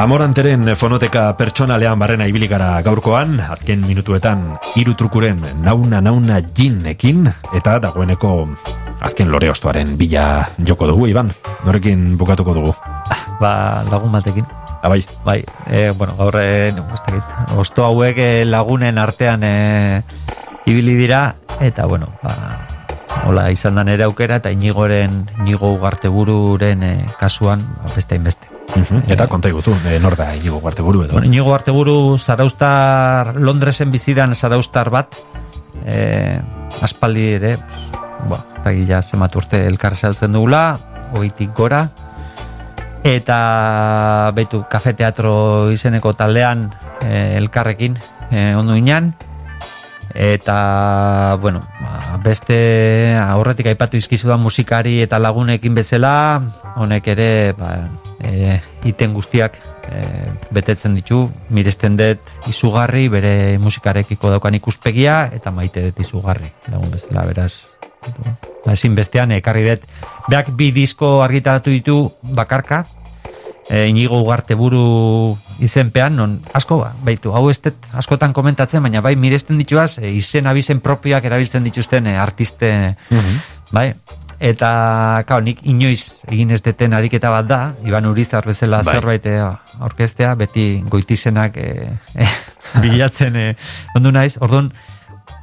Amoranteren 0.04 0.68
fonoteka 0.76 1.30
pertsonalean 1.40 1.96
barrena 1.96 2.26
ibili 2.28 2.50
gara 2.52 2.82
gaurkoan, 2.84 3.38
azken 3.40 3.86
minutuetan 3.88 4.42
hiru 4.76 4.98
trukuren 5.00 5.40
nauna 5.64 6.02
nauna 6.04 6.42
jinekin, 6.44 7.30
eta 7.56 7.78
dagoeneko 7.86 8.34
azken 9.00 9.32
lore 9.32 9.48
ostoaren 9.54 9.94
bila 9.96 10.50
joko 10.60 10.90
dugu, 10.92 11.08
Iban. 11.08 11.32
Norekin 11.64 12.18
bukatuko 12.20 12.52
dugu. 12.58 12.74
Ba, 13.40 13.54
lagun 13.88 14.12
batekin. 14.12 14.44
Abai, 14.84 15.06
Bai, 15.24 15.40
e, 15.72 15.94
bueno, 15.96 16.18
gaur 16.20 16.36
e, 16.36 16.76
osto 17.56 17.86
hauek 17.88 18.20
e, 18.20 18.44
lagunen 18.44 19.00
artean 19.00 19.48
e, 19.48 20.04
ibili 20.66 20.98
dira, 21.00 21.38
eta 21.64 21.88
bueno, 21.88 22.12
ba, 22.20 22.68
hola 23.24 23.48
izan 23.56 23.80
da 23.80 23.88
nere 23.88 24.04
aukera, 24.04 24.44
eta 24.44 24.52
inigoren, 24.52 25.24
inigo 25.40 25.72
ugartebururen 25.78 26.84
e, 26.84 26.98
kasuan, 27.16 27.64
ba, 27.80 27.96
beste 27.96 28.20
hainbeste. 28.20 28.53
Mhm, 28.76 29.04
eta 29.12 29.28
konta 29.28 29.50
iguzu, 29.50 29.76
e, 29.86 30.00
nor 30.00 30.16
da 30.16 30.36
inigo 30.36 30.60
buru 30.60 31.04
edo. 31.04 31.14
Bueno, 31.14 31.28
inigo 31.28 31.54
arteburu 31.54 32.18
zaraustar, 32.18 33.36
Londresen 33.36 33.92
bizidan 33.92 34.34
zaraustar 34.36 34.90
bat, 34.90 35.16
e, 35.86 36.40
aspaldi 36.82 37.28
ere, 37.36 37.58
ba, 38.30 38.44
eta 38.60 38.72
gila 38.72 39.02
zemat 39.02 39.36
urte 39.36 39.66
elkar 39.68 39.96
zeltzen 39.96 40.32
dugula, 40.32 40.80
oitik 41.14 41.54
gora, 41.54 41.90
eta 43.04 44.32
betu 44.34 44.64
kafe 44.72 44.94
teatro 44.94 45.70
izeneko 45.72 46.14
taldean 46.14 46.72
e, 47.04 47.38
elkarrekin 47.38 48.00
e, 48.32 48.56
ondo 48.56 48.76
inan, 48.80 49.14
eta 50.14 51.38
bueno, 51.42 51.62
ba, 51.82 52.18
beste 52.24 53.16
aurretik 53.18 53.68
aipatu 53.72 53.98
izkizudan 53.98 54.40
musikari 54.40 55.00
eta 55.02 55.20
lagunekin 55.20 55.74
bezala, 55.74 56.42
honek 56.78 57.08
ere 57.16 57.30
ba, 57.58 57.74
e, 58.22 58.60
iten 58.86 59.14
guztiak 59.14 59.58
e, 59.90 60.06
betetzen 60.54 60.96
ditu, 60.96 61.26
miresten 61.50 61.98
dut 61.98 62.50
izugarri, 62.50 63.08
bere 63.10 63.58
musikarekiko 63.58 64.30
daukan 64.36 64.60
ikuspegia, 64.62 65.26
eta 65.34 65.52
maite 65.52 65.90
dut 65.90 66.04
izugarri, 66.06 66.52
lagun 66.70 66.94
bezala, 66.94 67.26
beraz, 67.30 67.54
ba, 68.64 68.74
ezin 68.74 68.94
bestean, 68.96 69.34
ekarri 69.40 69.66
dut, 69.72 69.88
beak 70.30 70.54
bi 70.58 70.70
disko 70.76 71.24
argitaratu 71.26 71.74
ditu 71.74 71.98
bakarka, 72.22 72.86
e, 73.70 73.88
inigo 73.88 74.22
ugarte 74.22 74.56
buru 74.56 75.38
izenpean, 75.64 76.16
non 76.20 76.38
asko 76.54 76.78
ba, 76.82 76.92
baitu, 77.06 77.34
hau 77.34 77.46
dut 77.48 77.88
askotan 77.98 78.34
komentatzen, 78.34 78.84
baina 78.84 79.02
bai 79.02 79.16
miresten 79.16 79.58
dituaz, 79.62 79.98
e, 80.00 80.12
izen 80.12 80.48
abizen 80.48 80.82
propioak 80.84 81.26
erabiltzen 81.26 81.64
dituzten 81.64 82.08
e, 82.08 82.18
artiste, 82.20 82.74
bai, 83.72 83.94
eta 84.44 85.24
kao, 85.28 85.40
nik 85.40 85.62
inoiz 85.70 86.26
egin 86.28 86.52
ez 86.52 86.62
deten 86.66 86.94
ariketa 86.94 87.32
bat 87.32 87.48
da, 87.48 87.60
Iban 87.88 88.10
Urizar 88.10 88.46
bezala 88.48 88.82
Bai. 88.84 88.96
zerbait 88.98 89.28
e, 89.30 89.38
orkestea, 89.88 90.34
beti 90.40 90.66
goitizenak 90.90 91.58
e, 91.58 91.94
e, 92.16 92.28
bilatzen 92.84 93.38
e, 93.40 93.46
ondu 93.96 94.12
naiz, 94.12 94.36
orduan, 94.42 94.72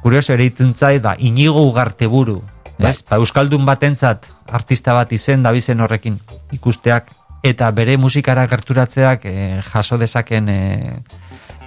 kurioso 0.03 0.33
ere 0.33 0.51
zait, 0.77 1.01
ba, 1.01 1.15
inigo 1.17 1.65
ugarte 1.65 2.07
buru, 2.07 2.41
ez? 2.77 3.01
Ba, 3.09 3.17
Euskaldun 3.17 3.65
batentzat 3.65 4.27
artista 4.51 4.93
bat 4.93 5.11
izen 5.11 5.43
dabizen 5.43 5.81
horrekin 5.81 6.19
ikusteak, 6.51 7.09
eta 7.43 7.71
bere 7.71 7.97
musikara 7.97 8.45
gerturatzeak 8.47 9.25
e, 9.25 9.35
jaso 9.65 9.97
dezaken 9.97 10.49
e, 10.49 10.59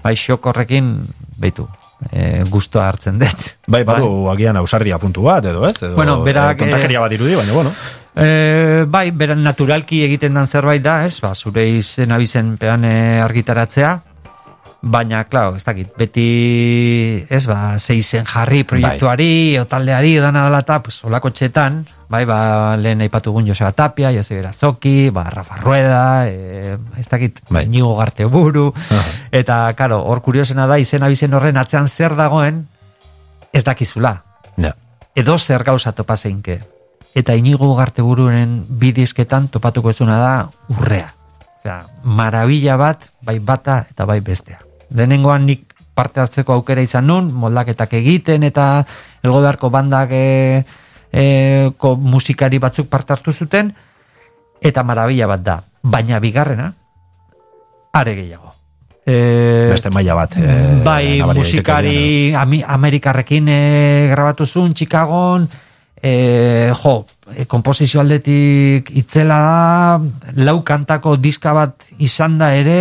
bai 0.04 0.14
xok 0.20 0.46
horrekin, 0.50 0.94
beitu, 1.40 1.66
e, 2.10 2.44
gustoa 2.50 2.88
hartzen 2.88 3.18
dut. 3.18 3.44
Bai, 3.74 3.82
badu 3.88 4.28
agian 4.30 4.56
ausardia 4.60 4.98
puntu 5.00 5.24
bat, 5.26 5.46
edo 5.48 5.66
ez? 5.66 5.76
Edo, 5.80 5.94
Bueno, 5.96 6.18
berak, 6.22 6.58
eh, 6.58 6.64
tontakeria 6.64 7.00
bat 7.00 7.12
irudi, 7.16 7.34
baina, 7.38 7.52
bueno. 7.56 7.72
E, 8.14 8.84
bai, 8.86 9.08
beran 9.10 9.40
naturalki 9.42 10.04
egiten 10.04 10.36
dan 10.36 10.46
zerbait 10.46 10.82
da, 10.84 11.00
ez? 11.06 11.16
Ba, 11.24 11.32
zure 11.34 11.64
izen 11.66 12.12
abizen 12.14 12.54
pean 12.60 12.84
argitaratzea, 12.84 13.96
baina, 14.84 15.22
klaro, 15.24 15.56
ez 15.56 15.64
dakit, 15.64 15.88
beti, 15.96 17.24
ez, 17.32 17.46
ba, 17.48 17.78
ze 17.80 17.94
izen 17.96 18.26
jarri 18.28 18.64
proiektuari, 18.68 19.56
o 19.58 19.64
taldeari, 19.64 20.16
dana 20.20 20.44
dela 20.44 20.60
eta, 20.60 20.82
pues, 20.84 20.98
olako 21.08 21.30
txetan, 21.32 21.80
bai, 22.12 22.24
ba, 22.28 22.76
lehen 22.76 23.00
aipatu 23.00 23.32
gun 23.32 23.46
Joseba 23.48 23.72
Tapia, 23.72 24.12
Joseba 24.12 24.52
Zoki, 24.52 25.08
ba, 25.10 25.24
Rafa 25.32 25.56
Rueda, 25.62 26.28
e, 26.28 26.76
ez 27.00 27.08
dakit, 27.08 27.40
Bai. 27.48 27.64
Inigo 27.64 27.96
Garte 27.96 28.26
buru, 28.28 28.74
eta, 29.32 29.72
karo, 29.74 30.02
hor 30.04 30.20
kuriosena 30.20 30.66
da, 30.68 30.78
izen 30.78 31.02
abizen 31.02 31.32
horren 31.34 31.56
atzean 31.56 31.88
zer 31.88 32.14
dagoen, 32.14 32.66
ez 33.52 33.64
dakizula, 33.64 34.22
Ja. 34.56 34.74
edo 35.14 35.38
zer 35.38 35.64
gauza 35.64 35.92
topa 35.92 36.16
zeinke. 36.16 36.60
Eta 37.14 37.34
inigo 37.38 37.74
gartebururen 37.78 38.66
bidizketan 38.68 39.48
topatuko 39.48 39.90
ezuna 39.90 40.18
da 40.18 40.48
urrea. 40.68 41.12
Osea, 41.60 41.84
marabila 42.02 42.76
bat, 42.76 43.06
bai 43.22 43.38
bata 43.38 43.86
eta 43.88 44.04
bai 44.04 44.18
bestea. 44.20 44.58
Lehenengoan 44.94 45.46
nik 45.46 45.74
parte 45.94 46.20
hartzeko 46.20 46.54
aukera 46.54 46.82
izan 46.82 47.06
nun, 47.06 47.30
moldaketak 47.32 47.94
egiten 48.00 48.42
eta 48.46 48.84
elgodarko 49.22 49.70
bandak 49.70 50.10
e, 50.12 50.64
e, 51.12 51.24
ko 51.78 51.94
musikari 51.96 52.58
batzuk 52.58 52.88
parte 52.90 53.14
hartu 53.14 53.32
zuten, 53.32 53.70
eta 54.60 54.82
marabila 54.82 55.30
bat 55.30 55.44
da. 55.46 55.56
Baina 55.82 56.18
bigarrena, 56.20 56.72
are 57.94 58.14
gehiago. 58.14 58.54
E, 59.06 59.68
Beste 59.70 59.90
maila 59.92 60.14
bat. 60.16 60.36
eh, 60.40 60.80
bai, 60.82 61.20
musikari 61.22 62.34
ami, 62.34 62.62
Amerikarrekin 62.66 63.48
e, 63.48 63.60
grabatu 64.10 64.46
zuen 64.46 64.74
Chicagon, 64.74 65.46
e, 66.02 66.72
jo, 66.82 67.04
e, 67.36 67.44
komposizio 67.44 68.00
aldetik 68.00 68.90
itzela 68.96 69.38
da, 69.44 70.00
lau 70.40 70.62
kantako 70.64 71.16
diska 71.16 71.52
bat 71.52 71.84
izan 71.98 72.38
da 72.40 72.54
ere, 72.56 72.80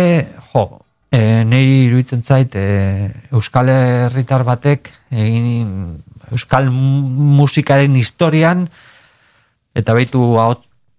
jo, 0.52 0.83
e, 1.14 1.44
niri 1.46 1.84
iruditzen 1.86 2.24
zait, 2.24 2.54
e, 2.58 3.10
Euskal 3.30 3.70
Herritar 3.70 4.42
batek, 4.44 4.90
egin, 5.12 6.00
Euskal 6.32 6.70
mu- 6.74 7.36
musikaren 7.38 7.94
historian, 7.96 8.66
eta 9.74 9.94
baitu 9.94 10.22
hau 10.42 10.56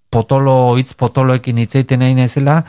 potolo, 0.09 0.77
hitz 0.79 0.93
potoloekin 0.95 1.59
hitzeiten 1.59 1.99
nahi 1.99 2.15
naizela, 2.15 2.61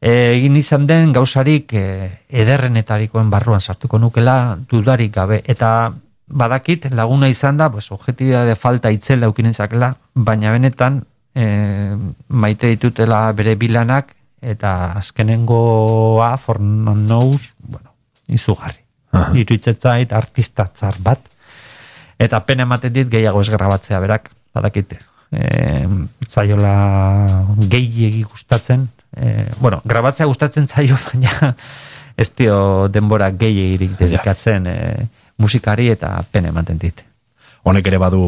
e, 0.00 0.36
egin 0.36 0.60
izan 0.60 0.86
den 0.90 1.14
gauzarik 1.16 1.72
e, 1.72 1.86
ederrenetarikoen 2.28 3.32
barruan 3.32 3.64
sartuko 3.64 3.98
nukela 3.98 4.58
dudarik 4.68 5.14
gabe. 5.14 5.40
Eta 5.46 5.92
badakit 6.28 6.90
laguna 6.92 7.32
izan 7.32 7.56
da, 7.56 7.70
pues, 7.72 7.88
objetibitate 7.96 8.56
falta 8.60 8.92
itzela 8.92 9.30
eukinentzakela, 9.30 9.94
baina 10.14 10.52
benetan 10.52 11.02
e, 11.34 11.96
maite 12.28 12.74
ditutela 12.76 13.30
bere 13.32 13.56
bilanak, 13.56 14.19
eta 14.40 14.92
azkenengoa, 14.98 16.36
for 16.38 16.60
non 16.60 17.06
knows, 17.06 17.52
bueno, 17.58 17.94
izugarri. 18.28 18.80
Aha. 19.12 19.34
Iruditzen 19.34 19.76
zait 19.76 20.12
artista 20.12 20.68
tzar 20.70 20.96
bat, 21.02 21.20
eta 22.18 22.40
pena 22.46 22.62
ematen 22.62 22.92
dit 22.92 23.08
gehiago 23.10 23.40
ez 23.42 23.50
grabatzea 23.50 24.00
berak, 24.00 24.30
badakite. 24.54 25.00
E, 25.30 25.86
zaiola 26.26 27.44
gehiegi 27.70 28.22
gustatzen 28.22 28.88
E, 29.16 29.46
bueno, 29.58 29.80
grabatzea 29.84 30.26
gustatzen 30.26 30.68
zaio, 30.68 30.96
baina 31.10 31.54
ez 32.16 32.30
dio 32.36 32.88
denbora 32.88 33.30
gehiagirik 33.32 33.96
dedikatzen 33.98 34.66
e, 34.66 34.76
musikari 35.40 35.88
eta 35.90 36.14
pene 36.30 36.52
ematen 36.54 36.78
dit. 36.78 37.02
Honek 37.64 37.86
ere 37.90 37.98
badu 38.00 38.22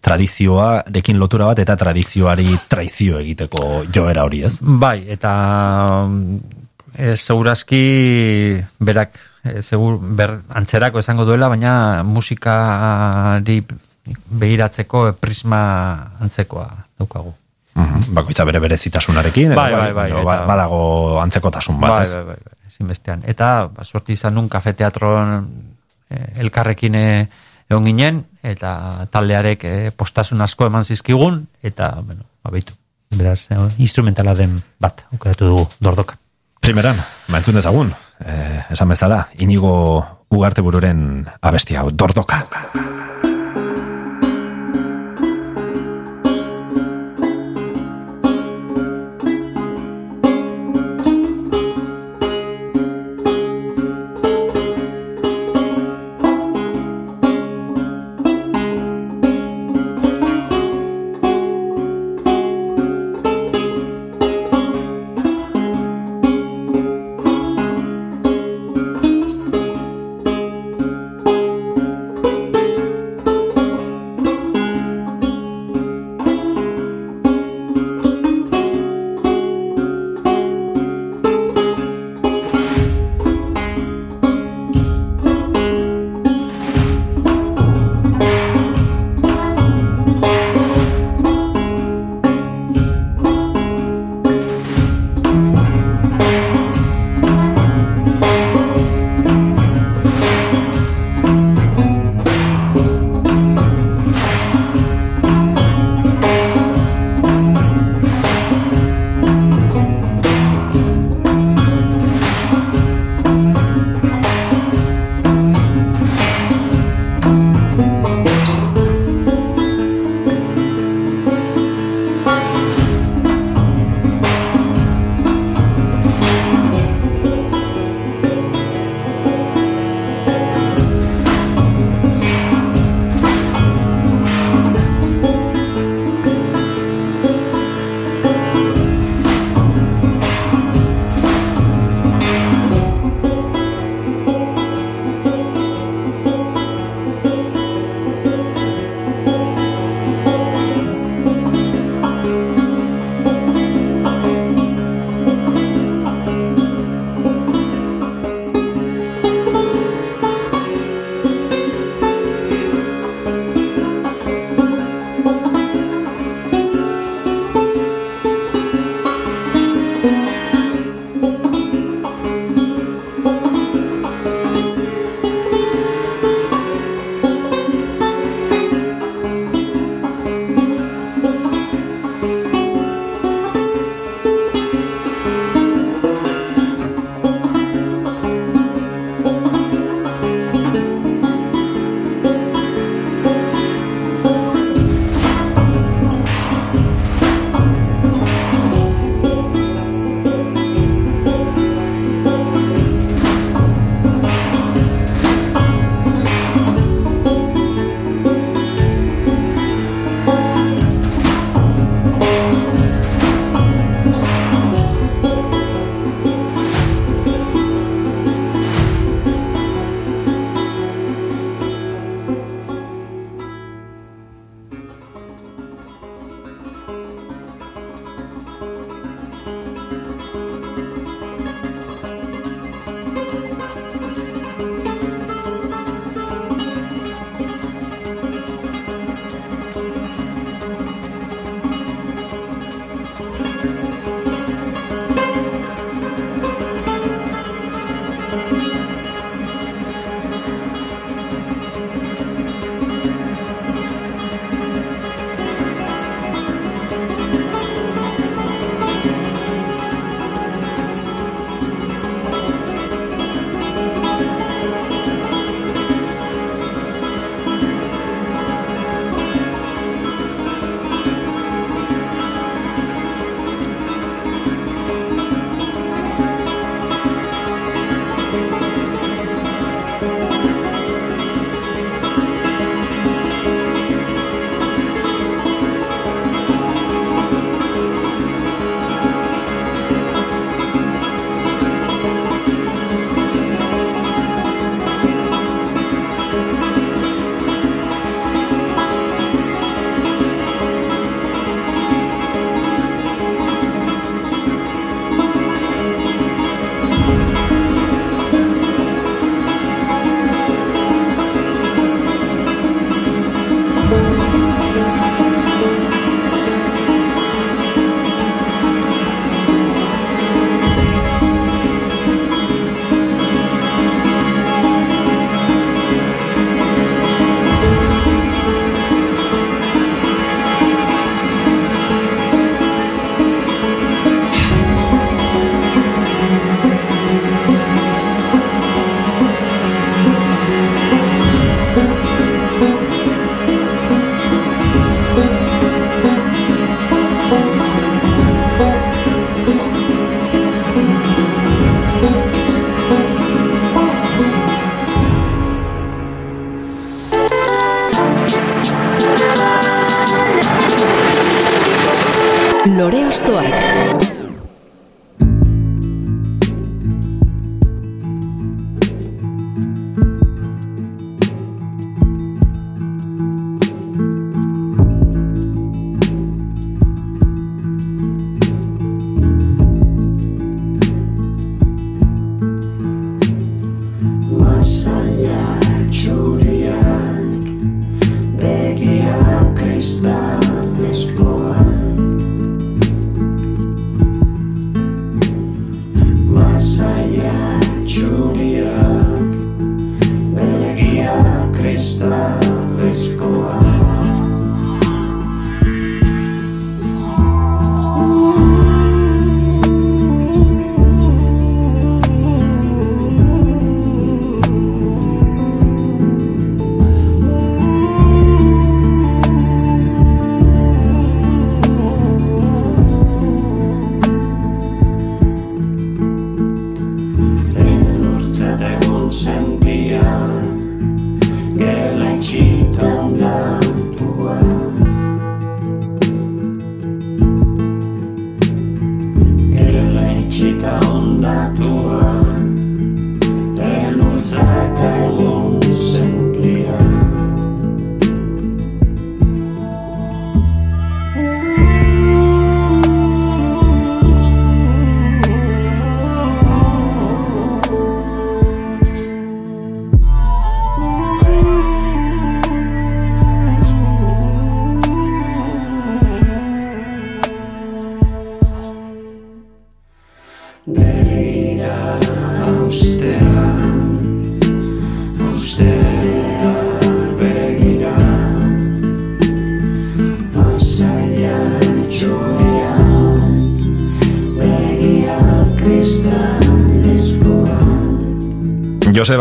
tradizioarekin 0.00 1.18
lotura 1.18 1.46
bat 1.50 1.58
eta 1.62 1.76
tradizioari 1.78 2.48
traizio 2.68 3.18
egiteko 3.22 3.84
joera 3.94 4.24
hori, 4.26 4.42
ez? 4.48 4.58
Bai, 4.60 5.04
eta 5.14 5.32
e, 6.98 7.14
segurazki 7.16 7.82
berak 8.82 9.18
e, 9.44 9.62
segur, 9.62 9.98
ber, 10.00 10.36
antzerako 10.58 11.00
esango 11.00 11.24
duela, 11.28 11.48
baina 11.52 12.02
musikari 12.04 13.60
behiratzeko 14.42 15.12
prisma 15.20 15.60
antzekoa 16.20 16.66
daukagu. 16.98 17.34
Mhm, 17.78 18.10
Bakoitza 18.16 18.44
bere 18.44 18.58
berezitasunarekin, 18.60 19.54
Bai, 19.54 19.72
bai, 19.72 19.92
bai, 19.94 20.08
eta- 20.10 20.24
ba- 20.26 20.40
badago 20.48 21.20
antzekotasun 21.22 21.78
bat, 21.80 21.90
bai, 21.90 22.02
ez? 22.02 22.14
bai, 22.14 22.24
bai, 22.24 22.36
bai, 22.42 22.56
ezinbestean. 22.66 23.22
Eta, 23.30 23.68
ba, 23.70 23.84
sorti 23.84 24.12
izan 24.18 24.34
nun 24.34 24.48
kafe 24.50 24.72
teatron 24.74 25.46
eh, 26.10 26.40
elkarrekin 26.42 26.94
eh, 26.98 27.28
egon 27.70 27.86
ginen, 27.86 28.24
eta 28.42 29.06
taldearek 29.14 29.64
eh, 29.64 29.90
postasun 29.96 30.42
asko 30.42 30.66
eman 30.66 30.84
zizkigun, 30.84 31.44
eta, 31.62 31.94
bueno, 32.02 32.26
abeitu. 32.42 32.74
Beraz, 33.16 33.48
eh, 33.50 33.58
instrumentala 33.78 34.34
den 34.34 34.60
bat, 34.82 35.04
aukeratu 35.12 35.52
dugu, 35.52 35.66
dordoka. 35.80 36.18
Primeran, 36.60 36.98
maentzun 37.32 37.56
dezagun, 37.56 37.94
eh, 38.24 38.66
esan 38.70 38.88
bezala, 38.92 39.28
inigo 39.38 39.72
ugarte 40.30 40.62
bururen 40.62 41.26
abesti 41.40 41.76
hau, 41.76 41.90
dordoka. 41.90 42.44
Dordoka 42.50 43.29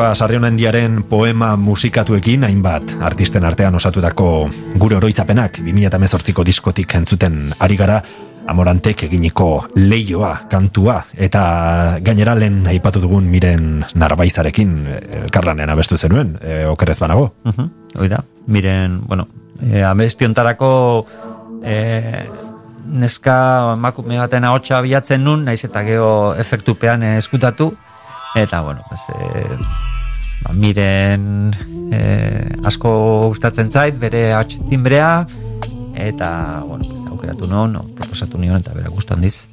Joseba 0.09 0.25
Sarrionendiaren 0.25 1.03
poema 1.03 1.55
musikatuekin 1.55 2.43
hainbat 2.43 2.95
artisten 2.99 3.43
artean 3.45 3.75
osatutako 3.75 4.49
gure 4.81 4.95
oroitzapenak 4.97 5.59
2018ko 5.59 6.45
diskotik 6.45 6.95
entzuten 6.97 7.51
ari 7.59 7.75
gara 7.77 7.99
Amorantek 8.49 9.03
eginiko 9.05 9.67
leioa 9.75 10.31
kantua 10.49 10.95
eta 11.13 11.43
gainera 12.01 12.33
lehen 12.33 12.65
aipatu 12.71 13.03
dugun 13.03 13.27
miren 13.29 13.85
narbaizarekin 13.93 14.71
elkarlanean 15.19 15.69
abestu 15.69 15.97
zenuen, 15.97 16.39
e, 16.41 16.65
okerez 16.65 16.97
banago. 16.99 17.35
Uh 17.45 17.53
-huh. 17.53 17.69
Oida, 17.99 18.23
miren, 18.47 19.01
bueno, 19.05 19.27
e, 19.61 19.83
abestiontarako 19.83 21.05
e, 21.63 22.25
neska 22.85 23.73
emakume 23.73 24.17
baten 24.17 24.43
ahotsa 24.43 24.81
bilatzen 24.81 25.23
nun, 25.23 25.45
naiz 25.45 25.63
eta 25.63 25.83
geho 25.83 26.33
efektupean 26.33 27.03
eskutatu, 27.03 27.75
eta, 28.35 28.61
bueno, 28.61 28.81
pues, 28.89 29.01
e, 29.09 29.88
ba, 30.43 30.53
miren 30.53 31.53
e, 31.91 32.01
asko 32.65 32.91
gustatzen 33.29 33.71
zait, 33.71 33.97
bere 33.99 34.33
ahots 34.33 34.59
timbrea, 34.69 35.27
eta, 35.95 36.63
bueno, 36.65 36.85
pues, 36.87 37.05
aukeratu 37.11 37.47
non, 37.49 37.73
no, 37.73 37.85
proposatu 37.95 38.37
nion, 38.37 38.59
eta 38.61 38.73
bera 38.77 38.89
gustan 38.93 39.21
diz, 39.21 39.47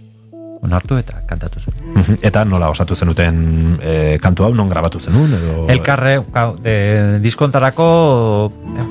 onartu 0.62 0.96
eta 0.98 1.20
kantatu 1.28 1.60
zuen. 1.60 1.76
Mhm. 1.94 2.18
Eta 2.26 2.44
nola 2.44 2.70
osatu 2.70 2.96
zenuten 2.96 3.78
e, 3.82 4.18
kantu 4.22 4.46
hau, 4.46 4.54
non 4.54 4.68
grabatu 4.68 5.00
zenun? 5.00 5.34
Edo... 5.36 5.66
Elkarre, 5.72 6.18
gau, 6.32 6.56
de, 6.62 7.18
diskontarako 7.24 7.86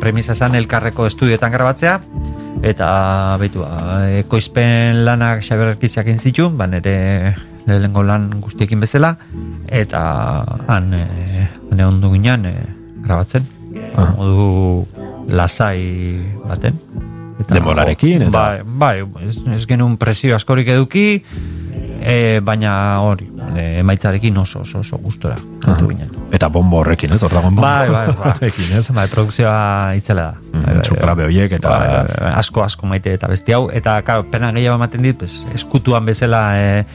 premisa 0.02 0.34
esan 0.34 0.56
elkarreko 0.56 1.08
estudioetan 1.10 1.54
grabatzea, 1.56 2.00
eta 2.66 2.88
betu, 3.42 3.66
ekoizpen 4.22 5.04
lanak 5.06 5.44
xaberkiziak 5.46 6.08
zituen, 6.18 6.58
ba 6.58 6.68
nire 6.68 7.36
lehengo 7.66 8.04
lan 8.06 8.30
guztiekin 8.42 8.80
bezala, 8.80 9.16
eta 9.68 10.02
han, 10.70 10.94
e, 10.94 11.48
han 11.72 11.80
egon 11.80 12.02
ginen 12.14 12.46
e, 12.46 12.54
grabatzen, 13.06 13.46
Ah. 13.96 14.14
modu 14.18 14.86
lasai 15.28 16.20
baten. 16.48 16.80
Eta, 17.40 17.54
Denborarekin, 17.54 18.22
eta- 18.22 18.32
Bai, 18.32 18.62
bai 18.64 19.28
ez, 19.28 19.38
ez 19.56 19.66
genuen 19.68 19.98
presio 19.98 20.36
askorik 20.36 20.68
eduki, 20.72 21.24
e, 22.02 22.40
baina 22.44 23.02
hori, 23.02 23.28
emaitzarekin 23.56 24.38
oso, 24.38 24.62
oso, 24.62 24.80
oso 24.80 24.98
gustora. 24.98 25.36
kontu 25.66 25.88
ginen. 25.90 26.10
Eta 26.32 26.48
bombo 26.50 26.78
horrekin, 26.80 27.12
ez? 27.14 27.24
Hor 27.24 27.32
dagoen 27.34 27.56
bombo 27.56 27.62
Bai, 27.68 27.90
bai, 27.90 28.08
bai. 28.08 28.32
horrekin, 28.36 28.72
ez? 28.78 28.90
Bai, 28.94 29.08
produkzioa 29.08 29.94
itzela 29.98 30.22
da. 30.22 30.34
Mm, 30.54 30.64
Bai, 30.66 30.76
bai, 30.76 31.16
bai. 31.16 31.26
horiek 31.26 31.52
eta- 31.52 31.70
Bai, 31.70 31.88
bai, 31.88 32.16
bai, 32.22 32.34
asko, 32.36 32.64
asko 32.64 32.86
maite 32.88 33.14
eta 33.14 33.28
besti 33.28 33.52
hau. 33.52 33.70
Eta, 33.74 34.02
karo, 34.04 34.24
pena 34.32 34.52
gehiago 34.54 34.76
ematen 34.76 35.02
dit, 35.02 35.18
pues, 35.18 35.46
eskutuan 35.56 36.06
bezala 36.06 36.44
e, 36.60 36.86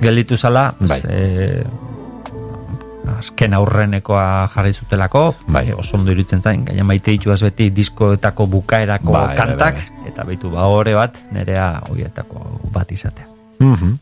gelditu 0.00 0.36
zala, 0.36 0.74
pues, 0.78 0.90
Bai. 0.90 1.00
e, 1.08 1.64
azken 3.18 3.54
aurrenekoa 3.54 4.48
jarri 4.54 4.72
zutelako, 4.72 5.24
Bai. 5.48 5.68
e, 5.70 5.74
oso 5.74 5.96
ondo 5.96 6.12
iruditzen 6.12 6.42
zain, 6.42 6.64
gaina 6.64 6.84
maite 6.84 7.14
dituaz 7.14 7.40
beti 7.42 7.70
diskoetako 7.74 8.46
bukaerako 8.46 9.12
Bai, 9.12 9.26
bai, 9.26 9.36
kantak, 9.36 9.82
bai, 9.82 10.12
eta 10.12 10.24
beitu 10.28 10.52
ba 10.52 10.68
hore 10.70 10.94
bat, 10.94 11.18
nerea 11.32 11.74
horietako 11.90 12.60
bat 12.72 12.92
izatea. 12.92 13.26
Mhm. 13.58 13.98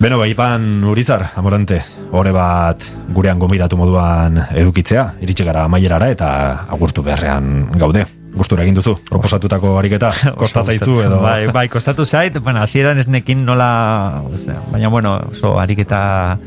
Beno, 0.00 0.16
bai, 0.16 0.30
Ipan 0.32 0.84
Urizar, 0.88 1.26
amorante, 1.36 1.82
ore 2.16 2.30
bat 2.32 2.80
gurean 3.12 3.38
gomidatu 3.38 3.76
moduan 3.76 4.38
edukitzea, 4.56 5.02
iritsi 5.20 5.44
gara 5.44 5.66
amaierara 5.68 6.08
eta 6.08 6.30
agurtu 6.72 7.04
beharrean 7.04 7.68
gaude. 7.76 8.06
Gustura 8.30 8.62
egin 8.62 8.76
duzu, 8.78 8.94
proposatutako 9.10 9.74
ariketa, 9.76 10.12
kosta 10.40 10.62
zaizu 10.62 11.00
edo... 11.02 11.18
Bai, 11.20 11.50
bai, 11.52 11.66
kostatu 11.68 12.06
zait, 12.06 12.38
bueno, 12.38 12.62
hasieran 12.62 13.02
ez 13.02 13.08
nekin 13.10 13.44
nola, 13.44 14.22
osea, 14.30 14.56
baina 14.70 14.88
bueno, 14.88 15.16
oso 15.34 15.58
ariketa 15.60 16.38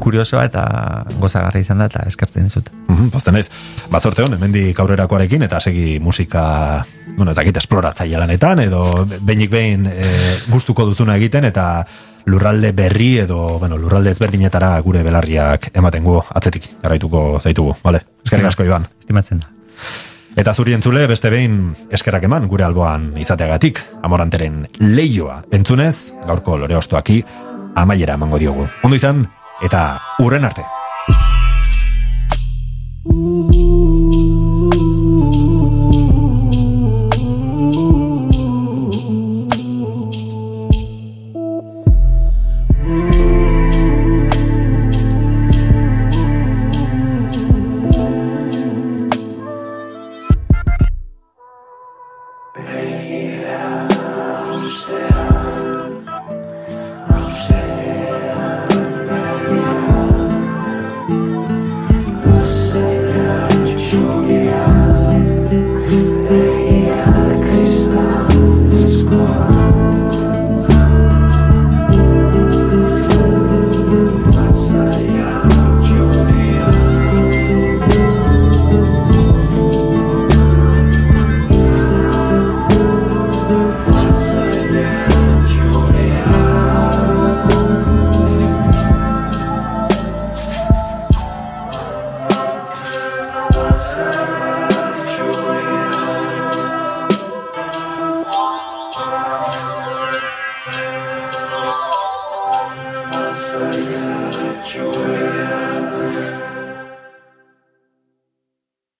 kuriosoa 0.00 0.44
eta 0.48 0.64
gozagarri 1.20 1.62
izan 1.64 1.82
da 1.82 1.88
eta 1.90 2.04
eskertzen 2.08 2.48
dizut. 2.48 2.70
Mhm, 2.88 3.10
Pozten 3.14 3.34
naiz. 3.34 3.48
Bazorte 3.90 4.24
hon, 4.24 4.34
hemendik 4.38 4.78
aurrerakoarekin 4.78 5.42
eta 5.46 5.60
segi 5.60 5.98
musika, 6.00 6.84
bueno, 7.16 7.30
ez 7.32 7.36
dakit 7.36 7.56
esploratzaile 7.56 8.18
lanetan 8.18 8.60
edo 8.60 8.84
behinik 9.20 9.50
behin 9.50 9.86
e, 9.86 10.12
gustuko 10.48 10.86
duzuna 10.86 11.16
egiten 11.16 11.44
eta 11.48 11.84
lurralde 12.28 12.72
berri 12.72 13.18
edo, 13.24 13.58
bueno, 13.58 13.78
lurralde 13.78 14.12
ezberdinetara 14.12 14.74
gure 14.84 15.02
belarriak 15.02 15.70
ematen 15.74 16.04
gu 16.04 16.18
atzetik 16.28 16.68
jarraituko 16.82 17.40
zaitugu, 17.40 17.76
vale? 17.82 18.02
Eskerrik 18.24 18.52
asko, 18.52 18.68
Iban. 18.68 18.86
Estimatzen 19.00 19.40
da. 19.40 19.54
Eta 20.38 20.52
zuri 20.54 20.74
entzule 20.76 21.06
beste 21.10 21.32
behin 21.34 21.72
eskerrak 21.90 22.28
eman 22.28 22.46
gure 22.46 22.62
alboan 22.62 23.10
izateagatik, 23.18 23.80
amoranteren 24.06 24.66
leioa 24.78 25.40
entzunez, 25.50 26.12
gaurko 26.28 26.58
lore 26.60 26.76
ostoaki 26.78 27.22
amaiera 27.74 28.14
emango 28.14 28.38
diogu. 28.38 28.68
Ondo 28.86 28.96
izan, 28.96 29.24
eta 29.60 30.00
urren 30.18 30.44
arte. 30.44 30.64